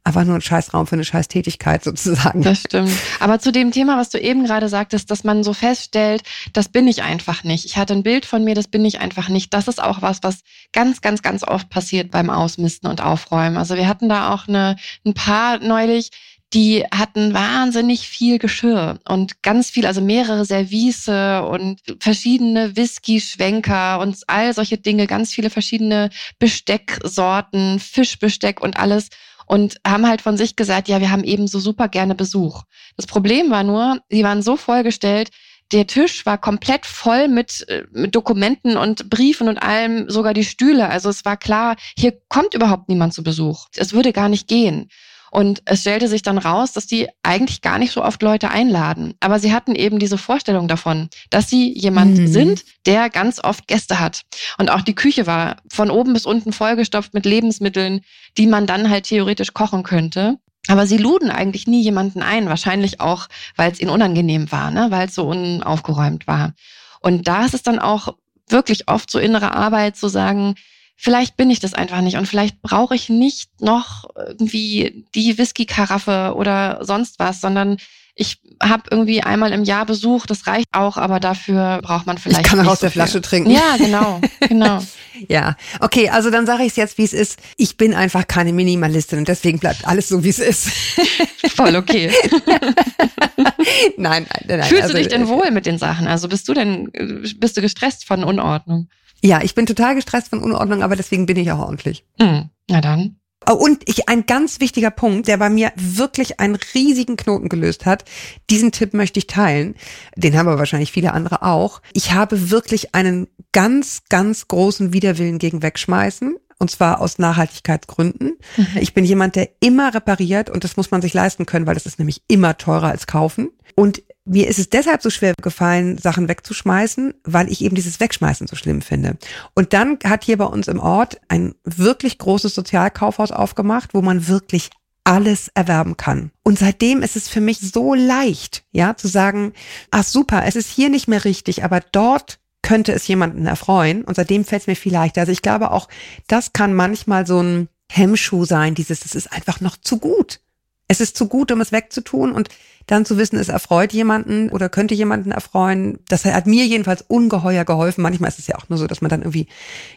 Aber 0.06 0.26
nur 0.26 0.34
ein 0.34 0.42
Scheißraum 0.42 0.86
für 0.86 0.96
eine 0.96 1.04
Scheißtätigkeit 1.04 1.82
sozusagen. 1.82 2.42
Das 2.42 2.60
stimmt. 2.60 2.92
Aber 3.20 3.38
zu 3.38 3.52
dem 3.52 3.70
Thema, 3.70 3.96
was 3.96 4.10
du 4.10 4.20
eben 4.20 4.44
gerade 4.44 4.68
sagtest, 4.68 5.10
dass 5.10 5.24
man 5.24 5.42
so 5.42 5.54
feststellt, 5.54 6.22
das 6.52 6.68
bin 6.68 6.86
ich 6.86 7.02
einfach 7.02 7.42
nicht. 7.42 7.64
Ich 7.64 7.78
hatte 7.78 7.94
ein 7.94 8.02
Bild 8.02 8.26
von 8.26 8.44
mir, 8.44 8.54
das 8.54 8.68
bin 8.68 8.84
ich 8.84 9.00
einfach 9.00 9.30
nicht. 9.30 9.54
Das 9.54 9.66
ist 9.66 9.82
auch 9.82 10.02
was, 10.02 10.22
was 10.22 10.40
ganz, 10.74 11.00
ganz, 11.00 11.22
ganz 11.22 11.42
oft 11.42 11.70
passiert 11.70 12.10
beim 12.10 12.28
Ausmisten 12.28 12.90
und 12.90 13.02
Aufräumen. 13.02 13.56
Also 13.56 13.76
wir 13.76 13.88
hatten 13.88 14.10
da 14.10 14.34
auch 14.34 14.46
eine, 14.46 14.76
ein 15.06 15.14
paar 15.14 15.58
neulich, 15.60 16.10
die 16.54 16.84
hatten 16.94 17.34
wahnsinnig 17.34 18.08
viel 18.08 18.38
Geschirr 18.38 19.00
und 19.08 19.42
ganz 19.42 19.70
viel, 19.70 19.86
also 19.86 20.00
mehrere 20.00 20.44
Service 20.44 21.08
und 21.08 21.80
verschiedene 22.00 22.76
Whisky-Schwenker 22.76 23.98
und 23.98 24.16
all 24.28 24.54
solche 24.54 24.78
Dinge, 24.78 25.06
ganz 25.08 25.32
viele 25.32 25.50
verschiedene 25.50 26.10
Bestecksorten, 26.38 27.80
Fischbesteck 27.80 28.62
und 28.62 28.78
alles 28.78 29.08
und 29.46 29.76
haben 29.86 30.06
halt 30.06 30.22
von 30.22 30.36
sich 30.36 30.54
gesagt, 30.56 30.88
ja, 30.88 31.00
wir 31.00 31.10
haben 31.10 31.24
eben 31.24 31.48
so 31.48 31.58
super 31.58 31.88
gerne 31.88 32.14
Besuch. 32.14 32.62
Das 32.96 33.06
Problem 33.06 33.50
war 33.50 33.64
nur, 33.64 33.98
sie 34.08 34.22
waren 34.22 34.40
so 34.40 34.56
vollgestellt, 34.56 35.30
der 35.72 35.86
Tisch 35.86 36.24
war 36.24 36.38
komplett 36.38 36.86
voll 36.86 37.26
mit, 37.28 37.68
äh, 37.68 37.84
mit 37.90 38.14
Dokumenten 38.14 38.76
und 38.76 39.10
Briefen 39.10 39.48
und 39.48 39.58
allem, 39.58 40.08
sogar 40.08 40.34
die 40.34 40.44
Stühle. 40.44 40.88
Also 40.88 41.08
es 41.08 41.24
war 41.24 41.36
klar, 41.36 41.76
hier 41.98 42.12
kommt 42.28 42.54
überhaupt 42.54 42.88
niemand 42.88 43.12
zu 43.12 43.24
Besuch. 43.24 43.66
Es 43.74 43.92
würde 43.92 44.12
gar 44.12 44.28
nicht 44.28 44.46
gehen. 44.46 44.88
Und 45.34 45.62
es 45.64 45.80
stellte 45.80 46.06
sich 46.06 46.22
dann 46.22 46.38
raus, 46.38 46.74
dass 46.74 46.86
die 46.86 47.08
eigentlich 47.24 47.60
gar 47.60 47.80
nicht 47.80 47.90
so 47.90 48.04
oft 48.04 48.22
Leute 48.22 48.52
einladen. 48.52 49.14
Aber 49.18 49.40
sie 49.40 49.52
hatten 49.52 49.74
eben 49.74 49.98
diese 49.98 50.16
Vorstellung 50.16 50.68
davon, 50.68 51.08
dass 51.30 51.50
sie 51.50 51.76
jemand 51.76 52.16
mhm. 52.16 52.26
sind, 52.28 52.64
der 52.86 53.10
ganz 53.10 53.42
oft 53.42 53.66
Gäste 53.66 53.98
hat. 53.98 54.22
Und 54.58 54.70
auch 54.70 54.82
die 54.82 54.94
Küche 54.94 55.26
war 55.26 55.56
von 55.68 55.90
oben 55.90 56.12
bis 56.12 56.24
unten 56.24 56.52
vollgestopft 56.52 57.14
mit 57.14 57.26
Lebensmitteln, 57.26 58.02
die 58.38 58.46
man 58.46 58.68
dann 58.68 58.88
halt 58.90 59.06
theoretisch 59.06 59.52
kochen 59.54 59.82
könnte. 59.82 60.36
Aber 60.68 60.86
sie 60.86 60.98
luden 60.98 61.32
eigentlich 61.32 61.66
nie 61.66 61.82
jemanden 61.82 62.22
ein, 62.22 62.48
wahrscheinlich 62.48 63.00
auch, 63.00 63.26
weil 63.56 63.72
es 63.72 63.80
ihnen 63.80 63.90
unangenehm 63.90 64.52
war, 64.52 64.70
ne? 64.70 64.86
weil 64.90 65.08
es 65.08 65.16
so 65.16 65.26
unaufgeräumt 65.26 66.28
war. 66.28 66.52
Und 67.00 67.26
da 67.26 67.44
ist 67.44 67.54
es 67.54 67.64
dann 67.64 67.80
auch 67.80 68.14
wirklich 68.48 68.86
oft 68.86 69.10
so 69.10 69.18
innere 69.18 69.52
Arbeit 69.52 69.96
zu 69.96 70.06
sagen, 70.06 70.54
vielleicht 70.96 71.36
bin 71.36 71.50
ich 71.50 71.60
das 71.60 71.74
einfach 71.74 72.00
nicht 72.00 72.16
und 72.16 72.26
vielleicht 72.26 72.62
brauche 72.62 72.94
ich 72.94 73.08
nicht 73.08 73.60
noch 73.60 74.04
irgendwie 74.16 75.04
die 75.14 75.36
Whisky-Karaffe 75.36 76.34
oder 76.36 76.78
sonst 76.82 77.18
was, 77.18 77.40
sondern 77.40 77.78
ich 78.16 78.38
habe 78.62 78.84
irgendwie 78.90 79.22
einmal 79.22 79.52
im 79.52 79.64
Jahr 79.64 79.86
Besuch, 79.86 80.26
das 80.26 80.46
reicht 80.46 80.68
auch, 80.72 80.96
aber 80.96 81.18
dafür 81.18 81.80
braucht 81.82 82.06
man 82.06 82.16
vielleicht. 82.16 82.42
Ich 82.42 82.46
kann 82.46 82.60
auch 82.60 82.72
aus 82.72 82.78
so 82.78 82.86
der 82.86 82.92
viel. 82.92 83.02
Flasche 83.02 83.20
trinken. 83.20 83.50
Ja, 83.50 83.76
genau, 83.76 84.20
genau. 84.48 84.80
ja, 85.28 85.56
okay, 85.80 86.10
also 86.10 86.30
dann 86.30 86.46
sage 86.46 86.62
ich 86.62 86.70
es 86.70 86.76
jetzt, 86.76 86.96
wie 86.96 87.02
es 87.02 87.12
ist. 87.12 87.40
Ich 87.56 87.76
bin 87.76 87.92
einfach 87.92 88.28
keine 88.28 88.52
Minimalistin 88.52 89.18
und 89.18 89.26
deswegen 89.26 89.58
bleibt 89.58 89.86
alles 89.86 90.08
so, 90.08 90.22
wie 90.22 90.28
es 90.28 90.38
ist. 90.38 90.68
Voll 91.56 91.74
okay. 91.74 92.12
nein, 93.96 94.26
nein, 94.26 94.26
nein. 94.46 94.62
Fühlst 94.62 94.84
also, 94.84 94.94
du 94.94 95.00
dich 95.00 95.08
denn 95.08 95.26
wohl 95.26 95.50
mit 95.50 95.66
den 95.66 95.78
Sachen? 95.78 96.06
Also 96.06 96.28
bist 96.28 96.46
du 96.48 96.54
denn, 96.54 96.92
bist 97.36 97.56
du 97.56 97.62
gestresst 97.62 98.04
von 98.06 98.22
Unordnung? 98.22 98.88
Ja, 99.24 99.40
ich 99.42 99.54
bin 99.54 99.64
total 99.64 99.94
gestresst 99.94 100.28
von 100.28 100.42
Unordnung, 100.42 100.82
aber 100.82 100.96
deswegen 100.96 101.24
bin 101.24 101.38
ich 101.38 101.50
auch 101.50 101.60
ordentlich. 101.60 102.04
Mhm. 102.20 102.50
Na 102.68 102.82
dann. 102.82 103.16
Oh, 103.48 103.54
und 103.54 103.82
ich, 103.88 104.08
ein 104.08 104.26
ganz 104.26 104.60
wichtiger 104.60 104.90
Punkt, 104.90 105.28
der 105.28 105.38
bei 105.38 105.48
mir 105.48 105.72
wirklich 105.76 106.40
einen 106.40 106.58
riesigen 106.74 107.16
Knoten 107.16 107.48
gelöst 107.48 107.86
hat. 107.86 108.04
Diesen 108.50 108.70
Tipp 108.70 108.92
möchte 108.92 109.18
ich 109.18 109.26
teilen. 109.26 109.76
Den 110.14 110.36
haben 110.36 110.48
aber 110.48 110.58
wahrscheinlich 110.58 110.92
viele 110.92 111.14
andere 111.14 111.42
auch. 111.42 111.80
Ich 111.94 112.12
habe 112.12 112.50
wirklich 112.50 112.94
einen 112.94 113.28
ganz, 113.52 114.02
ganz 114.10 114.46
großen 114.46 114.92
Widerwillen 114.92 115.38
gegen 115.38 115.62
Wegschmeißen. 115.62 116.36
Und 116.58 116.70
zwar 116.70 117.00
aus 117.00 117.18
Nachhaltigkeitsgründen. 117.18 118.36
Mhm. 118.56 118.66
Ich 118.78 118.92
bin 118.92 119.04
jemand, 119.04 119.36
der 119.36 119.48
immer 119.60 119.94
repariert 119.94 120.50
und 120.50 120.64
das 120.64 120.76
muss 120.76 120.90
man 120.90 121.02
sich 121.02 121.14
leisten 121.14 121.46
können, 121.46 121.66
weil 121.66 121.74
das 121.74 121.86
ist 121.86 121.98
nämlich 121.98 122.22
immer 122.28 122.58
teurer 122.58 122.88
als 122.88 123.06
kaufen. 123.06 123.50
Und 123.74 124.02
mir 124.24 124.48
ist 124.48 124.58
es 124.58 124.70
deshalb 124.70 125.02
so 125.02 125.10
schwer 125.10 125.34
gefallen, 125.42 125.98
Sachen 125.98 126.28
wegzuschmeißen, 126.28 127.14
weil 127.24 127.50
ich 127.50 127.62
eben 127.62 127.74
dieses 127.74 128.00
Wegschmeißen 128.00 128.46
so 128.46 128.56
schlimm 128.56 128.80
finde. 128.80 129.16
Und 129.54 129.72
dann 129.72 129.98
hat 130.04 130.24
hier 130.24 130.38
bei 130.38 130.46
uns 130.46 130.68
im 130.68 130.80
Ort 130.80 131.20
ein 131.28 131.54
wirklich 131.64 132.18
großes 132.18 132.54
Sozialkaufhaus 132.54 133.32
aufgemacht, 133.32 133.92
wo 133.92 134.02
man 134.02 134.26
wirklich 134.26 134.70
alles 135.04 135.48
erwerben 135.54 135.98
kann. 135.98 136.30
Und 136.42 136.58
seitdem 136.58 137.02
ist 137.02 137.16
es 137.16 137.28
für 137.28 137.42
mich 137.42 137.60
so 137.60 137.92
leicht, 137.92 138.64
ja, 138.72 138.96
zu 138.96 139.06
sagen, 139.06 139.52
ach 139.90 140.04
super, 140.04 140.44
es 140.46 140.56
ist 140.56 140.70
hier 140.70 140.88
nicht 140.88 141.08
mehr 141.08 141.26
richtig, 141.26 141.62
aber 141.62 141.80
dort 141.92 142.38
könnte 142.62 142.92
es 142.92 143.06
jemanden 143.06 143.44
erfreuen. 143.44 144.04
Und 144.04 144.16
seitdem 144.16 144.46
fällt 144.46 144.62
es 144.62 144.66
mir 144.66 144.76
viel 144.76 144.92
leichter. 144.92 145.20
Also 145.20 145.32
ich 145.32 145.42
glaube 145.42 145.70
auch, 145.70 145.88
das 146.26 146.54
kann 146.54 146.72
manchmal 146.72 147.26
so 147.26 147.42
ein 147.42 147.68
Hemmschuh 147.92 148.46
sein, 148.46 148.74
dieses, 148.74 149.04
es 149.04 149.14
ist 149.14 149.30
einfach 149.30 149.60
noch 149.60 149.76
zu 149.76 149.98
gut. 149.98 150.40
Es 150.88 151.00
ist 151.00 151.16
zu 151.16 151.28
gut, 151.28 151.50
um 151.50 151.60
es 151.60 151.72
wegzutun 151.72 152.32
und 152.32 152.48
dann 152.86 153.06
zu 153.06 153.16
wissen, 153.16 153.38
es 153.38 153.48
erfreut 153.48 153.92
jemanden 153.92 154.50
oder 154.50 154.68
könnte 154.68 154.94
jemanden 154.94 155.30
erfreuen. 155.30 156.00
Das 156.08 156.24
hat 156.24 156.46
mir 156.46 156.66
jedenfalls 156.66 157.02
ungeheuer 157.02 157.64
geholfen. 157.64 158.02
Manchmal 158.02 158.28
ist 158.28 158.38
es 158.38 158.46
ja 158.46 158.56
auch 158.56 158.68
nur 158.68 158.78
so, 158.78 158.86
dass 158.86 159.00
man 159.00 159.08
dann 159.08 159.22
irgendwie 159.22 159.46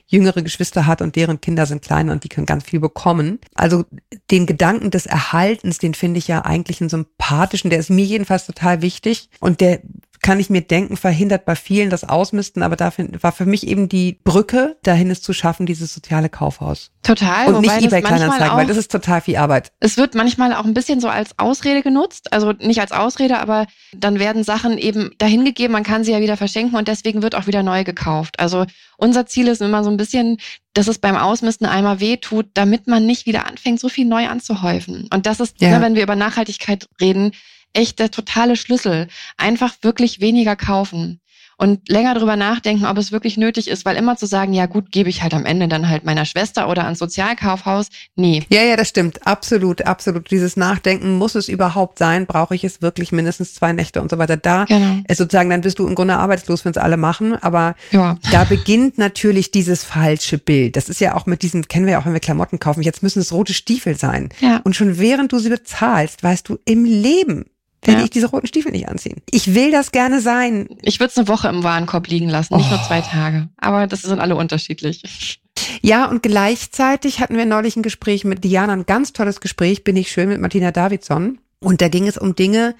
jüngere 0.05 0.41
Geschwister 0.41 0.85
hat 0.87 1.01
und 1.01 1.15
deren 1.15 1.41
Kinder 1.41 1.65
sind 1.65 1.81
klein 1.81 2.09
und 2.09 2.23
die 2.23 2.29
können 2.29 2.45
ganz 2.45 2.63
viel 2.63 2.79
bekommen. 2.79 3.39
Also 3.55 3.83
den 4.31 4.45
Gedanken 4.45 4.89
des 4.89 5.05
Erhaltens, 5.05 5.79
den 5.79 5.93
finde 5.93 6.19
ich 6.19 6.27
ja 6.29 6.45
eigentlich 6.45 6.79
einen 6.79 6.89
sympathischen, 6.89 7.69
der 7.69 7.79
ist 7.79 7.89
mir 7.89 8.05
jedenfalls 8.05 8.45
total 8.45 8.81
wichtig 8.81 9.29
und 9.41 9.59
der 9.59 9.81
kann 10.27 10.41
ich 10.41 10.49
mir 10.49 10.59
denken, 10.59 10.97
verhindert 10.97 11.45
bei 11.45 11.55
vielen 11.55 11.89
das 11.89 12.03
Ausmisten, 12.03 12.61
aber 12.61 12.75
dafür 12.75 13.07
war 13.21 13.31
für 13.31 13.45
mich 13.45 13.65
eben 13.65 13.87
die 13.87 14.19
Brücke, 14.25 14.75
dahin 14.83 15.09
es 15.09 15.21
zu 15.21 15.31
schaffen, 15.31 15.65
dieses 15.65 15.93
soziale 15.93 16.27
Kaufhaus. 16.27 16.91
Total. 17.01 17.47
Und 17.47 17.61
nicht 17.61 17.81
eBay 17.81 18.01
Kleinanzeigen, 18.01 18.57
weil 18.57 18.67
das 18.67 18.75
ist 18.75 18.91
total 18.91 19.21
viel 19.21 19.37
Arbeit. 19.37 19.71
Es 19.79 19.95
wird 19.95 20.15
manchmal 20.15 20.51
auch 20.51 20.65
ein 20.65 20.73
bisschen 20.73 20.99
so 20.99 21.07
als 21.07 21.39
Ausrede 21.39 21.81
genutzt, 21.81 22.33
also 22.33 22.51
nicht 22.51 22.81
als 22.81 22.91
Ausrede, 22.91 23.39
aber 23.39 23.67
dann 23.93 24.19
werden 24.19 24.43
Sachen 24.43 24.77
eben 24.77 25.11
dahingegeben, 25.17 25.71
man 25.71 25.83
kann 25.83 26.03
sie 26.03 26.11
ja 26.11 26.19
wieder 26.19 26.35
verschenken 26.35 26.77
und 26.77 26.89
deswegen 26.89 27.21
wird 27.21 27.33
auch 27.33 27.47
wieder 27.47 27.63
neu 27.63 27.85
gekauft. 27.85 28.37
Also 28.37 28.65
unser 28.97 29.27
Ziel 29.27 29.47
ist 29.47 29.61
immer 29.61 29.85
so 29.85 29.89
ein 29.89 29.95
bisschen, 29.95 30.39
dass 30.73 30.89
es 30.89 30.99
beim 30.99 31.15
Ausmisten 31.15 31.67
einmal 31.67 32.01
weh 32.01 32.17
tut, 32.17 32.47
damit 32.53 32.85
man 32.87 33.05
nicht 33.05 33.27
wieder 33.27 33.47
anfängt, 33.47 33.79
so 33.79 33.87
viel 33.87 34.05
neu 34.05 34.27
anzuhäufen. 34.27 35.07
Und 35.13 35.25
das 35.25 35.39
ist, 35.39 35.61
ja. 35.61 35.69
Ne, 35.69 35.81
wenn 35.81 35.95
wir 35.95 36.03
über 36.03 36.17
Nachhaltigkeit 36.17 36.89
reden, 36.99 37.31
echt 37.73 37.99
der 37.99 38.11
totale 38.11 38.55
Schlüssel. 38.55 39.07
Einfach 39.37 39.75
wirklich 39.81 40.19
weniger 40.19 40.55
kaufen 40.55 41.21
und 41.57 41.89
länger 41.89 42.13
drüber 42.13 42.35
nachdenken, 42.35 42.85
ob 42.85 42.97
es 42.97 43.11
wirklich 43.11 43.35
nötig 43.35 43.67
ist, 43.67 43.83
weil 43.83 43.95
immer 43.95 44.15
zu 44.15 44.27
sagen, 44.27 44.53
ja 44.53 44.67
gut, 44.67 44.91
gebe 44.91 45.09
ich 45.09 45.23
halt 45.23 45.33
am 45.33 45.45
Ende 45.45 45.67
dann 45.67 45.89
halt 45.89 46.05
meiner 46.05 46.25
Schwester 46.25 46.69
oder 46.69 46.83
ans 46.83 46.99
Sozialkaufhaus, 46.99 47.87
nee. 48.15 48.43
Ja, 48.49 48.61
ja, 48.61 48.75
das 48.75 48.89
stimmt, 48.89 49.25
absolut, 49.25 49.81
absolut. 49.81 50.29
Dieses 50.29 50.55
Nachdenken, 50.55 51.17
muss 51.17 51.33
es 51.33 51.49
überhaupt 51.49 51.97
sein, 51.97 52.27
brauche 52.27 52.53
ich 52.53 52.63
es 52.63 52.81
wirklich 52.81 53.11
mindestens 53.11 53.55
zwei 53.55 53.73
Nächte 53.73 54.01
und 54.01 54.11
so 54.11 54.19
weiter. 54.19 54.37
Da 54.37 54.65
genau. 54.65 55.01
ist 55.07 55.17
sozusagen, 55.17 55.49
dann 55.49 55.61
bist 55.61 55.79
du 55.79 55.87
im 55.87 55.95
Grunde 55.95 56.17
arbeitslos, 56.17 56.63
wenn 56.63 56.71
es 56.71 56.77
alle 56.77 56.97
machen, 56.97 57.35
aber 57.35 57.75
ja. 57.91 58.17
da 58.31 58.43
beginnt 58.43 58.99
natürlich 58.99 59.49
dieses 59.49 59.83
falsche 59.83 60.37
Bild. 60.37 60.75
Das 60.75 60.89
ist 60.89 61.01
ja 61.01 61.15
auch 61.15 61.25
mit 61.25 61.41
diesem, 61.41 61.67
kennen 61.67 61.87
wir 61.87 61.93
ja 61.93 61.99
auch, 61.99 62.05
wenn 62.05 62.13
wir 62.13 62.19
Klamotten 62.19 62.59
kaufen, 62.59 62.83
jetzt 62.83 63.01
müssen 63.01 63.19
es 63.19 63.33
rote 63.33 63.53
Stiefel 63.55 63.97
sein. 63.97 64.29
Ja. 64.41 64.61
Und 64.63 64.75
schon 64.75 64.99
während 64.99 65.31
du 65.31 65.39
sie 65.39 65.49
bezahlst, 65.49 66.21
weißt 66.21 66.47
du 66.47 66.59
im 66.65 66.85
Leben, 66.85 67.45
werde 67.87 67.99
ja. 67.99 68.05
ich 68.05 68.11
diese 68.11 68.27
roten 68.27 68.47
Stiefel 68.47 68.71
nicht 68.71 68.87
anziehen. 68.87 69.21
Ich 69.31 69.55
will 69.55 69.71
das 69.71 69.91
gerne 69.91 70.21
sein. 70.21 70.67
Ich 70.81 70.99
würde 70.99 71.11
es 71.11 71.17
eine 71.17 71.27
Woche 71.27 71.47
im 71.47 71.63
Warenkorb 71.63 72.07
liegen 72.07 72.29
lassen, 72.29 72.55
nicht 72.55 72.67
oh. 72.67 72.75
nur 72.75 72.83
zwei 72.83 73.01
Tage. 73.01 73.49
Aber 73.57 73.87
das 73.87 74.01
sind 74.01 74.19
alle 74.19 74.35
unterschiedlich. 74.35 75.39
Ja, 75.81 76.05
und 76.05 76.23
gleichzeitig 76.23 77.19
hatten 77.19 77.37
wir 77.37 77.45
neulich 77.45 77.75
ein 77.75 77.83
Gespräch 77.83 78.23
mit 78.23 78.43
Diana, 78.43 78.73
ein 78.73 78.85
ganz 78.85 79.13
tolles 79.13 79.41
Gespräch, 79.41 79.83
bin 79.83 79.95
ich 79.95 80.11
schön, 80.11 80.29
mit 80.29 80.41
Martina 80.41 80.71
Davidson. 80.71 81.39
Und 81.59 81.81
da 81.81 81.87
ging 81.87 82.07
es 82.07 82.17
um 82.17 82.35
Dinge, 82.35 82.75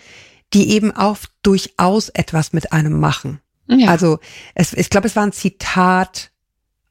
die 0.53 0.69
eben 0.69 0.91
auch 0.91 1.17
durchaus 1.41 2.09
etwas 2.09 2.53
mit 2.53 2.71
einem 2.71 2.99
machen. 2.99 3.39
Ja. 3.67 3.89
Also 3.89 4.19
es, 4.55 4.73
ich 4.73 4.89
glaube, 4.89 5.07
es 5.07 5.15
war 5.15 5.23
ein 5.23 5.33
Zitat 5.33 6.31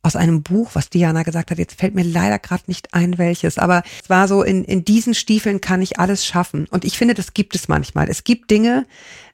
aus 0.07 0.17
einem 0.17 0.43
Buch, 0.43 0.71
was 0.75 0.89
Diana 0.89 1.25
gesagt 1.25 1.51
hat. 1.51 1.59
Jetzt 1.59 1.79
fällt 1.79 1.97
mir 1.97 2.05
leider 2.05 2.39
gerade 2.39 2.63
nicht 2.69 2.95
ein, 2.95 3.19
welches. 3.19 3.59
Aber 3.59 3.83
es 4.03 4.09
war 4.09 4.29
so, 4.29 4.43
in, 4.45 4.65
in 4.65 4.85
diesen 4.85 5.15
Stiefeln 5.15 5.61
kann 5.61 5.83
ich 5.83 5.99
alles 5.99 6.25
schaffen. 6.25 6.67
Und 6.71 6.85
ich 6.85 6.97
finde, 6.97 7.15
das 7.15 7.35
gibt 7.35 7.57
es 7.57 7.67
manchmal. 7.67 8.09
Es 8.09 8.23
gibt 8.23 8.51
Dinge, 8.51 8.87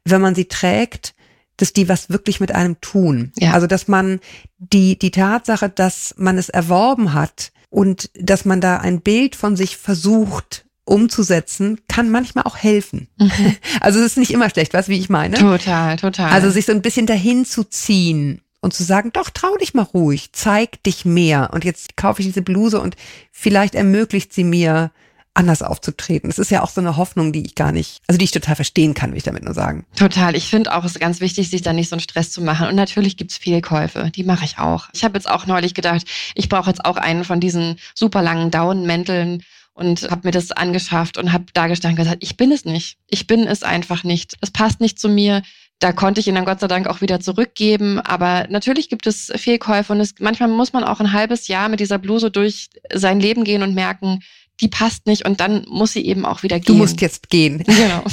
wenn 0.05 0.23
man 0.23 0.35
sie 0.35 0.47
trägt, 0.47 1.15
dass 1.59 1.75
die 1.75 1.91
was 1.91 2.09
wirklich 2.09 2.41
mit 2.41 2.53
einem 2.53 2.81
tun. 2.81 3.33
Ja. 3.39 3.53
Also, 3.53 3.67
dass 3.67 3.87
man 3.87 4.19
die, 4.59 4.99
die 4.99 5.11
Tatsache, 5.11 5.69
dass 5.69 6.15
man 6.17 6.39
es 6.39 6.49
erworben 6.49 7.13
hat 7.13 7.53
und 7.69 8.11
dass 8.15 8.47
man 8.47 8.63
da 8.63 8.79
ein 8.79 9.03
Bild 9.03 9.37
von 9.37 9.57
sich 9.57 9.77
versucht 9.77 10.65
umzusetzen, 10.85 11.81
kann 11.87 12.11
manchmal 12.11 12.45
auch 12.45 12.57
helfen. 12.57 13.09
Mhm. 13.19 13.31
Also 13.81 13.99
es 14.01 14.07
ist 14.07 14.19
nicht 14.19 14.31
immer 14.31 14.49
schlecht, 14.49 14.75
was 14.75 14.89
wie 14.89 14.99
ich 14.99 15.09
meine. 15.09 15.37
Total, 15.37 15.97
total. 15.97 16.31
Also 16.31 16.51
sich 16.51 16.67
so 16.67 16.73
ein 16.73 16.83
bisschen 16.83 17.07
dahin 17.07 17.45
zu 17.45 17.65
ziehen 17.65 18.42
und 18.63 18.73
zu 18.73 18.83
sagen, 18.85 19.11
doch, 19.13 19.29
trau 19.29 19.55
dich 19.59 19.75
mal 19.75 19.83
ruhig, 19.83 20.33
zeig 20.33 20.83
dich 20.85 21.05
mehr. 21.05 21.51
Und 21.53 21.65
jetzt 21.65 21.97
kaufe 21.97 22.23
ich 22.23 22.29
diese 22.29 22.41
Bluse 22.41 22.81
und 22.81 22.97
vielleicht 23.31 23.75
ermöglicht 23.75 24.33
sie 24.33 24.45
mir, 24.45 24.91
anders 25.35 25.63
aufzutreten. 25.63 26.29
Das 26.29 26.39
ist 26.39 26.51
ja 26.51 26.63
auch 26.63 26.69
so 26.69 26.81
eine 26.81 26.97
Hoffnung, 26.97 27.33
die 27.33 27.45
ich 27.45 27.55
gar 27.55 27.73
nicht, 27.73 28.03
also 28.07 28.19
die 28.19 28.25
ich 28.25 28.31
total 28.31 28.57
verstehen 28.57 28.95
kann, 28.95 29.11
will 29.11 29.19
ich 29.19 29.25
damit 29.25 29.45
nur 29.45 29.55
sagen. 29.55 29.87
Total. 29.97 30.37
Ich 30.37 30.49
finde 30.49 30.75
auch, 30.75 30.85
es 30.85 30.93
ist 30.93 31.01
ganz 31.01 31.21
wichtig, 31.21 31.49
sich 31.49 31.63
da 31.63 31.73
nicht 31.73 31.89
so 31.89 31.95
einen 31.95 32.01
Stress 32.01 32.31
zu 32.31 32.43
machen. 32.43 32.69
Und 32.69 32.75
natürlich 32.75 33.17
gibt's 33.17 33.39
Fehlkäufe. 33.39 34.11
Die 34.15 34.25
mache 34.25 34.45
ich 34.45 34.59
auch. 34.59 34.89
Ich 34.93 35.05
habe 35.05 35.17
jetzt 35.17 35.29
auch 35.29 35.47
neulich 35.47 35.75
gedacht, 35.75 36.07
ich 36.35 36.49
brauche 36.49 36.69
jetzt 36.69 36.85
auch 36.85 36.97
einen 36.97 37.25
von 37.25 37.41
diesen 37.41 37.77
super 37.95 38.23
langen 38.23 38.51
Daunenmänteln 38.51 39.43
und 39.75 40.11
habe 40.11 40.29
mir 40.29 40.33
das 40.33 40.53
angeschafft 40.53 41.17
und 41.17 41.33
habe 41.33 41.47
da 41.55 41.67
gestanden 41.67 41.99
und 41.99 42.05
gesagt, 42.05 42.23
ich 42.23 42.37
bin 42.37 42.53
es 42.53 42.67
nicht. 42.67 42.99
Ich 43.09 43.27
bin 43.27 43.47
es 43.47 43.63
einfach 43.63 44.05
nicht. 44.05 44.35
Es 44.43 44.51
passt 44.51 44.81
nicht 44.81 44.99
zu 44.99 45.09
mir 45.09 45.43
da 45.83 45.93
konnte 45.93 46.21
ich 46.21 46.29
ihn 46.29 46.37
dann 46.37 46.45
Gott 46.45 46.61
sei 46.61 46.69
Dank 46.69 46.87
auch 46.87 47.01
wieder 47.01 47.19
zurückgeben. 47.19 47.99
Aber 47.99 48.47
natürlich 48.49 48.89
gibt 48.89 49.07
es 49.09 49.33
Fehlkäufe 49.35 49.93
und 49.93 50.01
es, 50.01 50.15
manchmal 50.21 50.49
muss 50.49 50.73
man 50.73 50.85
auch 50.85 51.01
ein 51.01 51.13
halbes 51.13 51.49
Jahr 51.49 51.69
mit 51.69 51.81
dieser 51.81 51.99
Bluse 51.99 52.31
durch 52.31 52.71
sein 52.93 53.19
Leben 53.19 53.43
gehen 53.43 53.65
und 53.65 53.75
merken, 53.75 54.21
die 54.61 54.69
passt 54.69 55.07
nicht 55.07 55.25
und 55.25 55.41
dann 55.41 55.65
muss 55.69 55.93
sie 55.93 56.07
eben 56.07 56.25
auch 56.25 56.45
wieder 56.45 56.61
gehen. 56.61 56.67
Du 56.67 56.75
musst 56.75 57.01
jetzt 57.01 57.31
gehen. 57.31 57.65
Genau. 57.67 58.05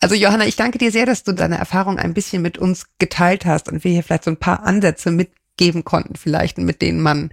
Also 0.00 0.14
Johanna, 0.14 0.46
ich 0.46 0.54
danke 0.54 0.76
dir 0.76 0.92
sehr, 0.92 1.06
dass 1.06 1.24
du 1.24 1.32
deine 1.32 1.56
Erfahrung 1.56 1.98
ein 1.98 2.12
bisschen 2.12 2.42
mit 2.42 2.58
uns 2.58 2.86
geteilt 2.98 3.46
hast 3.46 3.68
und 3.68 3.82
wir 3.84 3.90
hier 3.90 4.02
vielleicht 4.02 4.24
so 4.24 4.30
ein 4.30 4.36
paar 4.36 4.62
Ansätze 4.62 5.10
mit 5.10 5.30
geben 5.58 5.84
konnten, 5.84 6.16
vielleicht, 6.16 6.56
mit 6.56 6.80
denen 6.80 7.02
man 7.02 7.30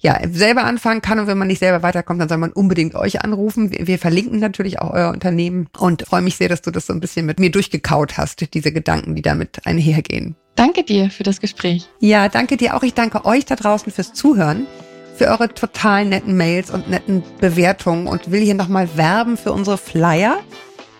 ja 0.00 0.18
selber 0.32 0.64
anfangen 0.64 1.02
kann. 1.02 1.18
Und 1.18 1.26
wenn 1.26 1.36
man 1.36 1.48
nicht 1.48 1.58
selber 1.58 1.82
weiterkommt, 1.82 2.20
dann 2.20 2.30
soll 2.30 2.38
man 2.38 2.52
unbedingt 2.52 2.94
euch 2.94 3.22
anrufen. 3.22 3.70
Wir, 3.70 3.86
wir 3.86 3.98
verlinken 3.98 4.38
natürlich 4.38 4.78
auch 4.78 4.90
euer 4.90 5.10
Unternehmen 5.10 5.68
und 5.78 6.02
freue 6.06 6.22
mich 6.22 6.36
sehr, 6.36 6.48
dass 6.48 6.62
du 6.62 6.70
das 6.70 6.86
so 6.86 6.94
ein 6.94 7.00
bisschen 7.00 7.26
mit 7.26 7.38
mir 7.38 7.50
durchgekaut 7.50 8.16
hast, 8.16 8.54
diese 8.54 8.72
Gedanken, 8.72 9.14
die 9.14 9.22
damit 9.22 9.66
einhergehen. 9.66 10.36
Danke 10.54 10.84
dir 10.84 11.10
für 11.10 11.24
das 11.24 11.40
Gespräch. 11.40 11.88
Ja, 12.00 12.28
danke 12.28 12.56
dir 12.56 12.76
auch. 12.76 12.82
Ich 12.82 12.94
danke 12.94 13.24
euch 13.24 13.44
da 13.44 13.56
draußen 13.56 13.92
fürs 13.92 14.14
Zuhören 14.14 14.66
für 15.14 15.28
eure 15.28 15.52
total 15.52 16.04
netten 16.04 16.36
Mails 16.36 16.70
und 16.70 16.90
netten 16.90 17.22
Bewertungen 17.40 18.06
und 18.06 18.30
will 18.30 18.40
hier 18.40 18.54
nochmal 18.54 18.96
werben 18.96 19.36
für 19.36 19.52
unsere 19.52 19.78
Flyer. 19.78 20.38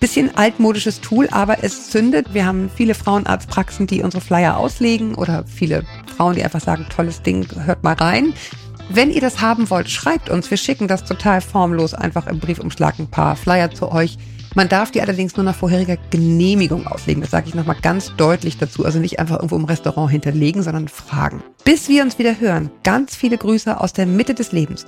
Bisschen 0.00 0.36
altmodisches 0.36 1.00
Tool, 1.00 1.28
aber 1.30 1.62
es 1.62 1.90
zündet. 1.90 2.34
Wir 2.34 2.44
haben 2.44 2.70
viele 2.74 2.94
Frauenarztpraxen, 2.94 3.86
die 3.86 4.02
unsere 4.02 4.20
Flyer 4.20 4.58
auslegen 4.58 5.14
oder 5.14 5.44
viele 5.46 5.84
Frauen, 6.16 6.34
die 6.34 6.44
einfach 6.44 6.60
sagen, 6.60 6.86
tolles 6.94 7.22
Ding, 7.22 7.46
hört 7.64 7.82
mal 7.82 7.94
rein. 7.94 8.34
Wenn 8.90 9.10
ihr 9.10 9.20
das 9.20 9.40
haben 9.40 9.70
wollt, 9.70 9.90
schreibt 9.90 10.28
uns. 10.28 10.50
Wir 10.50 10.58
schicken 10.58 10.88
das 10.88 11.04
total 11.04 11.40
formlos 11.40 11.94
einfach 11.94 12.26
im 12.26 12.38
Briefumschlag 12.38 12.98
ein 12.98 13.08
paar 13.08 13.34
Flyer 13.34 13.70
zu 13.70 13.90
euch. 13.90 14.18
Man 14.54 14.68
darf 14.68 14.92
die 14.92 15.00
allerdings 15.00 15.36
nur 15.36 15.44
nach 15.44 15.56
vorheriger 15.56 15.96
Genehmigung 16.10 16.86
auslegen. 16.86 17.22
Das 17.22 17.32
sage 17.32 17.48
ich 17.48 17.54
nochmal 17.54 17.76
ganz 17.82 18.14
deutlich 18.16 18.56
dazu. 18.56 18.84
Also 18.84 19.00
nicht 19.00 19.18
einfach 19.18 19.36
irgendwo 19.36 19.56
im 19.56 19.64
Restaurant 19.64 20.12
hinterlegen, 20.12 20.62
sondern 20.62 20.86
fragen. 20.86 21.42
Bis 21.64 21.88
wir 21.88 22.02
uns 22.02 22.18
wieder 22.18 22.38
hören. 22.38 22.70
Ganz 22.84 23.16
viele 23.16 23.36
Grüße 23.36 23.80
aus 23.80 23.92
der 23.92 24.06
Mitte 24.06 24.34
des 24.34 24.52
Lebens. 24.52 24.86